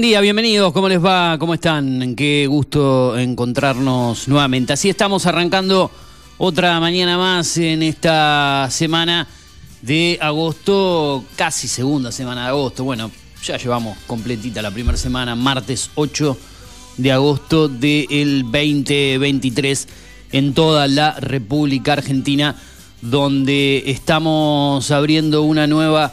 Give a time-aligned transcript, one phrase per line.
[0.00, 1.36] Buen día, bienvenidos, ¿cómo les va?
[1.38, 2.14] ¿Cómo están?
[2.16, 4.72] Qué gusto encontrarnos nuevamente.
[4.72, 5.90] Así estamos arrancando
[6.38, 9.28] otra mañana más en esta semana
[9.82, 12.82] de agosto, casi segunda semana de agosto.
[12.82, 13.10] Bueno,
[13.44, 16.34] ya llevamos completita la primera semana, martes 8
[16.96, 19.86] de agosto del 2023
[20.32, 22.56] en toda la República Argentina,
[23.02, 26.10] donde estamos abriendo una nueva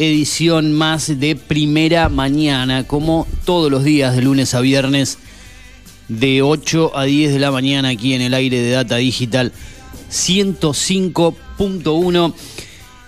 [0.00, 5.18] edición más de primera mañana, como todos los días de lunes a viernes,
[6.08, 9.52] de 8 a 10 de la mañana aquí en el aire de Data Digital
[10.10, 12.34] 105.1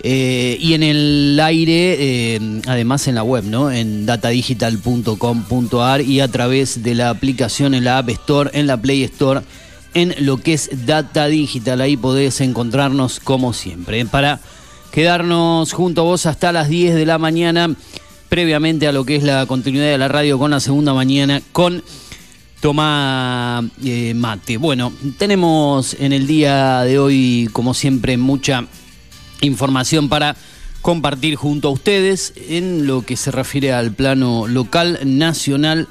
[0.05, 3.71] eh, y en el aire, eh, además en la web, ¿no?
[3.71, 9.03] En datadigital.com.ar y a través de la aplicación en la App Store, en la Play
[9.03, 9.41] Store,
[9.93, 11.79] en lo que es Data Digital.
[11.79, 14.05] Ahí podés encontrarnos como siempre.
[14.05, 14.41] Para
[14.93, 17.75] quedarnos junto a vos hasta las 10 de la mañana,
[18.29, 21.83] previamente a lo que es la continuidad de la radio con la segunda mañana, con
[22.61, 24.57] Toma eh, Mate.
[24.57, 28.67] Bueno, tenemos en el día de hoy, como siempre, mucha
[29.41, 30.35] información para
[30.83, 35.87] compartir junto a ustedes en lo que se refiere al plano local, nacional,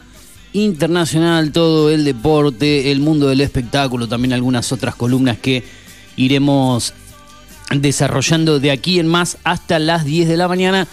[0.53, 5.65] internacional, todo el deporte, el mundo del espectáculo, también algunas otras columnas que
[6.17, 6.95] iremos
[7.81, 10.87] desarrollando de aquí en más hasta las 10 de la mañana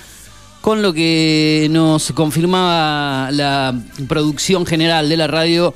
[0.61, 5.73] con lo que nos confirmaba la producción general de la radio,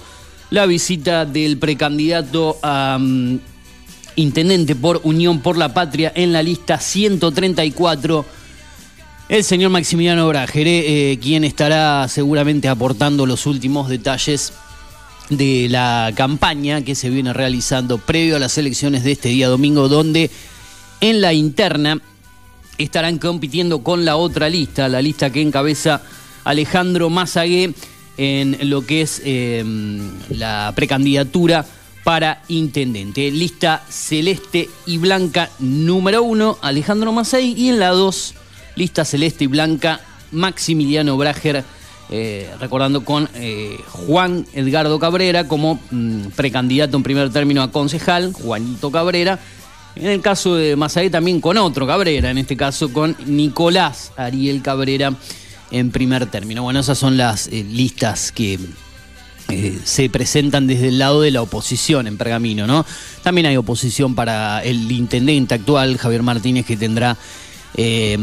[0.50, 3.40] la visita del precandidato a mm,
[4.18, 8.26] intendente por Unión por la Patria en la lista 134,
[9.30, 14.54] el señor Maximiliano Brajere, eh, quien estará seguramente aportando los últimos detalles
[15.30, 19.88] de la campaña que se viene realizando previo a las elecciones de este día domingo,
[19.88, 20.30] donde
[21.02, 22.00] en la interna
[22.78, 26.02] estarán compitiendo con la otra lista, la lista que encabeza
[26.44, 27.74] Alejandro Mazagué
[28.18, 29.64] en lo que es eh,
[30.30, 31.66] la precandidatura
[32.04, 33.32] para intendente.
[33.32, 38.36] Lista celeste y blanca número uno, Alejandro Mazagué, y en la dos,
[38.76, 40.02] lista celeste y blanca,
[40.32, 41.64] Maximiliano Brager.
[42.10, 48.34] Eh, recordando con eh, Juan Edgardo Cabrera como mm, precandidato en primer término a concejal,
[48.34, 49.40] Juanito Cabrera,
[49.96, 54.62] en el caso de Mazaé también con otro Cabrera, en este caso con Nicolás Ariel
[54.62, 55.14] Cabrera
[55.72, 56.64] en primer término.
[56.64, 58.60] Bueno, esas son las eh, listas que
[59.50, 62.86] eh, se presentan desde el lado de la oposición en Pergamino, ¿no?
[63.22, 67.18] También hay oposición para el intendente actual, Javier Martínez, que tendrá
[67.76, 68.18] eh,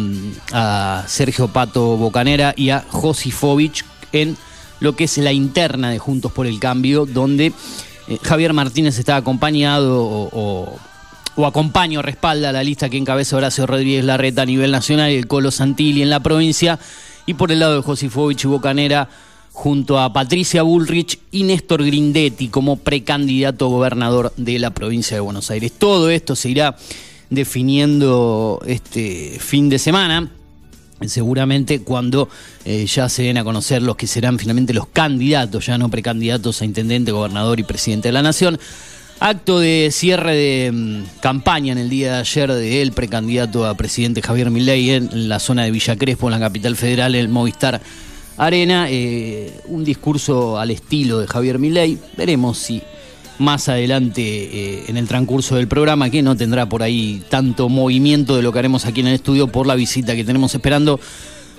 [0.53, 4.37] a Sergio Pato Bocanera y a Josifovich en
[4.81, 7.53] lo que es la interna de Juntos por el Cambio, donde
[8.23, 10.79] Javier Martínez está acompañado o
[11.39, 15.51] acompaño, respalda la lista que encabeza Horacio Rodríguez Larreta a nivel nacional y el Colo
[15.51, 16.79] Santilli en la provincia.
[17.27, 19.09] Y por el lado de Josifovich y Bocanera,
[19.53, 25.51] junto a Patricia Bullrich y Néstor Grindetti como precandidato gobernador de la provincia de Buenos
[25.51, 25.73] Aires.
[25.73, 26.77] Todo esto se irá
[27.31, 30.31] definiendo este fin de semana
[31.09, 32.29] seguramente cuando
[32.65, 36.61] eh, ya se den a conocer los que serán finalmente los candidatos, ya no precandidatos
[36.61, 38.59] a intendente, gobernador y presidente de la nación.
[39.23, 44.23] Acto de cierre de mm, campaña en el día de ayer de precandidato a presidente
[44.23, 47.83] Javier Milei en la zona de Villa Crespo, en la capital federal, el Movistar
[48.39, 48.87] Arena.
[48.89, 51.99] Eh, un discurso al estilo de Javier Milei.
[52.17, 52.81] Veremos si
[53.39, 58.37] más adelante eh, en el transcurso del programa, que no tendrá por ahí tanto movimiento
[58.37, 60.99] de lo que haremos aquí en el estudio por la visita que tenemos esperando.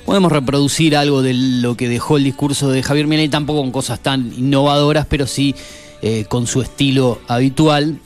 [0.03, 3.99] Podemos reproducir algo de lo que dejó el discurso de Javier Milei, tampoco con cosas
[3.99, 5.53] tan innovadoras, pero sí
[6.01, 8.00] eh, con su estilo habitual,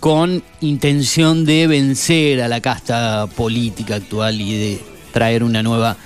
[0.00, 4.80] con intención de vencer a la casta política actual y de
[5.12, 5.96] traer una nueva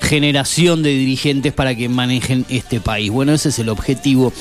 [0.00, 3.10] generación de dirigentes para que manejen este país.
[3.10, 4.32] Bueno, ese es el objetivo.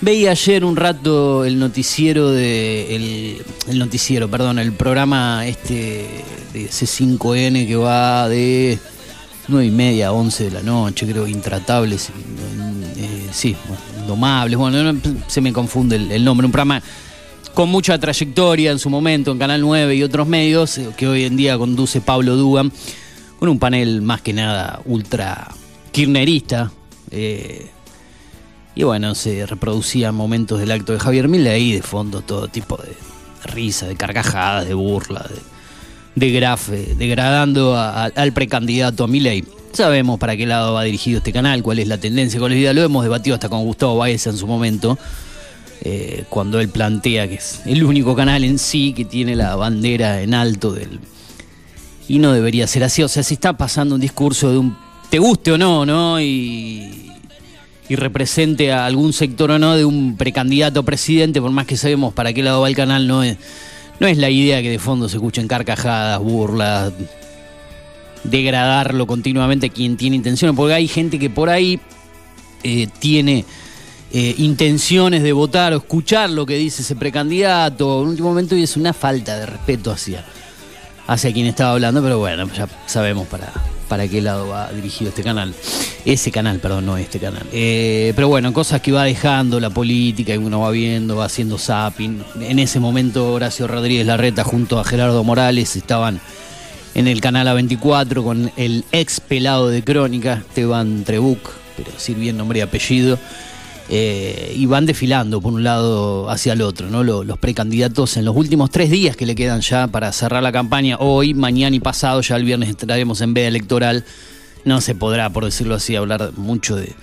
[0.00, 6.06] Veía ayer un rato el noticiero de el, noticiero, perdón, el programa este
[6.52, 8.78] de C5N que va de
[9.48, 12.10] 9 y media a 11 de la noche, creo, intratables,
[12.96, 13.56] eh, sí,
[14.06, 16.82] domables, bueno, se me confunde el, nombre, un programa
[17.54, 21.24] con mucha trayectoria en su momento en Canal 9 y otros medios, eh, que hoy
[21.24, 22.72] en día conduce Pablo Dugan,
[23.38, 25.48] con un panel más que nada ultra
[25.92, 26.72] kirnerista.
[27.10, 27.70] Eh,
[28.74, 32.92] y bueno, se reproducían momentos del acto de Javier Milei, de fondo todo tipo de
[33.44, 39.44] risa, de carcajadas, de burla, de, de grafe, degradando al precandidato a Milei.
[39.74, 42.60] Sabemos para qué lado va dirigido este canal, cuál es la tendencia, cuál es la
[42.60, 42.72] idea.
[42.72, 44.96] Lo hemos debatido hasta con Gustavo Baez en su momento,
[45.82, 50.22] eh, cuando él plantea que es el único canal en sí que tiene la bandera
[50.22, 51.00] en alto del...
[52.06, 53.02] Y no debería ser así.
[53.02, 54.76] O sea, si está pasando un discurso de un...
[55.10, 56.20] Te guste o no, ¿no?
[56.20, 57.10] Y,
[57.88, 62.14] y represente a algún sector o no de un precandidato presidente, por más que sabemos
[62.14, 63.38] para qué lado va el canal, no es,
[63.98, 66.92] no es la idea que de fondo se escuchen carcajadas, burlas,
[68.24, 71.78] degradarlo continuamente quien tiene intenciones, porque hay gente que por ahí
[72.62, 73.44] eh, tiene
[74.12, 78.62] eh, intenciones de votar o escuchar lo que dice ese precandidato en último momento y
[78.62, 80.24] es una falta de respeto hacia,
[81.06, 83.52] hacia quien estaba hablando, pero bueno, ya sabemos para,
[83.88, 85.54] para qué lado va dirigido este canal.
[86.04, 87.42] Ese canal, perdón, no este canal.
[87.52, 91.58] Eh, pero bueno, cosas que va dejando la política y uno va viendo, va haciendo
[91.58, 92.22] zapping.
[92.40, 96.20] En ese momento Horacio Rodríguez Larreta junto a Gerardo Morales estaban
[96.94, 102.36] en el canal A24 con el ex pelado de Crónica, Esteban Trebuc, pero sin bien
[102.36, 103.18] nombre y apellido.
[103.90, 107.04] Eh, y van desfilando por un lado hacia el otro, ¿no?
[107.04, 110.52] Los, los, precandidatos en los últimos tres días que le quedan ya para cerrar la
[110.52, 114.06] campaña, hoy, mañana y pasado, ya el viernes estaremos en veda electoral.
[114.64, 116.94] No se podrá, por decirlo así, hablar mucho de,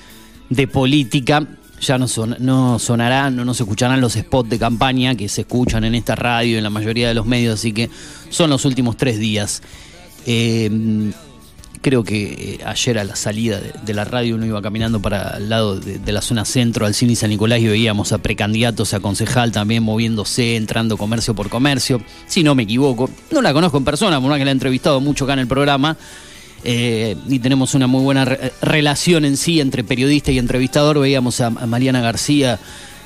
[0.49, 1.45] de política.
[1.81, 5.41] Ya no, son, no sonarán, no, no se escucharán los spots de campaña que se
[5.41, 7.89] escuchan en esta radio en la mayoría de los medios, así que
[8.29, 9.61] son los últimos tres días.
[10.25, 11.11] Eh,
[11.81, 15.49] creo que eh, ayer a la salida de, la radio uno iba caminando para el
[15.49, 19.51] lado de, la zona centro al cine San Nicolás y veíamos a precandidatos a concejal
[19.51, 23.09] también moviéndose, entrando comercio por comercio, si no me equivoco.
[23.31, 25.47] No la conozco en persona, por una que la he entrevistado mucho acá en el
[25.47, 25.97] programa.
[26.63, 30.99] Eh, y tenemos una muy buena re- relación en sí entre periodista y entrevistador.
[30.99, 32.59] Veíamos a, Mariana García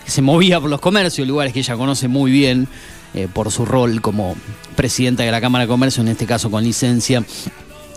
[0.04, 2.68] que se movía por los comercios, lugares que ella conoce muy bien
[3.14, 4.36] eh, por su rol como
[4.76, 7.24] presidenta de la Cámara de Comercio, en este caso con licencia.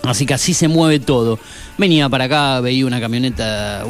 [0.05, 1.39] Así que así se mueve todo.
[1.77, 3.85] Venía para acá, veía una camioneta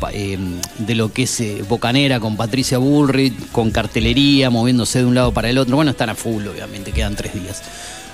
[0.00, 0.38] pa- eh,
[0.78, 5.32] de lo que es eh, Bocanera con Patricia Bullrich, con cartelería, moviéndose de un lado
[5.32, 5.76] para el otro.
[5.76, 7.62] Bueno, están a full, obviamente, quedan tres días.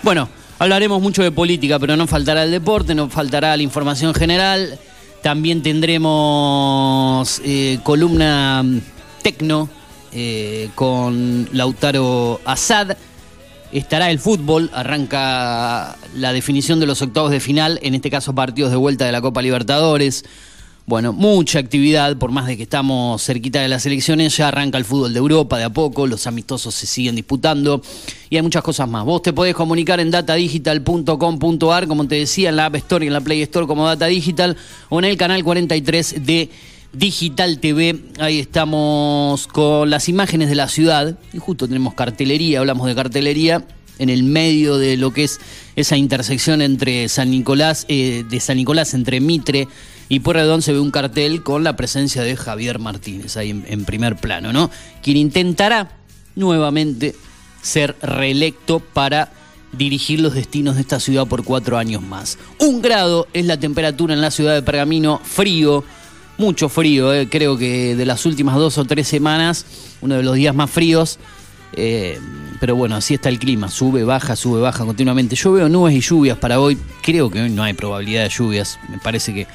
[0.03, 0.29] Bueno,
[0.59, 4.79] hablaremos mucho de política, pero no faltará el deporte, no faltará la información general.
[5.23, 8.65] También tendremos eh, columna
[9.23, 9.69] tecno
[10.13, 12.97] eh, con Lautaro Asad.
[13.73, 18.71] Estará el fútbol, arranca la definición de los octavos de final, en este caso partidos
[18.71, 20.25] de vuelta de la Copa Libertadores.
[20.85, 24.85] Bueno, mucha actividad, por más de que estamos cerquita de las elecciones, ya arranca el
[24.85, 27.81] fútbol de Europa de a poco, los amistosos se siguen disputando
[28.29, 29.05] y hay muchas cosas más.
[29.05, 33.15] Vos te podés comunicar en datadigital.com.ar, como te decía, en la App Store y en
[33.15, 34.57] la Play Store como Data Digital
[34.89, 36.51] o en el canal 43 de
[36.93, 38.01] Digital TV.
[38.19, 43.65] Ahí estamos con las imágenes de la ciudad y justo tenemos cartelería, hablamos de cartelería
[44.01, 45.39] en el medio de lo que es
[45.77, 49.69] esa intersección entre San Nicolás, eh, de San Nicolás entre Mitre
[50.13, 54.17] y Pueyrredón se ve un cartel con la presencia de Javier Martínez ahí en, primer
[54.17, 54.71] plano, ¿no?
[55.03, 55.91] Quien intentará
[56.37, 57.17] nuevamente
[57.63, 59.33] ser reelecto para
[59.73, 62.37] dirigir los destinos de esta ciudad por cuatro años más.
[62.59, 65.83] Un grado es la temperatura en la ciudad de Pergamino, frío,
[66.37, 69.65] mucho frío, eh, creo que de las últimas dos o tres semanas,
[70.03, 71.19] uno de los días más fríos.
[71.75, 72.21] eh,
[72.61, 75.37] pero bueno, así está el clima, sube, baja, sube, baja continuamente.
[75.37, 78.79] Yo veo nubes y lluvias para hoy, creo que hoy no hay probabilidad de lluvias,
[78.91, 79.47] me parece que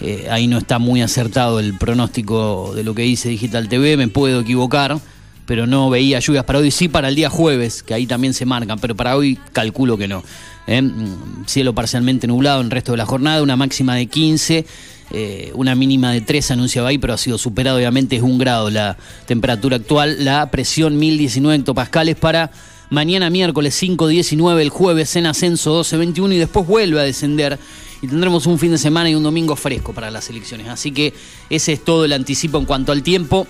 [0.00, 4.08] eh, ahí no está muy acertado el pronóstico de lo que dice Digital TV, me
[4.08, 4.98] puedo equivocar,
[5.46, 8.46] pero no veía lluvias para hoy, sí para el día jueves, que ahí también se
[8.46, 10.24] marcan, pero para hoy calculo que no.
[10.66, 10.82] ¿eh?
[10.82, 14.66] Mm, Cielo parcialmente nublado en el resto de la jornada, una máxima de 15,
[15.10, 18.70] eh, una mínima de 3 anunciaba ahí, pero ha sido superado, obviamente es un grado
[18.70, 18.96] la
[19.26, 22.50] temperatura actual, la presión 1019 hectopascales para
[22.90, 27.58] mañana miércoles 5.19, el jueves en ascenso 12.21 y después vuelve a descender
[28.04, 30.68] y tendremos un fin de semana y un domingo fresco para las elecciones.
[30.68, 31.14] Así que
[31.48, 33.46] ese es todo el anticipo en cuanto al tiempo.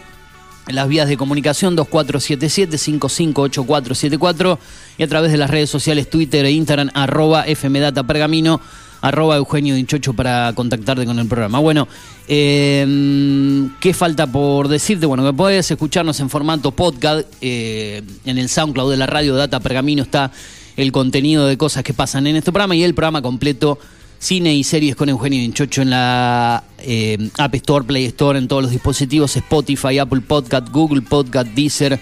[0.69, 4.59] Las vías de comunicación 2477-558474
[4.97, 8.61] y a través de las redes sociales Twitter e Instagram arroba fmdatapergamino
[9.01, 11.59] arroba Eugenio Dinchocho para contactarte con el programa.
[11.59, 11.89] Bueno,
[12.29, 15.05] eh, ¿qué falta por decirte?
[15.05, 19.59] Bueno, que puedes escucharnos en formato podcast eh, en el SoundCloud de la radio Data
[19.59, 20.31] Pergamino está
[20.77, 23.81] el contenido de cosas que pasan en este programa y el programa completo
[24.25, 28.63] cine y series con Eugenio Dinchocho en la eh, App Store, Play Store, en todos
[28.63, 32.01] los dispositivos, Spotify, Apple Podcast, Google Podcast, Deezer,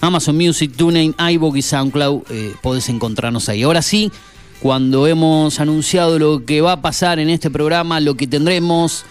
[0.00, 2.22] Amazon Music, TuneIn, iVoox y SoundCloud.
[2.30, 3.62] eh, podés encontrarnos ahí.
[3.62, 4.10] Ahora sí,
[4.60, 9.04] cuando hemos anunciado lo que va a pasar en este programa, lo que tendremos,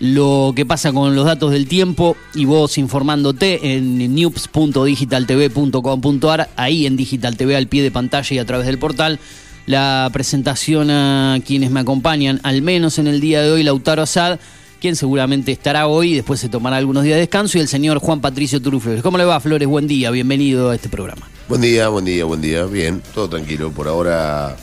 [0.00, 6.96] lo que pasa con los datos del tiempo y vos informándote en news.digitaltv.com.ar, ahí en
[6.96, 9.20] Digital TV al pie de pantalla y a través del portal.
[9.66, 14.38] La presentación a quienes me acompañan, al menos en el día de hoy, Lautaro Asad,
[14.78, 17.98] quien seguramente estará hoy y después se tomará algunos días de descanso, y el señor
[17.98, 19.02] Juan Patricio Turu Flores.
[19.02, 19.66] ¿Cómo le va, Flores?
[19.66, 21.26] Buen día, bienvenido a este programa.
[21.48, 22.64] Buen día, buen día, buen día.
[22.64, 23.70] Bien, todo tranquilo.
[23.70, 24.54] Por ahora,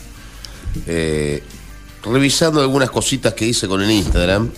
[0.86, 1.42] eh,
[2.04, 4.50] revisando algunas cositas que hice con el Instagram,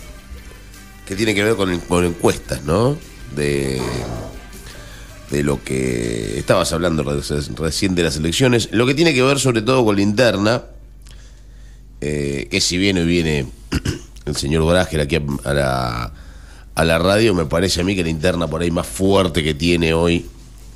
[1.07, 2.95] que tiene que ver con, con encuestas, ¿no?
[3.35, 3.81] De,
[5.31, 7.21] de lo que estabas hablando re-
[7.55, 8.69] recién de las elecciones.
[8.71, 10.63] Lo que tiene que ver sobre todo con la interna,
[12.01, 13.47] eh, que si viene viene
[14.25, 16.13] el señor Brager aquí a la,
[16.75, 19.53] a la radio, me parece a mí que la interna por ahí más fuerte que
[19.53, 20.25] tiene hoy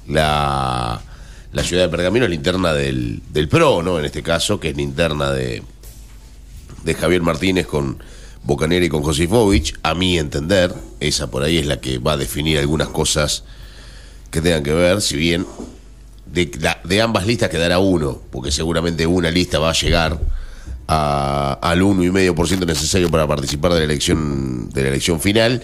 [0.08, 1.00] la,
[1.54, 4.00] la ciudad de Pergamino es la interna del, del PRO, ¿no?
[4.00, 5.62] En este caso, que es la interna de,
[6.84, 8.02] de Javier Martínez con
[8.44, 12.18] Bocanera y con Josifovich, a mi entender, esa por ahí es la que va a
[12.18, 13.44] definir algunas cosas
[14.32, 15.46] que tengan que ver, si bien
[16.26, 20.20] de, la- de ambas listas quedará uno, porque seguramente una lista va a llegar
[20.88, 25.64] a- al 1,5% necesario para participar de la elección de la elección final.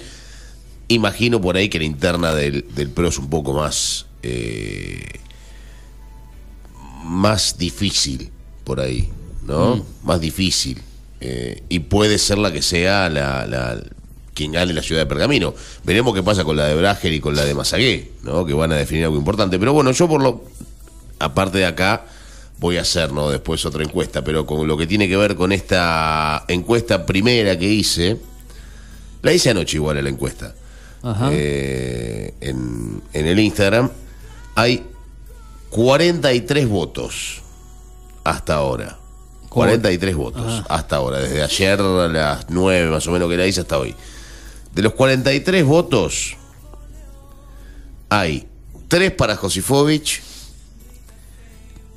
[0.88, 5.04] Imagino por ahí que la interna del, del PRO es un poco más eh,
[7.04, 8.32] más difícil
[8.64, 9.10] por ahí,
[9.46, 9.86] ¿no?
[10.04, 10.82] Más difícil.
[11.22, 13.82] Eh, y puede ser la que sea la, la-
[14.36, 15.56] quien gane la ciudad de Pergamino.
[15.84, 18.46] Veremos qué pasa con la de Brager y con la de Mazagué, ¿no?
[18.46, 19.58] Que van a definir algo importante.
[19.58, 20.44] Pero bueno, yo por lo.
[21.18, 22.06] Aparte de acá,
[22.60, 23.30] voy a hacer, ¿no?
[23.30, 24.24] Después otra encuesta.
[24.24, 28.18] Pero con lo que tiene que ver con esta encuesta primera que hice.
[29.22, 30.54] La hice anoche igual la encuesta.
[31.02, 31.30] Ajá.
[31.32, 33.90] Eh, en, en el Instagram.
[34.56, 34.84] Hay
[35.70, 37.42] 43 votos
[38.24, 38.98] hasta ahora.
[39.50, 43.62] 43 votos hasta ahora, desde ayer a las 9 más o menos que la hice
[43.62, 43.96] hasta hoy.
[44.76, 46.36] De los 43 votos,
[48.10, 48.46] hay
[48.90, 50.22] 3 para Josifovich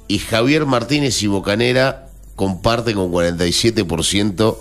[0.07, 4.57] y Javier Martínez y Bocanera comparten con 47%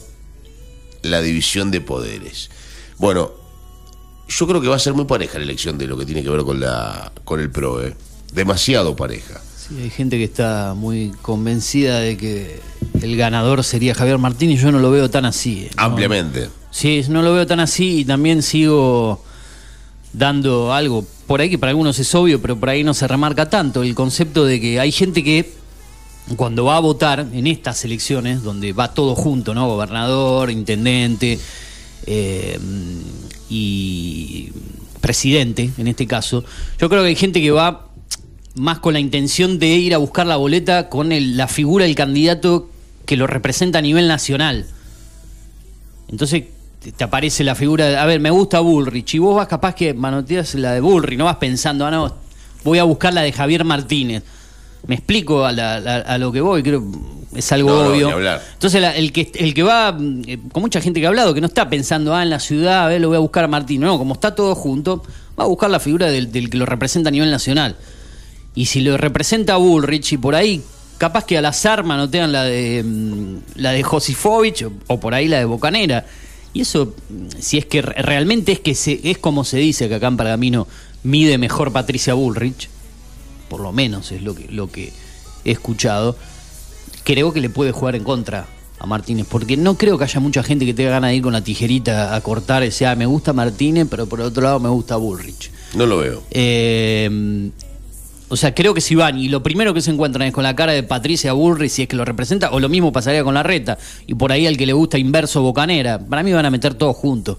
[1.03, 2.49] la división de poderes.
[2.97, 3.31] Bueno,
[4.27, 6.29] yo creo que va a ser muy pareja la elección de lo que tiene que
[6.31, 7.95] ver con la con el PRO, ¿eh?
[8.33, 9.39] demasiado pareja.
[9.67, 12.59] Sí, hay gente que está muy convencida de que
[13.01, 14.61] el ganador sería Javier Martínez.
[14.61, 15.65] Yo no lo veo tan así.
[15.65, 15.71] ¿eh?
[15.75, 15.83] ¿no?
[15.83, 16.49] Ampliamente.
[16.71, 19.23] Sí, no lo veo tan así y también sigo
[20.13, 23.49] dando algo por ahí que para algunos es obvio, pero por ahí no se remarca
[23.49, 23.83] tanto.
[23.83, 25.53] El concepto de que hay gente que
[26.37, 29.67] cuando va a votar en estas elecciones, donde va todo junto, ¿no?
[29.67, 31.37] Gobernador, intendente
[32.05, 32.59] eh,
[33.49, 34.49] y
[35.01, 36.43] presidente, en este caso,
[36.79, 37.86] yo creo que hay gente que va
[38.57, 41.95] más con la intención de ir a buscar la boleta con el- la figura del
[41.95, 42.69] candidato
[43.05, 44.65] que lo representa a nivel nacional.
[46.09, 46.43] Entonces
[46.95, 49.93] te- aparece la figura, de, a ver, me gusta Bullrich, y vos vas capaz que
[49.93, 52.13] manoteas la de Bullrich, no vas pensando, ah, no,
[52.63, 54.23] voy a buscar la de Javier Martínez.
[54.85, 56.83] Me explico a, la- la- a lo que voy, creo
[57.35, 58.07] es algo No, obvio.
[58.53, 59.95] Entonces la- el que el que va,
[60.27, 62.85] eh, con mucha gente que ha hablado, que no está pensando, ah, en la ciudad,
[62.85, 63.85] a ver, lo voy a buscar a Martínez.
[63.87, 65.03] No, como está todo junto,
[65.37, 67.75] va a buscar la figura del, del que lo representa a nivel nacional.
[68.57, 70.63] Y si lo representa a Bullrich y por ahí,
[70.97, 75.27] capaz que al azar manotean la de mm, la de Josifovich o, o por ahí
[75.27, 76.05] la de Bocanera.
[76.53, 79.87] Y eso, mm, si es que re- realmente es que se, es como se dice
[79.87, 80.67] que acá en Pergamino
[81.03, 82.67] mide mejor Patricia Bullrich,
[83.47, 84.91] por lo menos es lo que, lo que
[85.45, 86.17] he escuchado,
[87.03, 88.47] creo que le puede jugar en contra
[88.79, 91.33] a Martínez, porque no creo que haya mucha gente que tenga ganas de ir con
[91.33, 94.69] la tijerita a cortar y decir, ah, me gusta Martínez, pero por otro lado me
[94.69, 95.51] gusta Bullrich.
[95.75, 96.23] No lo veo.
[96.31, 97.49] Eh,
[98.29, 100.55] o sea, creo que si van y lo primero que se encuentran es con la
[100.55, 103.43] cara de Patricia Bullrich, si es que lo representa, o lo mismo pasaría con la
[103.43, 106.73] reta, y por ahí al que le gusta inverso Bocanera, para mí van a meter
[106.73, 107.37] todos juntos.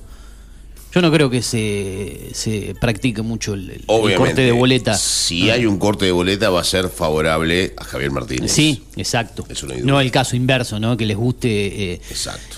[0.95, 4.95] Yo no creo que se, se practique mucho el, corte de boleta.
[4.95, 8.51] Si hay un corte de boleta, va a ser favorable a Javier Martínez.
[8.51, 9.45] Sí, exacto.
[9.51, 9.75] Eso no.
[9.85, 10.97] No el caso inverso, ¿no?
[10.97, 12.01] Que les guste eh,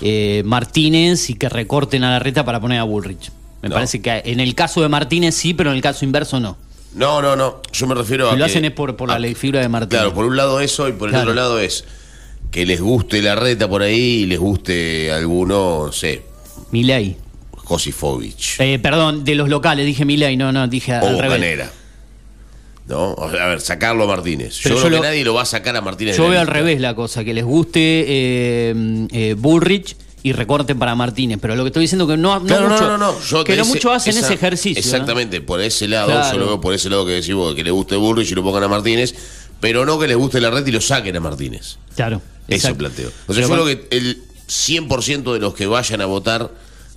[0.01, 3.31] eh, Martínez y que recorten a la reta para poner a Bullrich.
[3.61, 3.75] Me No.
[3.75, 6.57] parece que en el caso de Martínez sí, pero en el caso inverso no.
[6.93, 7.61] No, no, no.
[7.71, 8.33] Yo me refiero a.
[8.33, 10.01] Si lo que- hacen es por, por la a- ley figura de Martínez.
[10.01, 11.31] Claro, por un lado eso y por el Claro.
[11.31, 11.85] otro lado es
[12.51, 16.23] que les guste la reta por ahí y les guste alguno, no sé,
[16.71, 17.15] Milei.
[17.55, 21.37] Josifovich Eh, perdón, de los locales, dije Milei, no, no, dije o al revés.
[21.39, 21.71] Bocanera.
[22.87, 23.13] ¿No?
[23.13, 24.59] O sea, a ver, sacarlo a Martínez.
[24.61, 26.17] Pero yo creo lo- que nadie lo va a sacar a Martínez.
[26.17, 30.95] Yo veo al revés la cosa, que les guste eh, eh, Bullrich y recorten para
[30.95, 31.39] Martínez.
[31.41, 33.21] Pero lo que estoy diciendo que no, no Claro, mucho, no, no, no.
[33.21, 34.81] Yo que no mucho hacen esa- ese ejercicio.
[34.81, 34.87] ¿no?
[34.87, 36.33] Exactamente, por ese lado, Claro.
[36.33, 38.63] yo lo veo por ese lado que decimos que le guste Bullrich y lo pongan
[38.63, 39.13] a Martínez,
[39.59, 41.77] pero no que les guste la reta y lo saquen a Martínez.
[41.95, 42.21] Claro.
[42.47, 42.77] Eso exacto.
[42.79, 43.07] planteo.
[43.27, 46.51] O sea, Pero yo creo que el 100% de los que vayan a votar.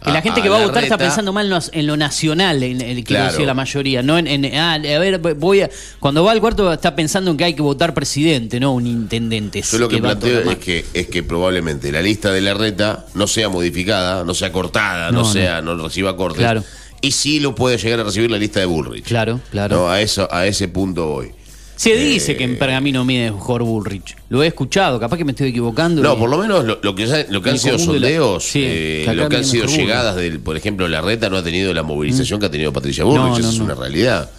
[0.04, 3.02] Que la gente que va a votar está pensando más en lo, nacional, en el
[3.04, 6.40] que decir la mayoría, no en, en- ah, a ver, voy a, cuando va al
[6.40, 9.62] cuarto está pensando en que hay que votar presidente, no un intendente.
[9.62, 13.26] Yo lo que planteo es que, es que probablemente la lista de la reta no
[13.26, 15.32] sea modificada, no sea cortada, no, No, no.
[15.32, 16.38] sea, no reciba cortes.
[16.40, 16.62] Claro.
[17.00, 19.04] Y sí lo puede llegar a recibir la lista de Bullrich.
[19.04, 19.76] Claro, claro.
[19.76, 21.32] No, a eso, a ese punto voy.
[21.76, 24.16] Se dice Eh, que en Pergamino mide mejor Bullrich.
[24.28, 26.02] Lo he escuchado, capaz que me estoy equivocando.
[26.02, 28.44] No, y- por lo menos lo, lo que, ya- lo que han sido la- sondeos,
[28.44, 31.74] sí, eh, lo que han sido llegadas del, por ejemplo, la reta no ha tenido
[31.74, 33.64] la movilización que ha tenido Patricia Bullrich, No, eso no, es no.
[33.64, 34.30] una realidad.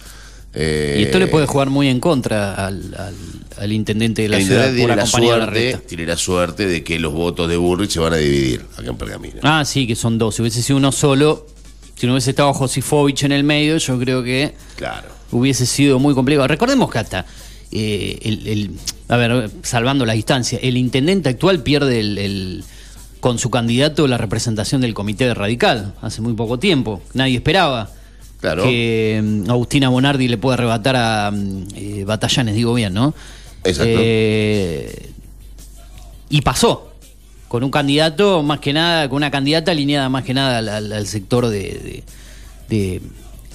[0.54, 3.14] Eh, Y esto le puede jugar muy en contra al, al-
[3.58, 5.78] al intendente de la ciudad intendente por tiene la, la suerte, reta.
[5.86, 8.96] tiene la suerte de que los votos de Bullrich se van a dividir acá en
[8.96, 9.36] Pergamino.
[9.42, 10.34] Ah, sí, que son dos.
[10.36, 11.46] Si hubiese sido uno solo,
[11.94, 15.08] si no hubiese estado Josifovich en el medio, yo creo que Claro.
[15.32, 16.46] Hubiese sido muy complicado.
[16.48, 17.26] Recordemos que hasta,
[17.72, 18.70] eh, el, el-
[19.08, 22.64] a ver, salvando la distancia, el intendente actual pierde el, el-
[23.20, 27.00] con su candidato la representación del comité de radical hace muy poco tiempo.
[27.14, 27.90] Nadie esperaba
[28.40, 28.62] Claro.
[28.64, 33.14] que mm, Agustina Bonardi le pueda arrebatar a mm, eh, Batallanes, digo bien, ¿no?
[33.64, 33.94] Exacto.
[33.98, 35.10] Eh,
[36.28, 36.92] y pasó
[37.48, 40.92] con un candidato más que nada, con una candidata alineada más que nada al, al-
[40.92, 42.04] al sector de,
[42.68, 43.02] de, de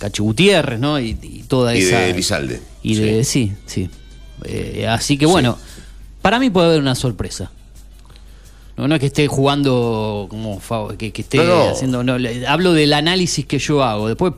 [0.01, 0.99] Cacho Gutiérrez, ¿no?
[0.99, 1.99] Y, y toda Y esa.
[1.99, 2.61] de Elizalde.
[2.81, 3.87] Y de, sí, sí.
[4.45, 5.59] Eh, así que bueno,
[6.23, 7.51] para mí puede haber una sorpresa.
[8.77, 10.59] No, no es que esté jugando como
[10.97, 11.69] que, que esté No, no.
[11.69, 12.03] haciendo.
[12.03, 14.07] No, le- hablo del análisis que yo hago.
[14.07, 14.33] Después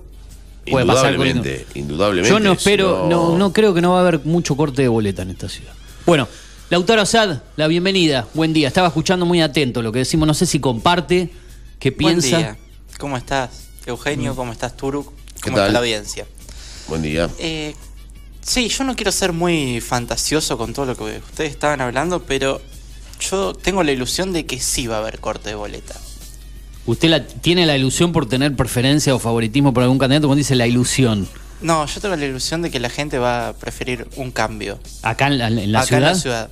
[0.69, 2.29] puede pasar Indudablemente, indudablemente.
[2.29, 5.21] yo no espero, no, no creo que no va a haber mucho corte de boleta
[5.21, 5.71] en esta ciudad.
[6.05, 6.27] Bueno,
[6.69, 8.67] Lautaro Asad, la bienvenida, buen día.
[8.67, 11.29] Estaba escuchando muy atento lo que decimos, no sé si comparte,
[11.79, 12.37] qué Buen piensa.
[12.37, 12.57] día.
[12.99, 14.35] ¿Cómo estás, Eugenio?
[14.35, 15.13] ¿Cómo estás, Turuk?
[15.43, 15.67] ¿Qué ¿Cómo tal?
[15.67, 16.25] está la audiencia?
[16.87, 17.29] Buen día.
[17.39, 17.75] Eh,
[18.41, 22.61] sí, yo no quiero ser muy fantasioso con todo lo que ustedes estaban hablando, pero
[23.19, 25.95] yo tengo la ilusión de que sí va a haber corte de boleta.
[26.85, 30.27] ¿Usted la, tiene la ilusión por tener preferencia o favoritismo por algún candidato?
[30.27, 31.27] Cuando dice la ilusión,
[31.61, 34.79] No, yo tengo la ilusión de que la gente va a preferir un cambio.
[35.01, 36.01] acá en la, en la Acá ciudad.
[36.09, 36.49] en la ciudad.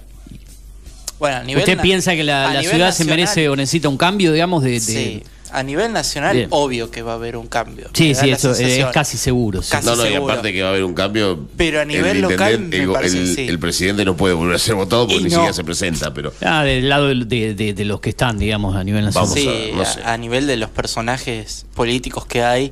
[1.20, 4.64] Bueno, a nivel ¿Usted piensa que la, ciudad se merece o necesita un cambio, digamos,
[4.64, 4.72] de...
[4.72, 6.48] de- Sí, a nivel nacional, Bien.
[6.52, 7.90] obvio que va a haber un cambio.
[7.94, 8.88] Sí, sí, eso sensación.
[8.88, 9.62] es casi seguro.
[9.62, 9.70] sí.
[9.72, 11.48] Casi No, no, y aparte que va a haber un cambio.
[11.58, 13.48] Pero a nivel el local, me el, parece el- que sí.
[13.50, 15.36] el presidente no puede volver a ser votado porque Y ni no.
[15.36, 16.34] siquiera se presenta, pero.
[16.42, 19.30] Ah, del lado de, de- de- de los que están, digamos, a nivel nacional.
[19.30, 20.02] Vamos Sí, a ver, no a, sé.
[20.04, 22.72] a nivel de los personajes políticos que hay,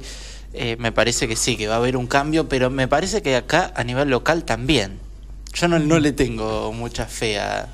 [0.53, 3.35] eh, me parece que sí, que va a haber un cambio, pero me parece que
[3.35, 4.97] acá a nivel local también.
[5.53, 7.67] Yo no, no le tengo mucha fe a,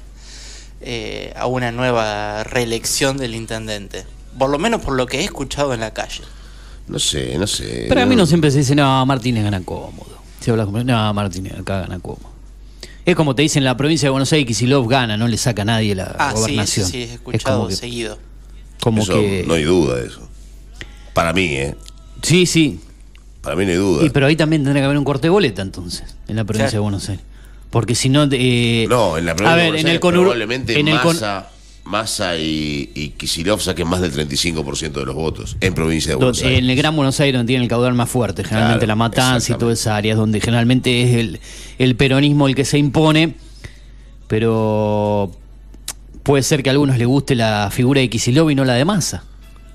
[0.82, 4.06] eh, a una nueva reelección del intendente.
[4.38, 6.22] Por lo menos por lo que he escuchado en la calle.
[6.88, 7.86] No sé, no sé.
[7.90, 10.18] Pero a mí no siempre se dice, no, Martínez gana cómodo.
[10.40, 12.30] Se habla como, no, Martínez acá gana cómodo.
[13.06, 15.62] Es como te dicen en la provincia de Buenos Aires, Kicillof gana, no le saca
[15.62, 16.86] a nadie la Ah, sí, gobernación.
[16.88, 18.18] sí, sí, he Es escuchado como que, seguido.
[18.82, 20.28] como Eso, que- No hay duda de eso.
[21.14, 21.76] Para mí, ¿eh?
[22.22, 22.80] Sí, sí.
[23.42, 24.06] Para mí no hay duda.
[24.06, 26.66] Y, pero ahí también tendría que haber un corte de boleta entonces, en la provincia
[26.70, 26.78] Claro.
[26.78, 27.24] de Buenos Aires.
[27.70, 28.28] Porque si no...
[28.32, 31.00] eh, no, en la provincia a de Buenos en el Aires conur- probablemente en el
[31.00, 31.16] con-
[31.86, 36.42] Massa, y, y Kicillof saquen más del 35% de los votos en provincia de Buenos
[36.42, 36.58] Aires.
[36.60, 39.34] En el Gran Buenos Aires donde tiene el caudal más fuerte, generalmente Claro, la matanza
[39.34, 39.60] y exactamente.
[39.60, 41.40] toda esa área, donde generalmente es el,
[41.78, 43.36] el peronismo el que se impone,
[44.28, 45.32] pero
[46.24, 48.84] puede ser que a algunos les guste la figura de Kisilov y no la de
[48.84, 49.24] Massa,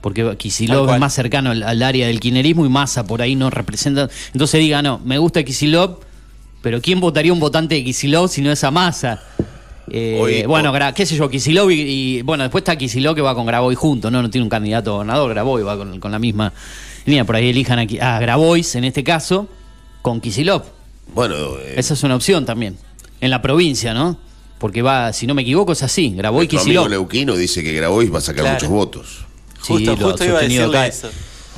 [0.00, 3.50] porque Kisilov es más cercano al, al área del kirchnerismo y Massa por ahí no
[3.50, 4.08] representa.
[4.32, 6.00] Entonces diga, no, me gusta Kisilov,
[6.60, 9.22] pero ¿quién votaría un votante de Kisilov si no es a Massa?
[9.90, 11.80] Eh, Hoy- bueno, hoy- qué sé yo, Kisilov y,
[12.18, 14.22] y- bueno, después está Kisilov que va con Graboy junto, ¿no?
[14.22, 16.52] No tiene un candidato a gobernador, Graboy va con, con la misma
[17.06, 19.48] línea, por ahí elijan aquí a Grabois en este caso
[20.02, 20.62] con Kisilov.
[21.14, 22.76] Bueno, eh, Esa es una opción también.
[23.20, 24.16] En la provincia, ¿no?
[24.58, 26.88] Porque va, si no me equivoco, es así, amigo Kisilov.
[26.88, 28.54] Neuquino dice que Grabois va a sacar Claro.
[28.54, 29.06] muchos votos.
[29.62, 30.86] Sí, Justo, lo justo iba a decirle acá.
[30.86, 31.08] eso.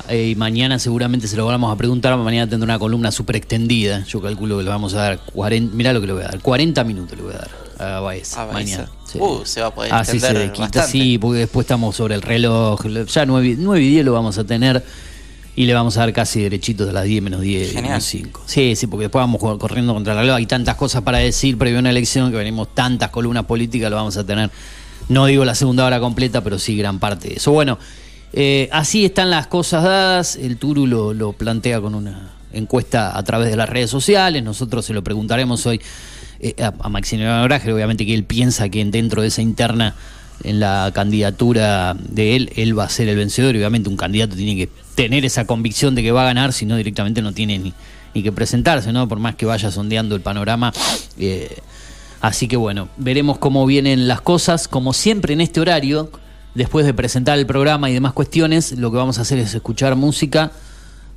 [0.09, 2.17] Eh, y mañana seguramente se lo vamos a preguntar.
[2.17, 4.03] Mañana tendrá una columna súper extendida.
[4.05, 5.73] Yo calculo que le vamos a dar 40.
[5.75, 6.39] Mirá lo que le voy a dar.
[6.41, 7.49] 40 minutos le voy a dar
[7.83, 8.35] a Baez.
[8.37, 8.53] A Baeza.
[8.53, 8.89] mañana.
[9.05, 9.19] Sí.
[9.19, 10.91] Uh, se va a poder se extender quita, bastante.
[10.91, 12.81] sí, porque después estamos sobre el reloj.
[13.07, 14.83] Ya 9, 9 y 10 lo vamos a tener.
[15.55, 17.83] Y le vamos a dar casi derechitos a las 10 menos 10, Genial.
[17.83, 18.41] menos 5.
[18.47, 20.37] Sí, sí, porque después vamos corriendo contra la reloj.
[20.37, 23.97] Hay tantas cosas para decir previo a una elección que venimos tantas columnas políticas, lo
[23.97, 24.49] vamos a tener.
[25.09, 27.51] No digo la segunda hora completa, pero sí gran parte de eso.
[27.51, 27.77] Bueno,
[28.33, 30.37] eh, así están las cosas dadas.
[30.37, 34.43] El Turu lo, lo plantea con una encuesta a través de las redes sociales.
[34.43, 35.79] Nosotros se lo preguntaremos hoy
[36.43, 39.95] eh, a, a Maximiliano Graje, obviamente que él piensa que dentro de esa interna,
[40.43, 43.55] en la candidatura de él, él va a ser el vencedor.
[43.55, 46.75] Obviamente un candidato tiene que tener esa convicción de que va a ganar, si no
[46.75, 47.73] directamente no tiene ni,
[48.13, 49.07] ni que presentarse, ¿no?
[49.07, 50.73] Por más que vaya sondeando el panorama.
[51.17, 51.57] eh,
[52.19, 54.67] Así que bueno, veremos cómo vienen las cosas.
[54.69, 56.09] Como siempre en este horario,
[56.55, 59.95] después de presentar el programa y demás cuestiones, lo que vamos a hacer es escuchar
[59.97, 60.51] música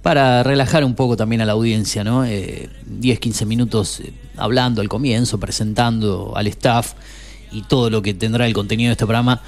[0.07, 2.25] para relajar un poco también a la audiencia, ¿no?
[2.25, 6.93] Eh, 10, 15 minutos eh, hablando al comienzo, presentando al staff
[7.51, 9.43] y todo lo que tendrá el contenido de este programa.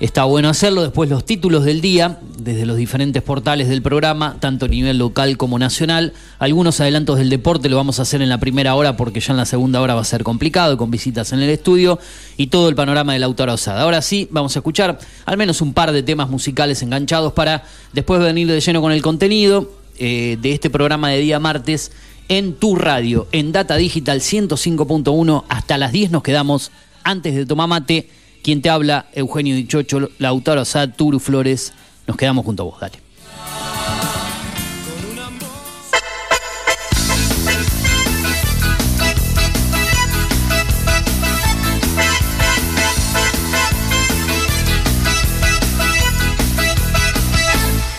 [0.00, 0.80] Está bueno hacerlo.
[0.80, 5.36] Después los títulos del día, desde los diferentes portales del programa, tanto a nivel local
[5.36, 6.14] como nacional.
[6.38, 9.36] Algunos adelantos del deporte lo vamos a hacer en la primera hora porque ya en
[9.36, 11.98] la segunda hora va a ser complicado, con visitas en el estudio
[12.38, 13.82] y todo el panorama de la autora osada.
[13.82, 18.22] Ahora sí, vamos a escuchar al menos un par de temas musicales enganchados para después
[18.22, 21.92] venir de lleno con el contenido eh, de este programa de día martes
[22.28, 25.44] en tu radio, en Data Digital 105.1.
[25.48, 26.70] Hasta las 10 nos quedamos
[27.02, 28.08] antes de tomar mate.
[28.42, 31.72] Quien te habla, Eugenio Dichocho, Lautaro Asad, Turu Flores.
[32.06, 32.98] Nos quedamos junto a vos, dale.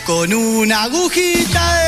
[0.05, 1.78] Con una agujita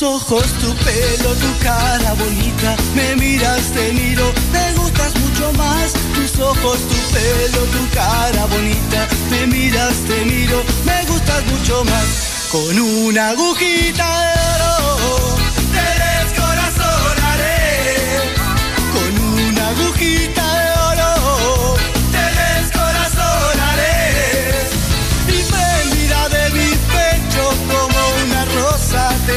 [0.00, 5.92] Tus ojos, tu pelo, tu cara bonita, me miras, te miro, me gustas mucho más.
[6.14, 12.48] Tus ojos, tu pelo, tu cara bonita, me miras, te miro, me gustas mucho más.
[12.50, 14.40] Con una agujita de
[14.86, 15.49] oro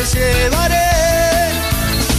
[0.06, 1.54] llevaré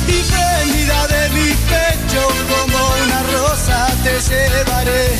[0.08, 5.14] y prendida de mi pecho como una rosa te llevaré.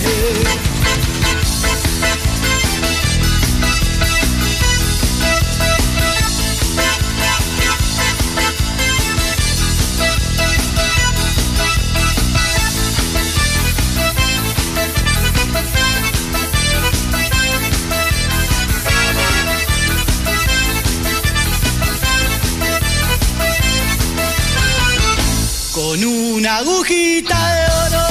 [26.07, 28.07] Una agujita de oro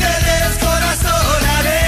[0.00, 1.86] te descorazonaré.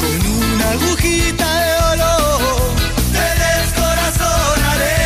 [0.00, 2.12] Con una agujita de oro
[3.10, 5.00] te descorazonaré.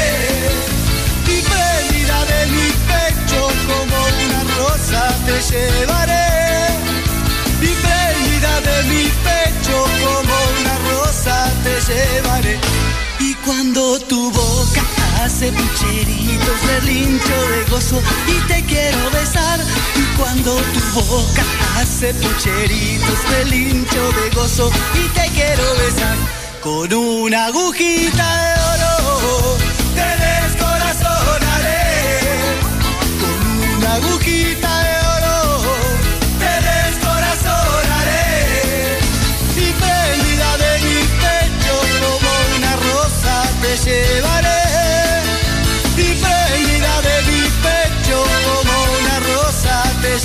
[1.27, 6.27] Y prendida de mi pecho como una rosa te llevaré.
[7.61, 12.44] Y prendida de mi pecho como una rosa te llevaré.
[15.53, 19.61] Pucheritos relincho de gozo y te quiero besar.
[19.97, 21.43] Y cuando tu boca
[21.77, 26.17] hace pucheritos relincho de gozo y te quiero besar.
[26.63, 29.59] Con una agujita de oro
[29.95, 32.21] te descorazonaré.
[33.21, 33.39] Con
[33.77, 35.37] una agujita de oro
[36.39, 38.33] te descorazonaré.
[39.57, 44.44] Y prendida de mi pecho como una rosa te llevaré.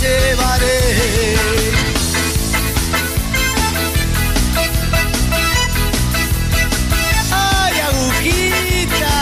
[0.02, 0.80] Llevaré.
[7.32, 9.18] ¡Ay, agujita!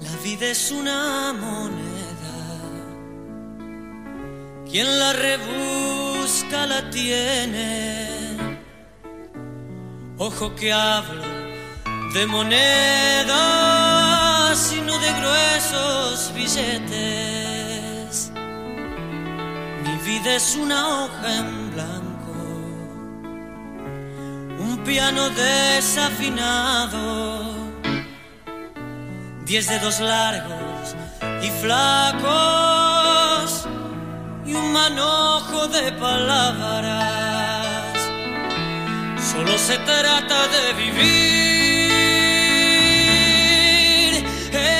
[0.00, 1.96] La vida es una moneda.
[4.70, 5.12] Quien la
[6.68, 8.36] la tiene.
[10.18, 11.22] Ojo que hablo
[12.14, 13.32] de monedas
[14.72, 18.32] y no de gruesos billetes.
[19.84, 22.34] Mi vida es una hoja en blanco.
[24.58, 26.86] Un piano desafinado
[29.46, 30.96] diez dedos largos
[31.40, 32.66] y flacos
[34.46, 36.94] y un manojo de palabras.
[39.32, 41.06] Solo se trata de vivir,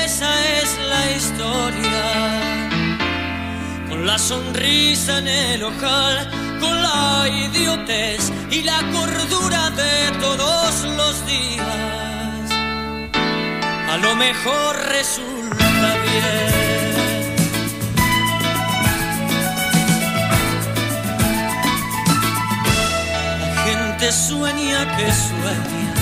[0.05, 2.05] esa es la historia.
[3.89, 11.25] Con la sonrisa en el ojal, con la idiotez y la cordura de todos los
[11.25, 11.97] días
[13.97, 16.96] a lo mejor resulta bien.
[23.99, 25.93] Gente sueña que sueña,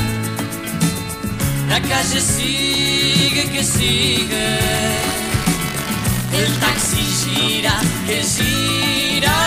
[1.70, 4.60] la calle sigue que sigue,
[6.34, 9.38] el taxi gira que gira,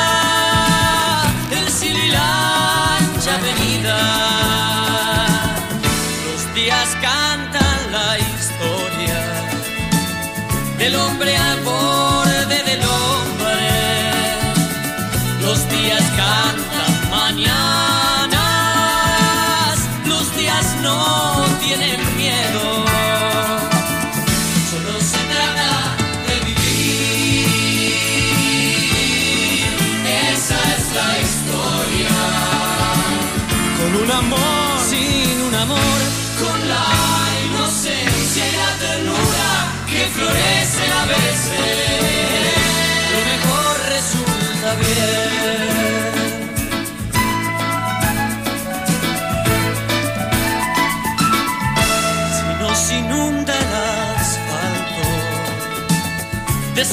[1.51, 3.99] el sililancha avenida.
[6.27, 9.21] Los días cantan la historia
[10.79, 11.37] del hombre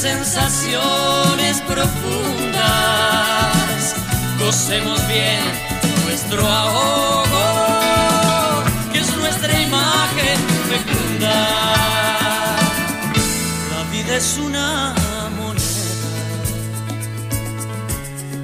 [0.05, 2.61] sensaciones profundas,
[4.37, 5.41] gocemos bien
[6.05, 7.45] nuestro ahogo,
[8.93, 10.37] que es nuestra imagen
[10.69, 11.35] fecunda.
[13.71, 14.93] La vida es una
[15.37, 15.73] moneda,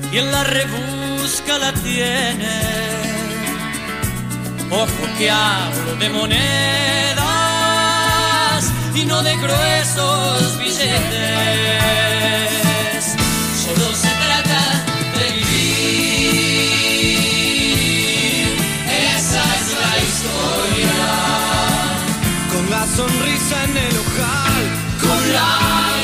[0.09, 2.55] quien la rebusca la tiene.
[4.71, 7.40] Ojo que hablo de monedas
[8.95, 10.91] y no de gruesos billetes.
[13.63, 14.83] Solo se trata
[15.17, 15.61] de vivir.
[19.15, 21.01] Esa es la historia.
[22.53, 24.63] Con la sonrisa en el ojal,
[24.99, 25.51] Con la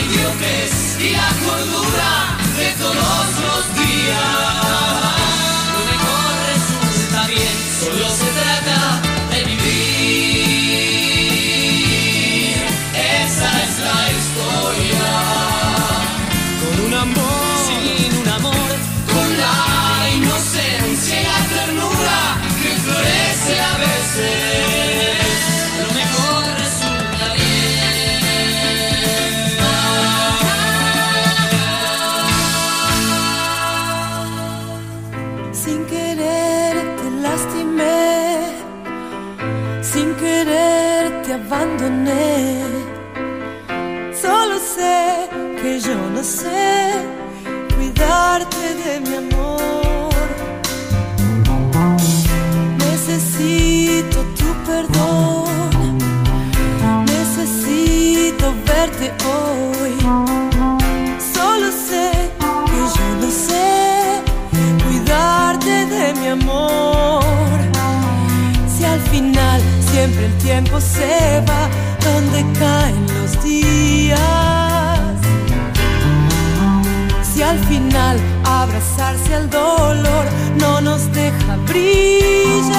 [0.08, 2.12] idiotez y la cordura
[2.58, 4.38] de todos los días.
[5.74, 6.38] Lo mejor
[8.70, 8.97] abandoné.
[70.28, 71.64] El tiempo se va
[72.04, 74.20] donde caen los días.
[77.24, 80.26] Si al final abrazarse al dolor
[80.60, 82.78] no nos deja brillar.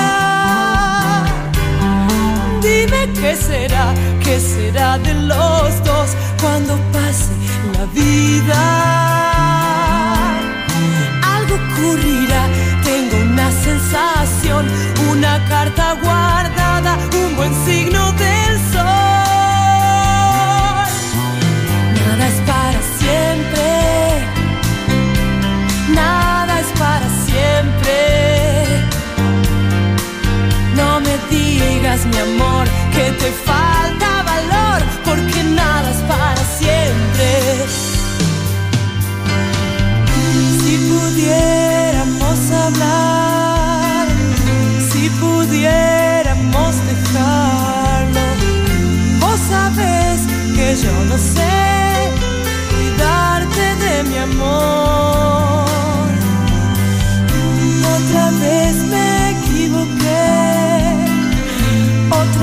[2.62, 6.08] Dime qué será, qué será de los dos
[6.40, 7.32] cuando pase
[7.74, 8.77] la vida.
[16.96, 18.07] Un buen signo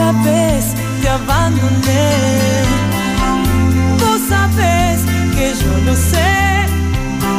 [0.06, 0.66] otra vez
[1.02, 2.12] te abandoné.
[4.00, 5.02] Vos sabés
[5.36, 6.68] que yo no sé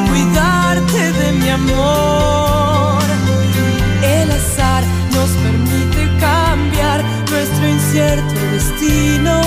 [0.08, 3.02] cuidarte de mi amor.
[4.02, 9.40] El azar nos permite cambiar nuestro incierto destino.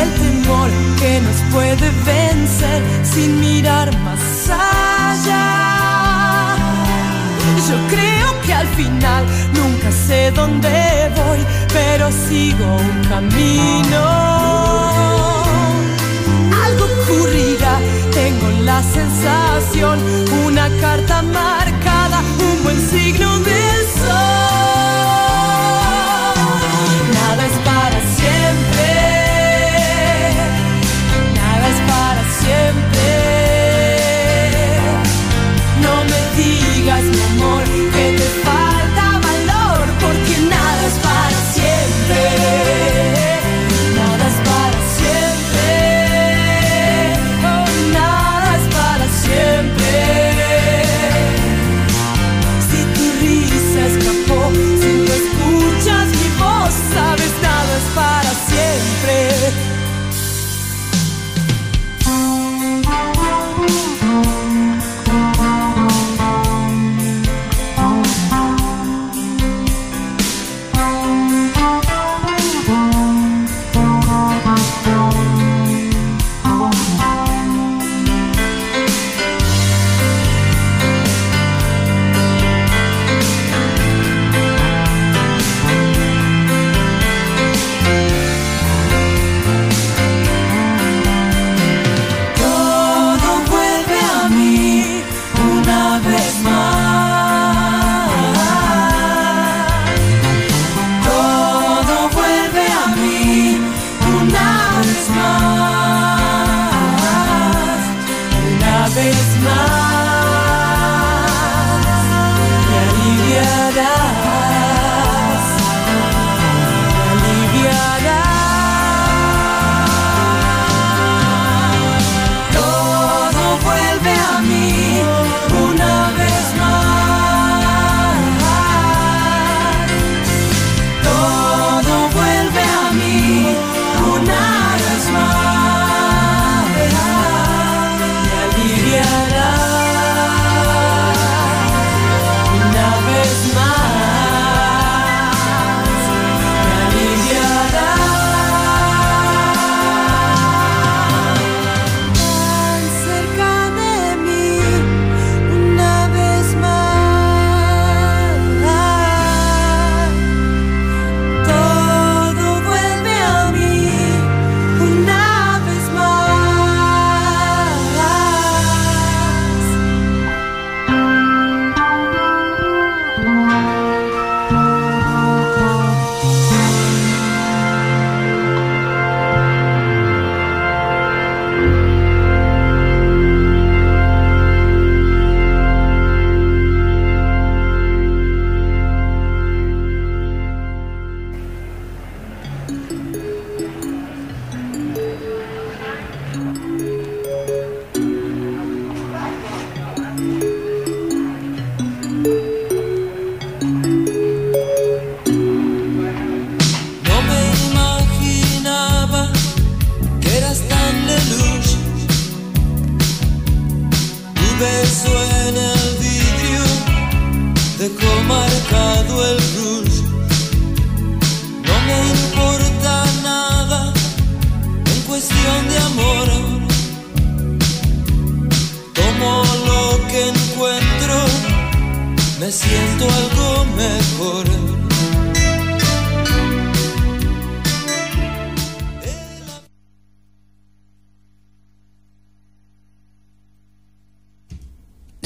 [0.00, 5.72] El temor que nos puede vencer sin mirar más allá.
[7.68, 9.24] Yo creo que al final
[9.92, 10.68] sé dónde
[11.16, 11.40] voy,
[11.72, 14.02] pero sigo un camino.
[16.64, 17.78] Algo ocurrirá,
[18.12, 19.98] tengo la sensación,
[20.46, 23.31] una carta marcada, un buen signo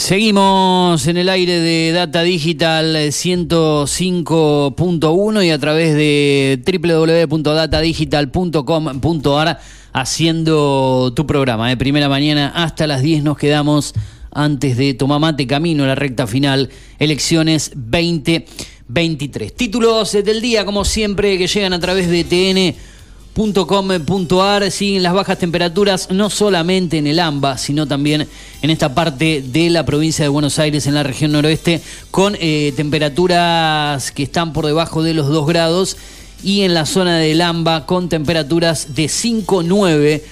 [0.07, 9.59] Seguimos en el aire de Data Digital 105.1 y a través de www.datadigital.com.ar
[9.93, 11.71] haciendo tu programa.
[11.71, 13.95] De primera mañana hasta las 10 nos quedamos
[14.31, 19.57] antes de Tomamate Camino a la recta final, elecciones 2023.
[19.57, 22.77] Títulos del día, como siempre, que llegan a través de TN
[23.37, 28.26] .com.ar siguen las bajas temperaturas no solamente en el AMBA, sino también
[28.62, 32.72] en esta parte de la provincia de Buenos Aires, en la región noroeste, con eh,
[32.76, 35.99] temperaturas que están por debajo de los 2 grados
[36.43, 40.22] y en la zona del AMBA con temperaturas de 5-9.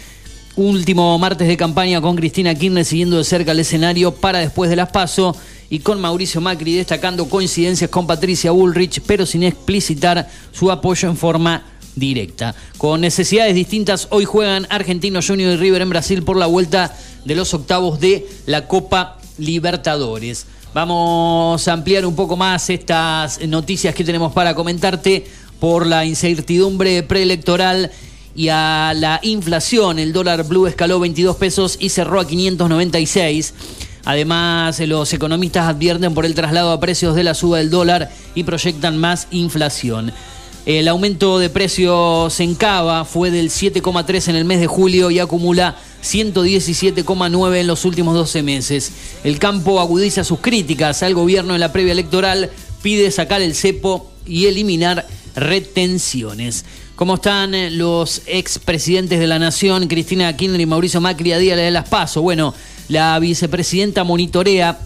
[0.57, 4.77] Último martes de campaña con Cristina Kirchner siguiendo de cerca el escenario para después de
[4.77, 5.37] las PASO
[5.69, 11.17] y con Mauricio Macri destacando coincidencias con Patricia Bullrich, pero sin explicitar su apoyo en
[11.17, 11.65] forma
[11.97, 12.55] directa.
[12.79, 17.35] Con necesidades distintas, hoy juegan Argentino Junior y River en Brasil por la vuelta de
[17.35, 20.47] los octavos de la Copa Libertadores.
[20.75, 25.25] Vamos a ampliar un poco más estas noticias que tenemos para comentarte
[25.61, 27.91] por la incertidumbre preelectoral
[28.35, 29.99] y a la inflación.
[29.99, 33.55] El dólar blue escaló 22 pesos y cerró a 596.
[34.05, 38.43] Además, los economistas advierten por el traslado a precios de la suba del dólar y
[38.43, 40.13] proyectan más inflación.
[40.67, 45.19] El aumento de precios en Cava fue del 7,3 en el mes de julio y
[45.19, 48.93] acumula 117,9 en los últimos 12 meses.
[49.25, 52.51] El campo agudiza sus críticas al gobierno en la previa electoral,
[52.81, 55.07] pide sacar el cepo y eliminar
[55.37, 56.65] retenciones.
[56.97, 61.57] ¿Cómo están eh, los expresidentes de la Nación, Cristina Kirchner y Mauricio Macri, a día
[61.57, 62.23] de las PASO?
[62.23, 62.55] Bueno,
[62.89, 64.79] la vicepresidenta monitorea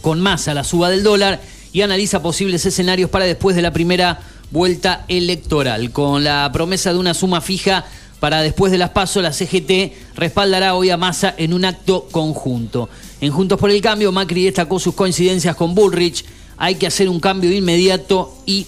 [0.00, 4.20] con masa la suba del dólar y analiza posibles escenarios para después de la primera
[4.52, 5.90] vuelta electoral.
[5.90, 7.84] Con la promesa de una suma fija
[8.20, 12.88] para después de las pasos, la CGT respaldará hoy a Massa en un acto conjunto.
[13.20, 16.24] En Juntos por el Cambio, Macri destacó sus coincidencias con Bullrich.
[16.58, 18.66] Hay que hacer un cambio inmediato y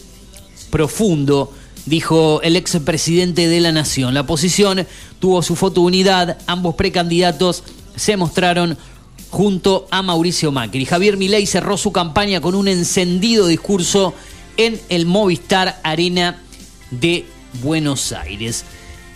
[0.70, 1.52] profundo,
[1.86, 4.14] dijo el expresidente de la Nación.
[4.14, 4.86] La posición
[5.20, 7.62] tuvo su foto unidad, ambos precandidatos
[7.94, 8.76] se mostraron
[9.30, 10.84] junto a Mauricio Macri.
[10.84, 14.14] Javier Milei cerró su campaña con un encendido discurso
[14.56, 16.42] en el Movistar Arena
[16.90, 17.26] de
[17.62, 18.64] Buenos Aires.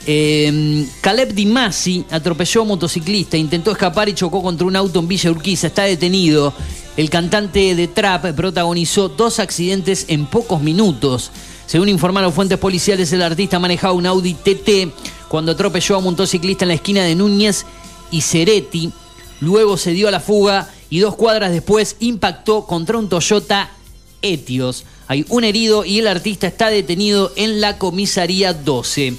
[0.07, 5.01] Eh, Caleb Di Masi atropelló a un motociclista, intentó escapar y chocó contra un auto
[5.01, 5.67] en Villa Urquiza.
[5.67, 6.55] Está detenido.
[6.97, 11.31] El cantante de Trap protagonizó dos accidentes en pocos minutos.
[11.67, 16.65] Según informaron fuentes policiales, el artista manejaba un Audi TT cuando atropelló a un motociclista
[16.65, 17.67] en la esquina de Núñez
[18.11, 18.91] y Ceretti.
[19.41, 23.71] Luego se dio a la fuga y dos cuadras después impactó contra un Toyota
[24.23, 24.85] Etios.
[25.09, 29.15] Hay un herido y el artista está detenido en la comisaría 12.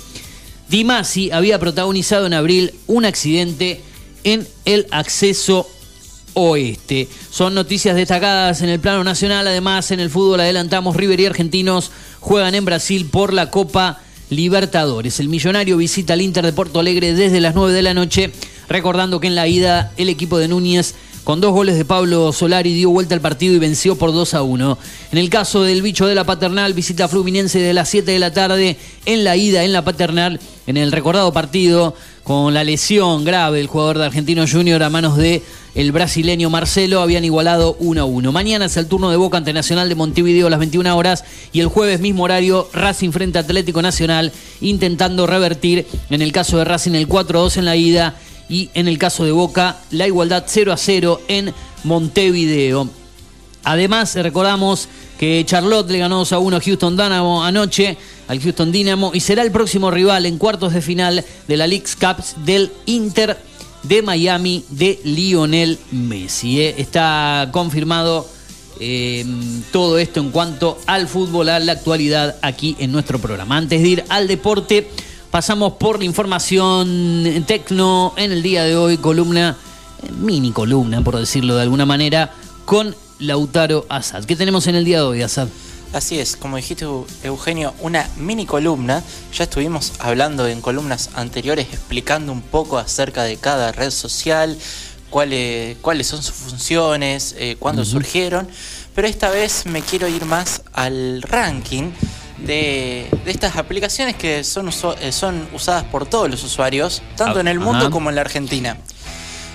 [0.70, 3.82] Dimasi había protagonizado en abril un accidente
[4.24, 5.68] en el acceso
[6.36, 7.08] oeste.
[7.32, 9.48] Son noticias destacadas en el plano nacional.
[9.48, 15.20] Además, en el fútbol adelantamos, River y Argentinos juegan en Brasil por la Copa Libertadores.
[15.20, 18.32] El millonario visita al Inter de Porto Alegre desde las 9 de la noche,
[18.68, 20.94] recordando que en la ida el equipo de Núñez
[21.30, 24.42] con dos goles de Pablo Solari dio vuelta al partido y venció por 2 a
[24.42, 24.80] 1.
[25.12, 28.34] En el caso del bicho de la paternal, visita Fluminense de las 7 de la
[28.34, 33.60] tarde en la ida en la paternal, en el recordado partido con la lesión grave
[33.60, 35.44] del jugador de Argentino Junior a manos de
[35.80, 38.34] el brasileño Marcelo habían igualado 1 a 1.
[38.34, 41.24] Mañana es el turno de Boca ante Nacional de Montevideo a las 21 horas
[41.54, 46.58] y el jueves mismo horario Racing frente a Atlético Nacional intentando revertir en el caso
[46.58, 48.16] de Racing el 4 a 2 en la ida
[48.50, 51.54] y en el caso de Boca la igualdad 0 a 0 en
[51.86, 52.90] Montevideo.
[53.64, 58.74] Además, recordamos que Charlotte le ganó 2 a 1 a Houston Dynamo anoche al Houston
[58.74, 62.70] Dynamo y será el próximo rival en cuartos de final de la League's Cups del
[62.86, 63.49] Inter
[63.90, 66.62] de Miami de Lionel Messi.
[66.62, 66.76] ¿eh?
[66.78, 68.28] Está confirmado
[68.80, 69.26] eh,
[69.72, 73.58] todo esto en cuanto al fútbol, a la actualidad aquí en nuestro programa.
[73.58, 74.88] Antes de ir al deporte,
[75.32, 79.58] pasamos por la información tecno en el día de hoy, columna,
[80.04, 82.32] eh, mini columna, por decirlo de alguna manera,
[82.66, 84.24] con Lautaro Assad.
[84.26, 85.48] ¿Qué tenemos en el día de hoy, Assad?
[85.92, 86.86] Así es, como dijiste
[87.24, 89.04] Eugenio, una mini columna.
[89.34, 94.56] Ya estuvimos hablando en columnas anteriores explicando un poco acerca de cada red social,
[95.10, 98.48] cuáles, cuáles son sus funciones, eh, cuándo surgieron.
[98.94, 101.92] Pero esta vez me quiero ir más al ranking
[102.38, 104.70] de, de estas aplicaciones que son,
[105.02, 108.78] eh, son usadas por todos los usuarios, tanto en el mundo como en la Argentina.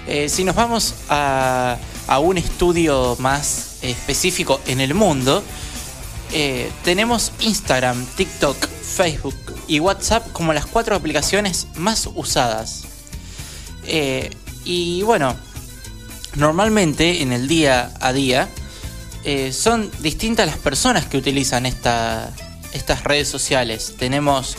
[0.09, 5.43] Eh, si nos vamos a a un estudio más específico en el mundo,
[6.35, 9.35] eh, tenemos Instagram, TikTok, Facebook
[9.69, 12.83] y WhatsApp como las cuatro aplicaciones más usadas.
[13.87, 14.31] Eh,
[14.65, 15.37] y bueno,
[16.37, 18.49] normalmente en el día a día
[19.25, 22.31] eh, son distintas las personas que utilizan esta-
[22.73, 23.95] estas redes sociales.
[23.99, 24.57] Tenemos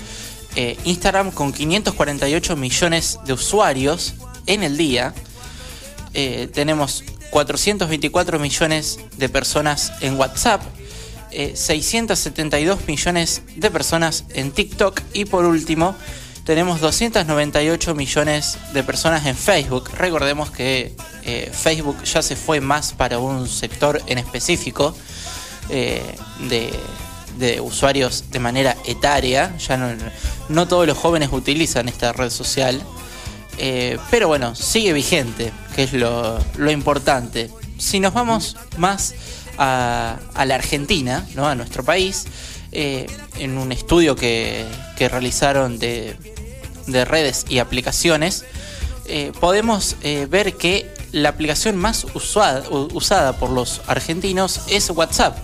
[0.86, 4.14] Instagram con 548 millones de usuarios
[4.46, 5.14] en el día.
[6.54, 10.62] Tenemos 424 millones de personas en WhatsApp.
[11.36, 15.02] Eh, 672 millones de personas en TikTok.
[15.14, 15.96] Y por último,
[16.46, 19.90] tenemos 298 millones de personas en Facebook.
[19.98, 24.96] Recordemos que eh, Facebook ya se fue más para un sector en específico
[25.70, 26.04] eh,
[26.48, 29.58] de, usuarios de manera etaria.
[29.58, 29.98] Ya
[30.48, 32.80] no, todos los jóvenes utilizan esta red social.
[33.58, 37.50] Eh, pero bueno, sigue vigente, que es lo, lo importante.
[37.80, 39.16] Si nos vamos más
[39.58, 41.48] a, a la Argentina, ¿no?
[41.48, 42.26] a nuestro país,
[42.72, 44.66] eh, en un estudio que,
[44.98, 46.16] que realizaron de,
[46.88, 48.44] de redes y aplicaciones,
[49.08, 55.38] eh, podemos eh, ver que la aplicación más usada, usada por los argentinos es WhatsApp.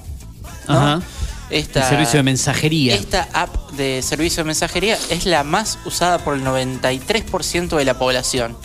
[0.68, 0.78] ¿no?
[0.78, 1.02] Ajá.
[1.50, 2.96] Esta- El servicio de mensajería.
[2.96, 7.98] esta app de servicio de mensajería es la más usada por el 93% de la
[8.00, 8.58] población.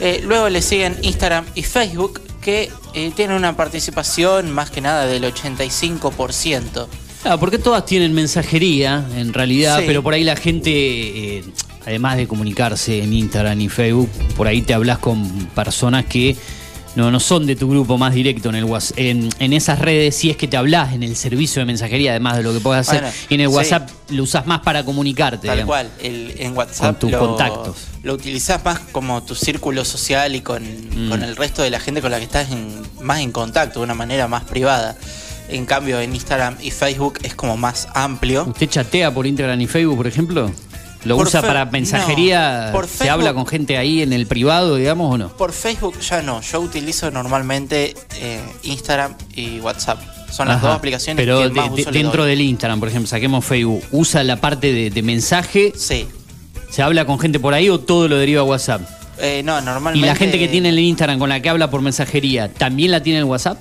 [0.00, 5.04] Eh, luego le siguen Instagram y Facebook, que eh, tienen una participación más que nada
[5.04, 6.86] del 85%.
[7.24, 9.84] Ah, porque todas tienen mensajería, en realidad, Sí.
[9.84, 11.44] pero por ahí la gente, eh,
[11.84, 16.36] además de comunicarse en Instagram y Facebook, por ahí te hablas con personas que
[16.96, 18.66] no, no son de tu grupo más directo en el
[18.96, 22.36] en, en esas redes, si es que te hablas en el servicio de mensajería, además
[22.38, 23.54] de lo que puedes hacer, Bueno, y en el sí.
[23.54, 25.46] WhatsApp lo usas más para comunicarte.
[25.46, 25.66] Tal digamos.
[25.72, 27.76] cual, el- en WhatsApp Con tus lo, contactos.
[28.02, 31.10] lo utilizás más como tu círculo social y con, Mm.
[31.10, 33.84] con el resto de la gente con la que estás en- más en contacto, de
[33.84, 34.96] una manera más privada.
[35.48, 38.44] En cambio, en Instagram y Facebook es como más amplio.
[38.48, 40.50] ¿Usted chatea por Instagram y Facebook, por ejemplo?
[41.04, 42.66] ¿Lo Por usa para mensajería?
[42.66, 45.28] no, por ¿Se Facebook- habla con gente ahí en el privado, digamos, o no?
[45.36, 50.00] Por Facebook ya no, yo utilizo normalmente eh, Instagram y WhatsApp.
[50.32, 50.66] Son las Ajá.
[50.68, 54.24] dos aplicaciones Pero que de- más uso dentro del Instagram, por ejemplo, saquemos Facebook, ¿usa
[54.24, 55.72] la parte de, de mensaje?
[55.76, 56.08] Sí.
[56.70, 58.82] ¿Se habla con gente por ahí o todo lo deriva a WhatsApp?
[59.18, 60.06] Eh, no, ¿Y normalmente...
[60.06, 63.20] la gente que tiene el Instagram con la que habla por mensajería, también la tiene
[63.20, 63.56] el WhatsApp?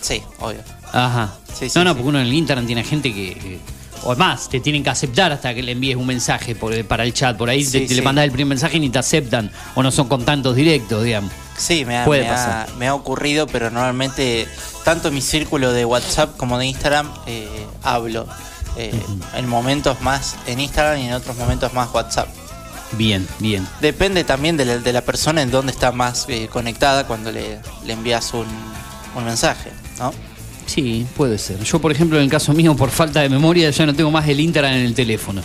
[0.00, 0.58] Sí, obvio.
[0.90, 1.34] Ajá.
[1.56, 1.94] Sí, sí, no, no, sí.
[1.96, 3.34] porque uno en el Instagram tiene gente que...
[3.34, 7.04] que- o más, te tienen que aceptar hasta que le envíes un mensaje por- para
[7.04, 7.36] el chat.
[7.36, 9.50] Por ahí Sí, te, te le mandas el primer mensaje y ni te aceptan.
[9.74, 11.30] O no son contactos directos, digamos.
[11.56, 12.68] Sí, me ha, Puede me ha- pasar.
[12.78, 14.48] me ha ocurrido, pero normalmente
[14.84, 18.26] tanto en mi círculo de WhatsApp como de Instagram eh, hablo.
[18.76, 18.92] eh,
[19.36, 22.28] En momentos más en Instagram y en otros momentos más WhatsApp.
[22.92, 23.66] Bien, bien.
[23.80, 27.58] Depende también de la, de la persona en dónde está más eh, conectada cuando le,
[27.84, 28.46] le envías un,
[29.14, 30.12] un mensaje, ¿no?
[30.74, 31.62] Sí, puede ser.
[31.62, 34.28] Yo, por ejemplo, en el caso mío, por falta de memoria, ya no tengo más
[34.28, 35.42] el Instagram en el teléfono.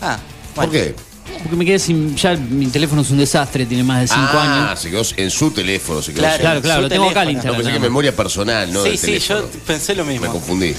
[0.00, 0.18] Ah,
[0.54, 0.94] ¿Por qué?
[1.42, 2.16] Porque me quedé sin.
[2.16, 4.80] Ya mi teléfono es un desastre, tiene más de 5 ah, años.
[4.80, 6.00] se quedó en su teléfono.
[6.02, 7.32] Se quedó Claro, sin- Claro, claro, su lo tengo acá el teléfono.
[7.32, 7.56] No, Instagram.
[7.56, 7.88] pensé que nada más.
[7.90, 9.40] memoria personal, no sí, del sí, teléfono.
[9.40, 10.26] yo pensé lo mismo.
[10.26, 10.74] Me confundí.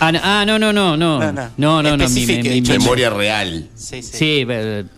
[0.00, 1.18] Ah, no, ah, no, no, no, no.
[1.20, 1.82] No, No, no.
[1.82, 1.96] no, no.
[1.98, 2.78] mi- Especifique, mi- mi- Chocho.
[2.80, 4.10] Memoria real, Sí, sí.
[4.12, 4.88] Sí, pero-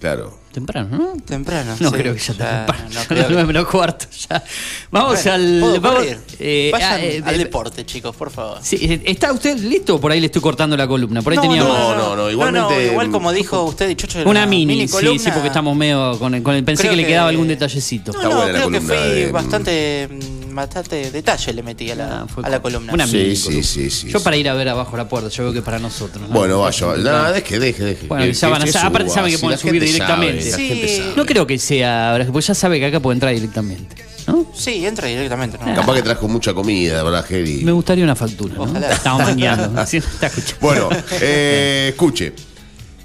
[0.00, 0.39] claro.
[0.52, 1.12] Temprano, ¿no?
[1.24, 1.76] Temprano.
[1.78, 1.96] No sí.
[1.96, 2.90] creo que ya está temprano.
[2.94, 4.42] no creo que- menos cuarto ya.
[4.90, 5.58] Vamos Bueno, al.
[5.60, 6.06] puedo vamos-
[6.38, 8.58] eh, Vayan ah, eh, al eh, deporte, chicos, por favor.
[8.62, 11.22] sí, ¿Está usted listo por ahí le estoy cortando la columna?
[11.22, 11.96] Por ahí No, tenía no, más.
[11.96, 14.22] no, no, igualmente- igual como dijo usted Chocho.
[14.28, 17.02] Una mini, sí, columna, sí, porque estamos medio con el, con el- pensé que le
[17.02, 18.12] que- quedaba algún detallecito.
[18.12, 22.26] No, no, creo que fui de- bastante, mm, bastante detalle le metí a la, Ah,
[22.42, 22.92] a la columna.
[22.92, 24.24] Una Sí, sí, sí, sí, Yo sí.
[24.24, 26.28] para ir a ver abajo la puerta, yo veo que para nosotros.
[26.28, 26.34] ¿no?
[26.34, 26.86] Bueno, vaya.
[26.96, 28.06] No, deje, deje, deje.
[28.06, 30.50] Bueno, Que- ya van a aparte saben que si pueden la subir gente directamente.
[30.50, 30.96] sabe, la gente Sí.
[30.98, 31.12] sabe.
[31.16, 34.04] No creo que sea, porque ya sabe que acá puede entrar directamente.
[34.26, 34.46] ¿no?
[34.54, 35.58] Sí, entra directamente.
[35.64, 35.74] ¿no?
[35.74, 37.62] Capaz que trajo mucha comida, ¿verdad, Geri?
[37.64, 38.54] Me gustaría una factura.
[38.54, 38.62] ¿no?
[38.64, 38.92] Ojalá.
[38.92, 39.70] Estamos mañana.
[40.60, 40.88] Bueno,
[41.20, 42.32] eh, escuche.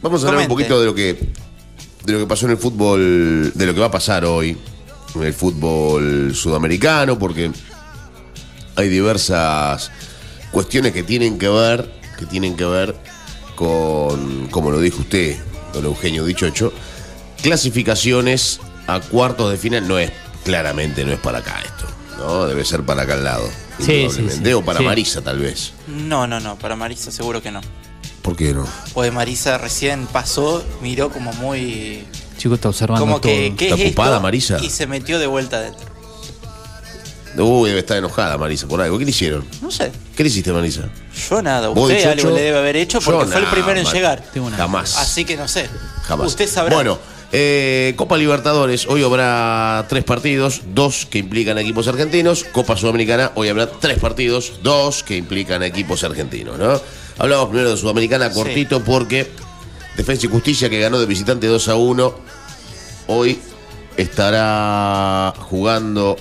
[0.01, 1.17] Vamos a hablar un poquito de lo que
[2.03, 4.55] de lo que pasó en el fútbol, de lo que va a pasar hoy
[5.24, 7.51] el fútbol sudamericano, porque
[8.76, 9.91] hay diversas
[10.51, 12.95] cuestiones que tienen que ver, que tienen que ver
[13.55, 15.38] con, como lo dijo usted,
[15.74, 16.74] don Eugenio Dichocho,
[17.41, 19.88] clasificaciones a cuartos de final.
[19.88, 20.11] No es,
[20.43, 21.86] claramente no es para acá esto,
[22.18, 22.45] ¿no?
[22.47, 23.47] Debe ser para acá al lado.
[23.80, 24.36] Sí, indudablemente.
[24.38, 24.53] sí, sí.
[24.53, 24.86] O para Sí.
[24.86, 25.74] Marisa, tal vez.
[25.88, 27.61] No, no, no, para Marisa seguro que no.
[28.22, 28.68] ¿Por qué no?
[28.93, 32.03] Pues Marisa recién pasó, miró como muy.
[32.45, 33.31] Chico está observando Como todo.
[33.31, 34.21] que, ¿qué ¿Está es ocupada, esto?
[34.21, 34.57] Marisa?
[34.61, 35.83] Y se metió de vuelta adentro.
[37.37, 38.99] Uy, debe estar enojada Marisa por algo.
[38.99, 39.43] ¿Qué le hicieron?
[39.63, 40.83] No sé, ¿Qué le hiciste, Marisa?
[41.27, 41.69] yo nada.
[41.69, 43.93] ¿Vos, Usted algo le debe haber hecho Yo porque fue el nada, primero en Mar-
[43.95, 44.23] llegar.
[44.31, 44.95] Tengo una- Jamás.
[44.95, 45.67] Así que no sé.
[46.03, 46.27] Jamás.
[46.27, 46.75] Usted sabrá.
[46.75, 46.99] Bueno,
[47.31, 52.43] Eh, Copa Libertadores, hoy habrá tres partidos, dos que implican equipos argentinos.
[52.45, 56.79] Copa Sudamericana, hoy habrá tres partidos, dos que implican equipos argentinos, ¿no?
[57.17, 59.27] Hablamos primero de Sudamericana, cortito, porque
[59.97, 62.15] Defensa y Justicia, que ganó de visitante 2 a 1,
[63.07, 63.39] hoy
[63.97, 66.17] estará jugando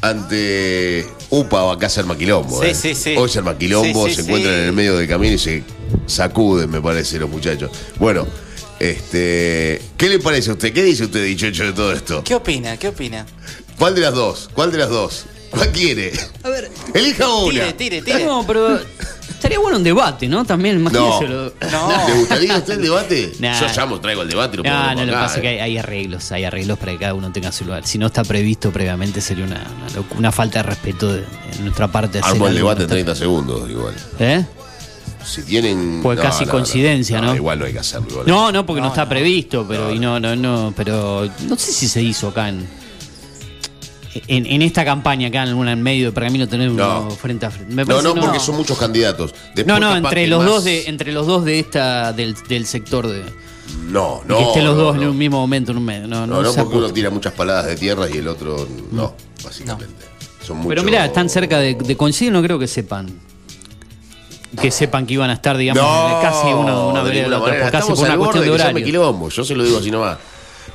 [0.00, 2.60] ante UPA o acá ser Maquilombo.
[2.62, 2.74] Sí, ¿eh?
[2.74, 3.14] sí, sí.
[3.16, 5.62] Hoy ser Maquilombo, se encuentran en el medio del camino y se
[6.06, 7.70] sacuden, me parece, los muchachos.
[7.98, 8.26] Bueno,
[8.78, 10.72] este, ¿qué le parece a usted?
[10.72, 12.24] ¿Qué dice usted, dichocho, de todo esto?
[12.24, 12.76] ¿Qué opina?
[12.76, 13.26] ¿Qué opina?
[13.78, 14.50] ¿Cuál de las dos?
[14.52, 15.26] ¿Cuál de las dos?
[15.50, 16.12] ¿Cuál quiere?
[16.42, 17.50] A ver, Elija una.
[17.52, 18.24] Tire, tire, tire.
[18.24, 18.78] no, pero
[19.28, 20.44] estaría bueno un debate, ¿no?
[20.44, 20.90] También, No.
[20.90, 22.06] imagínese lo- No.
[22.08, 23.32] ¿Le gustaría usted el debate?
[23.40, 23.60] Nah.
[23.60, 25.42] Yo ya mo- traigo el debate y lo No, ponemos no, lo que pasa es
[25.42, 27.86] que hay, hay arreglos, hay arreglos para que cada uno tenga su lugar.
[27.86, 29.64] Si no está previsto previamente sería una,
[30.16, 31.26] una, falta de respeto de, de
[31.62, 32.18] nuestra parte.
[32.20, 33.94] hacer Armo el debate en no está- 30 segundos, igual.
[34.18, 34.44] ¿Eh?
[35.24, 36.00] Si tienen.
[36.02, 37.34] Pues casi coincidencia, ¿no?
[37.34, 38.08] Igual no hay que hacerlo.
[38.10, 38.26] igual.
[38.26, 39.08] No, no, porque no, No, está no.
[39.10, 42.66] previsto, pero y no, no, no, pero no sé si se hizo acá en,
[44.26, 47.02] en, en esta campaña acá en en medio de pergamino tener No.
[47.02, 47.72] uno frente a frente.
[47.74, 49.32] Me No, no, porque son muchos candidatos.
[49.54, 52.66] Después, No, no, entre los más- dos de, entre los dos de esta, del, del
[52.66, 53.22] sector de
[53.88, 54.36] No, no.
[54.38, 56.06] que estén los no, dos en un mismo momento, en un medio.
[56.08, 58.66] No, No, no, no, se porque uno tira muchas paladas de tierra y el otro
[58.90, 60.04] no, básicamente.
[60.44, 63.08] Son Pero mucho- mira, están cerca de, de coincidir, no creo que sepan.
[64.60, 67.70] Que sepan que iban a estar, digamos, No, casi una, una de de la otra,
[67.70, 69.28] casi por una cuestión de llame horario.
[69.28, 70.18] Yo se lo digo así nomás.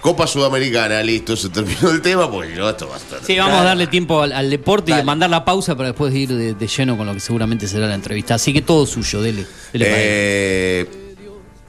[0.05, 3.23] Copa Sudamericana, listo, se terminó el tema, porque no, esto va a estar.
[3.23, 6.29] Sí, vamos a darle tiempo al, al deporte y mandar la pausa para después ir
[6.29, 8.35] de, de lleno con lo que seguramente será la entrevista.
[8.35, 9.47] Así que todo suyo, dele.
[9.73, 9.85] dele.
[9.89, 11.15] Eh,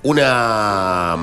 [0.02, 1.16] una.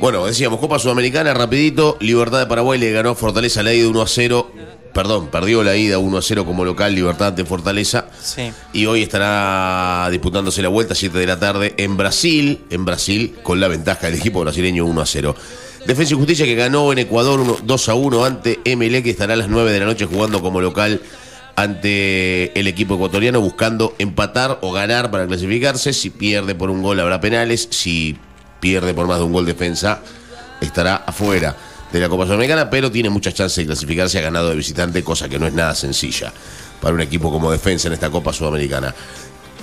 [0.00, 1.98] Bueno, decíamos, Copa Sudamericana, rapidito.
[2.00, 4.52] Libertad de Paraguay le ganó a Fortaleza la ida 1 a 0.
[4.92, 8.06] Perdón, perdió la ida 1 a 0 como local, Libertad ante Fortaleza.
[8.20, 8.52] Sí.
[8.72, 13.60] Y hoy estará disputándose la vuelta, 7 de la tarde, en Brasil, en Brasil, con
[13.60, 15.36] la ventaja del equipo brasileño 1 a 0.
[15.86, 19.34] Defensa y Justicia que ganó en Ecuador 1 2 a 1 ante MLE, que estará
[19.34, 21.00] a las 9 de la noche jugando como local
[21.54, 25.92] ante el equipo ecuatoriano, buscando empatar o ganar para clasificarse.
[25.92, 28.16] Si pierde por un gol habrá penales, si
[28.58, 30.00] pierde por más de un gol defensa,
[30.60, 31.56] estará afuera
[31.92, 35.28] de la Copa Sudamericana, pero tiene muchas chances de clasificarse, ha ganado de visitante, cosa
[35.28, 36.32] que no es nada sencilla
[36.80, 38.94] para un equipo como defensa en esta Copa Sudamericana.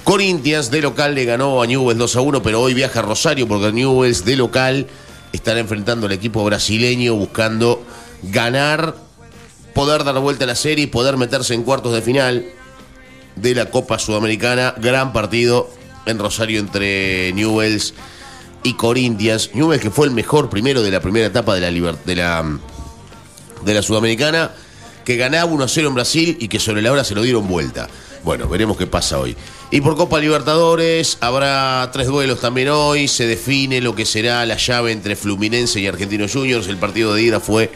[0.04, 3.48] Corinthians de local le ganó a Newell's 2 a 1, pero hoy viaja a Rosario
[3.48, 4.88] porque Newell's de local
[5.34, 7.84] estará enfrentando al equipo brasileño buscando
[8.24, 8.96] ganar,
[9.74, 12.46] poder dar vuelta a la serie y poder meterse en cuartos de final
[13.36, 14.74] de la Copa Sudamericana.
[14.78, 15.70] Gran partido
[16.06, 17.94] en Rosario entre Newell's
[18.68, 19.52] y Corinthians.
[19.54, 22.46] Newell's que fue el mejor primero de la primera etapa de la,
[23.64, 24.52] de la, Sudamericana,
[25.06, 27.48] que ganaba 1 a 0 en Brasil y que sobre la hora se lo dieron
[27.48, 27.88] vuelta.
[28.24, 29.36] Bueno, veremos qué pasa hoy.
[29.72, 33.08] Y por Copa Libertadores habrá tres duelos también hoy.
[33.08, 36.68] Se define lo que será la llave entre Fluminense y Argentinos Juniors.
[36.68, 37.72] El partido de ida fue,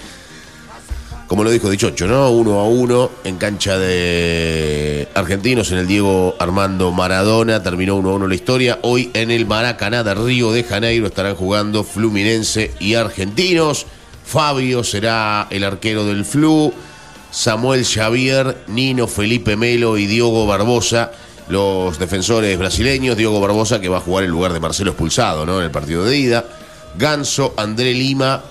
[1.31, 2.29] como lo dijo Dichocho, ¿no?
[2.29, 7.63] Uno a uno en cancha de Argentinos en el Diego Armando Maradona.
[7.63, 8.79] Terminó 1 a 1 la historia.
[8.81, 13.85] Hoy en el Maracaná de Río de Janeiro estarán jugando Fluminense y Argentinos.
[14.25, 16.73] Fabio será el arquero del Flu.
[17.31, 21.13] Samuel Xavier, Nino Felipe Melo y Diogo Barbosa,
[21.47, 23.15] los defensores brasileños.
[23.15, 25.59] Diogo Barbosa que va a jugar en lugar de Marcelo expulsado ¿no?
[25.59, 26.45] en el partido de ida.
[26.97, 28.43] Ganso, André Lima,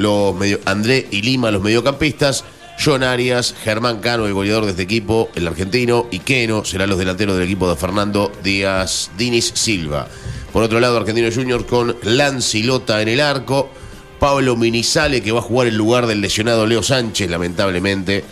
[0.00, 0.34] los
[0.64, 2.44] André y Lima, los mediocampistas.
[2.82, 6.98] John Arias, Germán Cano, el goleador de este equipo, el argentino, y Keno serán los
[6.98, 10.08] delanteros del equipo de Fernando Díaz Dinis Silva.
[10.50, 13.70] Por otro lado, Argentino Junior con Lancilota en el arco.
[14.18, 18.24] Pablo Minizale, que va a jugar en lugar del lesionado Leo Sánchez, lamentablemente.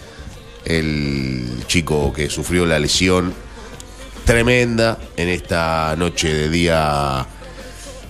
[0.64, 3.34] El chico que sufrió la lesión
[4.24, 7.26] tremenda en esta noche de día.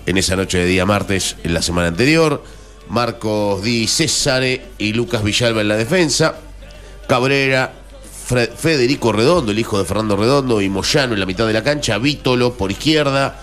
[0.05, 2.43] En esa noche de día martes, en la semana anterior.
[2.89, 6.35] Marcos Di Césare y Lucas Villalba en la defensa.
[7.07, 7.73] Cabrera,
[8.57, 11.97] Federico Redondo, el hijo de Fernando Redondo, y Moyano en la mitad de la cancha.
[11.97, 13.39] Vítolo por izquierda.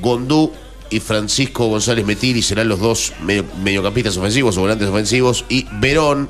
[0.00, 0.52] Gondú
[0.90, 5.44] y Francisco González Metili serán los dos medio- mediocampistas ofensivos o volantes ofensivos.
[5.48, 6.28] Y Verón,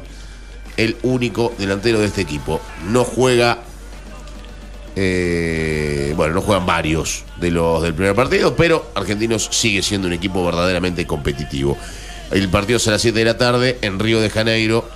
[0.77, 2.61] el único delantero de este equipo.
[2.89, 3.59] No juega.
[4.99, 10.15] eh, bueno, no juegan varios de los del primer partido, pero Argentinos sigue siendo un
[10.15, 11.77] equipo verdaderamente competitivo.
[12.31, 14.89] El partido será a las 7 de la tarde en Río de Janeiro.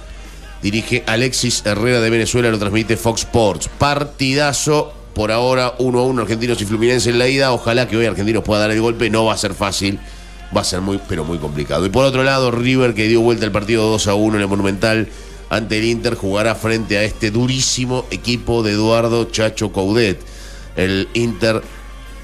[0.63, 3.71] Dirige Alexis Herrera de Venezuela, lo transmite Fox Sports.
[3.79, 7.53] Partidazo, por ahora 1 a 1 Argentinos y Fluminense en la ida.
[7.53, 9.99] Ojalá que hoy Argentinos pueda dar el golpe, no va a ser fácil,
[10.55, 11.87] va a ser muy, pero muy complicado.
[11.87, 14.49] Y por otro lado, River que dio vuelta el partido 2 a 1 en el
[14.49, 15.09] Monumental
[15.49, 20.19] ante el Inter, jugará frente a este durísimo equipo de Eduardo Chacho Coudet.
[20.77, 21.63] El Inter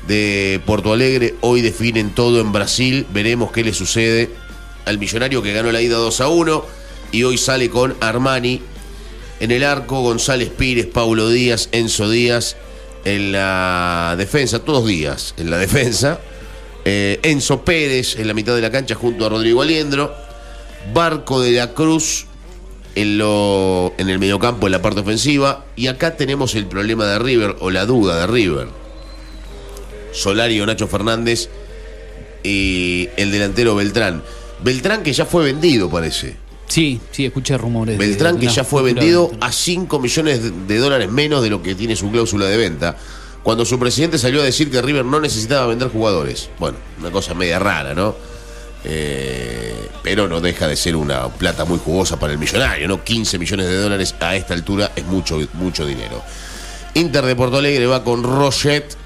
[0.06, 3.06] de Porto Alegre hoy definen todo en Brasil.
[3.12, 4.30] Veremos qué le sucede
[4.86, 6.64] al millonario que ganó la ida 2 a 1
[7.12, 8.62] y hoy sale con Armani
[9.40, 12.56] en el arco, González Pires, Paulo Díaz, Enzo Díaz
[13.04, 16.20] en la defensa, todos días en la defensa.
[16.84, 20.14] Eh, Enzo Pérez en la mitad de la cancha junto a Rodrigo Aliendro.
[20.94, 22.26] Barco de la Cruz
[22.94, 25.64] en, lo, en el mediocampo en la parte ofensiva.
[25.76, 28.68] Y acá tenemos el problema de River o la duda de River.
[30.12, 31.48] Solari o Nacho Fernández
[32.42, 34.22] y el delantero Beltrán.
[34.62, 36.36] Beltrán que ya fue vendido, parece.
[36.66, 37.96] Sí, sí, escuché rumores.
[37.98, 41.74] Beltrán que ya fue vendido a 5 millones de- de dólares menos de lo que
[41.74, 42.96] tiene su cláusula de venta.
[43.42, 46.48] Cuando su presidente salió a decir que River no necesitaba vender jugadores.
[46.58, 48.16] Bueno, una cosa media rara, ¿no?
[48.84, 53.02] Eh, pero no deja de ser una plata muy jugosa para el millonario, ¿no?
[53.02, 56.22] 15 millones de dólares a esta altura es mucho, mucho dinero.
[56.94, 58.96] Inter de Porto Alegre va con Roget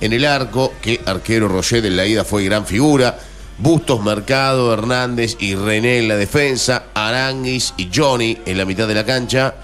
[0.00, 3.18] en el arco, que arquero Roget en la ida fue gran figura.
[3.58, 6.86] Bustos, Mercado, Hernández y René en la defensa.
[6.94, 9.54] Aranguis y Johnny en la mitad de la cancha.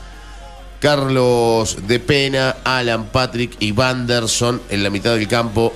[0.81, 5.73] Carlos de Pena, Alan Patrick y Vanderson en la mitad del campo.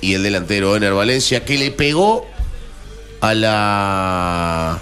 [0.00, 2.24] Y el delantero Ener Valencia, que le pegó
[3.20, 4.78] a la,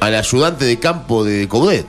[0.00, 1.86] al ayudante de campo de Coudet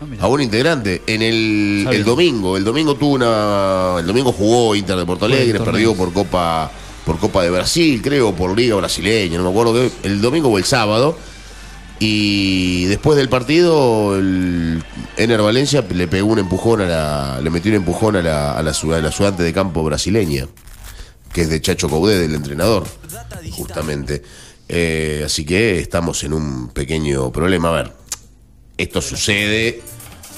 [0.00, 2.56] Ah, a un integrante en el, el domingo.
[2.56, 3.96] El domingo tuvo una.
[4.00, 6.70] El domingo jugó Inter de Porto Alegre, perdió por Copa,
[7.04, 9.90] por Copa de Brasil, creo, por Liga Brasileña, no me acuerdo.
[10.02, 11.16] El domingo o el sábado.
[12.00, 14.82] Y después del partido, el
[15.16, 17.40] Ener Valencia le pegó un empujón a la.
[17.40, 20.46] le metió un empujón a la, a la, su- a la ayudante de campo brasileña,
[21.32, 22.84] que es de Chacho Coudet, del entrenador,
[23.52, 24.22] justamente.
[24.68, 27.68] Eh, así que estamos en un pequeño problema.
[27.68, 27.92] A ver,
[28.76, 29.80] esto sucede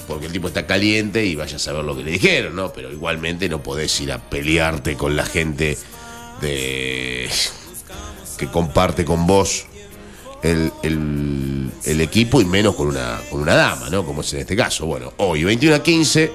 [0.07, 2.73] porque el tipo está caliente y vaya a saber lo que le dijeron, ¿no?
[2.73, 5.79] Pero igualmente no podés ir a pelearte con la gente
[6.41, 7.29] de
[8.37, 9.67] que comparte con vos
[10.43, 14.05] el, el- el equipo y menos con una, con una dama, ¿no?
[14.05, 14.87] Como es en este caso.
[14.87, 16.33] Bueno, hoy 21 a 15,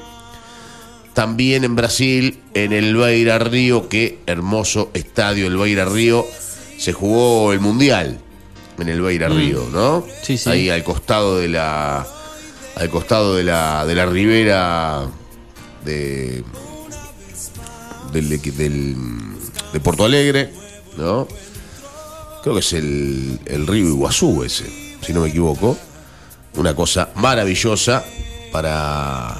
[1.13, 6.25] también en Brasil, en el Beira Río, qué hermoso estadio el Beira Río,
[6.77, 8.19] se jugó el Mundial
[8.79, 10.05] en el Beira Río, ¿no?
[10.23, 10.49] Sí, sí.
[10.49, 12.07] Ahí al costado de la
[12.75, 15.05] al costado de la de la ribera
[15.85, 16.43] de
[18.13, 19.25] del, del
[19.73, 20.53] de Porto Alegre,
[20.97, 21.27] ¿no?
[22.41, 24.65] Creo que es el, el río Iguazú ese,
[25.05, 25.77] si no me equivoco.
[26.55, 28.03] Una cosa maravillosa
[28.51, 29.37] para,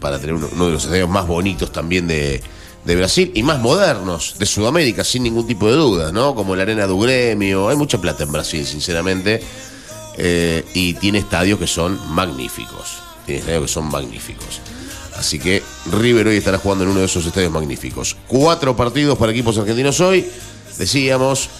[0.00, 2.40] para tener uno, de los estadios más bonitos también de,
[2.84, 6.34] de Brasil y más modernos de Sudamérica, sin ningún tipo de duda, ¿no?
[6.34, 7.68] Como la Arena do Gremio.
[7.68, 9.42] Hay mucha plata en Brasil, sinceramente.
[10.16, 12.98] Eh, y tiene estadios que son magníficos.
[13.24, 14.60] Tiene estadios que son magníficos.
[15.18, 18.16] Así que River hoy estará jugando en uno de esos estadios magníficos.
[18.28, 20.24] Cuatro partidos para equipos argentinos hoy.
[20.78, 21.50] Decíamos,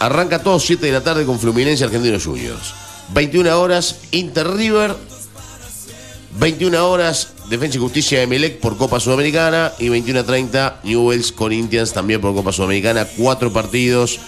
[0.00, 2.74] arranca todo 7 de la tarde con Fluminense Argentinos Juniors.
[3.14, 4.96] 21 horas Inter River.
[6.40, 9.72] 21 horas Defensa y Justicia de Melec por Copa Sudamericana.
[9.78, 13.06] Y 21.30 Newells Corinthians también por Copa Sudamericana.
[13.16, 14.18] Cuatro partidos,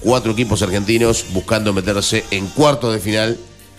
[0.00, 3.38] cuatro equipos argentinos buscando meterse en cuartos de final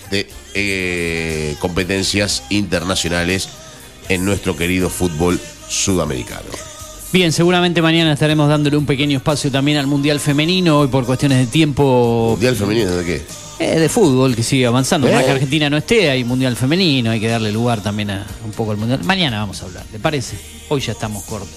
[0.10, 3.50] de eh, competencias internacionales
[4.10, 6.50] en nuestro querido fútbol sudamericano.
[7.12, 11.40] Bien, seguramente mañana estaremos dándole un pequeño espacio también al Mundial Femenino, hoy por cuestiones
[11.40, 13.22] de tiempo ¿Mundial femenino de qué?
[13.60, 15.08] eh, de fútbol que sigue avanzando.
[15.08, 15.14] ¿Eh?
[15.14, 18.52] Más que Argentina no esté, hay Mundial Femenino, hay que darle lugar también a un
[18.52, 19.00] poco al Mundial.
[19.06, 20.38] Mañana vamos a hablar, ¿le parece?
[20.70, 21.50] Hoy ya estamos cortos.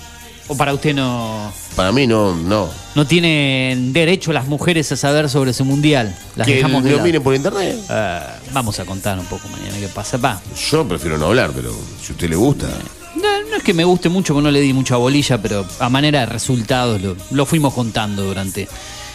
[0.48, 2.68] ¿O para usted no, Para mí no, no.
[2.94, 6.14] no tienen derecho las mujeres a saber sobre su Mundial?
[6.36, 7.78] Las que dejamos de lo miren por internet.
[7.88, 10.16] Ah, vamos a contar un poco mañana qué pasa.
[10.16, 10.40] Va,
[10.70, 11.72] Yo prefiero no hablar, pero
[12.02, 12.66] si a usted le gusta.
[13.14, 15.88] No, no es que me guste mucho, porque no le di mucha bolilla, pero a
[15.88, 18.68] manera de resultados lo, lo fuimos contando durante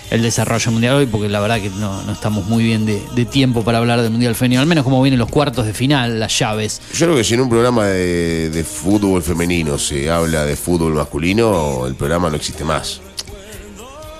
[0.10, 3.26] el desarrollo mundial hoy, porque la verdad que no, no estamos muy bien de, de
[3.26, 6.38] tiempo para hablar del Mundial Femenino, al menos como vienen los cuartos de final, las
[6.40, 6.82] llaves.
[6.94, 10.94] Yo creo que si en un programa de, de fútbol femenino se habla de fútbol
[10.94, 13.02] masculino, el programa no existe más.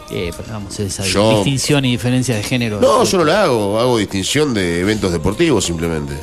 [0.10, 2.80] Eh, pero vamos, esa Yo- distinción y diferencia de género.
[2.80, 6.14] No, yo no la hago, hago distinción de eventos deportivos simplemente.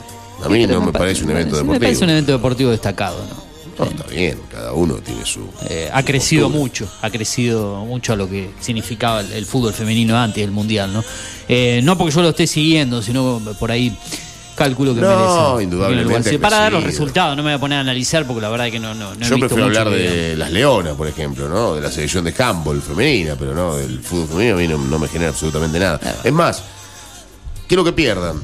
[0.43, 1.81] A mí no me parece un evento Me deportivo.
[1.85, 3.44] parece un evento deportivo destacado, ¿no?
[3.79, 5.41] No, está bien, cada uno tiene su.
[5.69, 6.61] Eh, su ha crecido postura.
[6.63, 10.93] mucho, ha crecido mucho a lo que significaba el, el fútbol femenino antes del mundial,
[10.93, 11.03] ¿no?
[11.49, 13.97] Eh, no porque yo lo esté siguiendo, sino por ahí
[14.55, 15.09] calculo que No,
[15.55, 15.65] merece.
[15.65, 16.31] indudablemente.
[16.31, 18.49] Sí, ha Para dar los resultados, no me voy a poner a analizar porque la
[18.51, 21.09] verdad que no, no, no he Yo visto prefiero mucho hablar de las leonas, por
[21.09, 21.75] ejemplo, ¿no?
[21.75, 24.99] De la selección de handball femenina, pero no, del fútbol femenino a mí no, no
[25.01, 26.01] me genera absolutamente nada.
[26.23, 26.63] Es más,
[27.67, 28.41] quiero que pierdan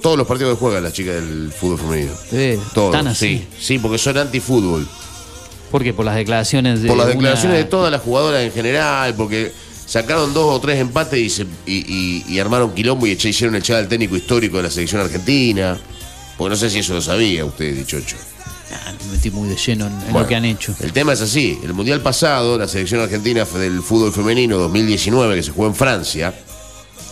[0.00, 2.12] todos los partidos que juegan las chicas del fútbol femenino.
[2.32, 3.38] Eh, Todos, tan así.
[3.38, 4.86] sí, sí, porque son antifútbol.
[5.70, 5.92] ¿Por qué?
[5.92, 6.88] Por las declaraciones de.
[6.88, 9.52] por las una- declaraciones de todas las jugadoras en general, porque
[9.86, 13.76] sacaron dos o tres empates y, se- y, y- y armaron quilombo y hicieron echar
[13.76, 15.78] al técnico histórico de la selección argentina.
[16.36, 18.16] Porque no sé si eso lo sabía usted, dichocho.
[18.72, 20.74] Ah, me metí muy de lleno en, Bueno, lo que han hecho.
[20.80, 21.58] El tema es así.
[21.62, 26.32] El Mundial pasado, la selección argentina del fútbol femenino 2019, que se jugó en Francia,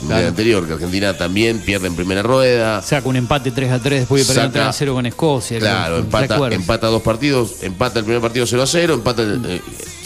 [0.07, 0.28] Claro.
[0.28, 2.80] anterior, que Argentina también pierde en primera rueda.
[2.82, 5.59] Saca un empate 3 a 3 después de perder Saca- 3 a 0 con Escocia.
[5.59, 9.44] Claro, ¿te empata, empata dos partidos, empata el primer partido 0 a 0, empata el,
[9.46, 9.61] eh,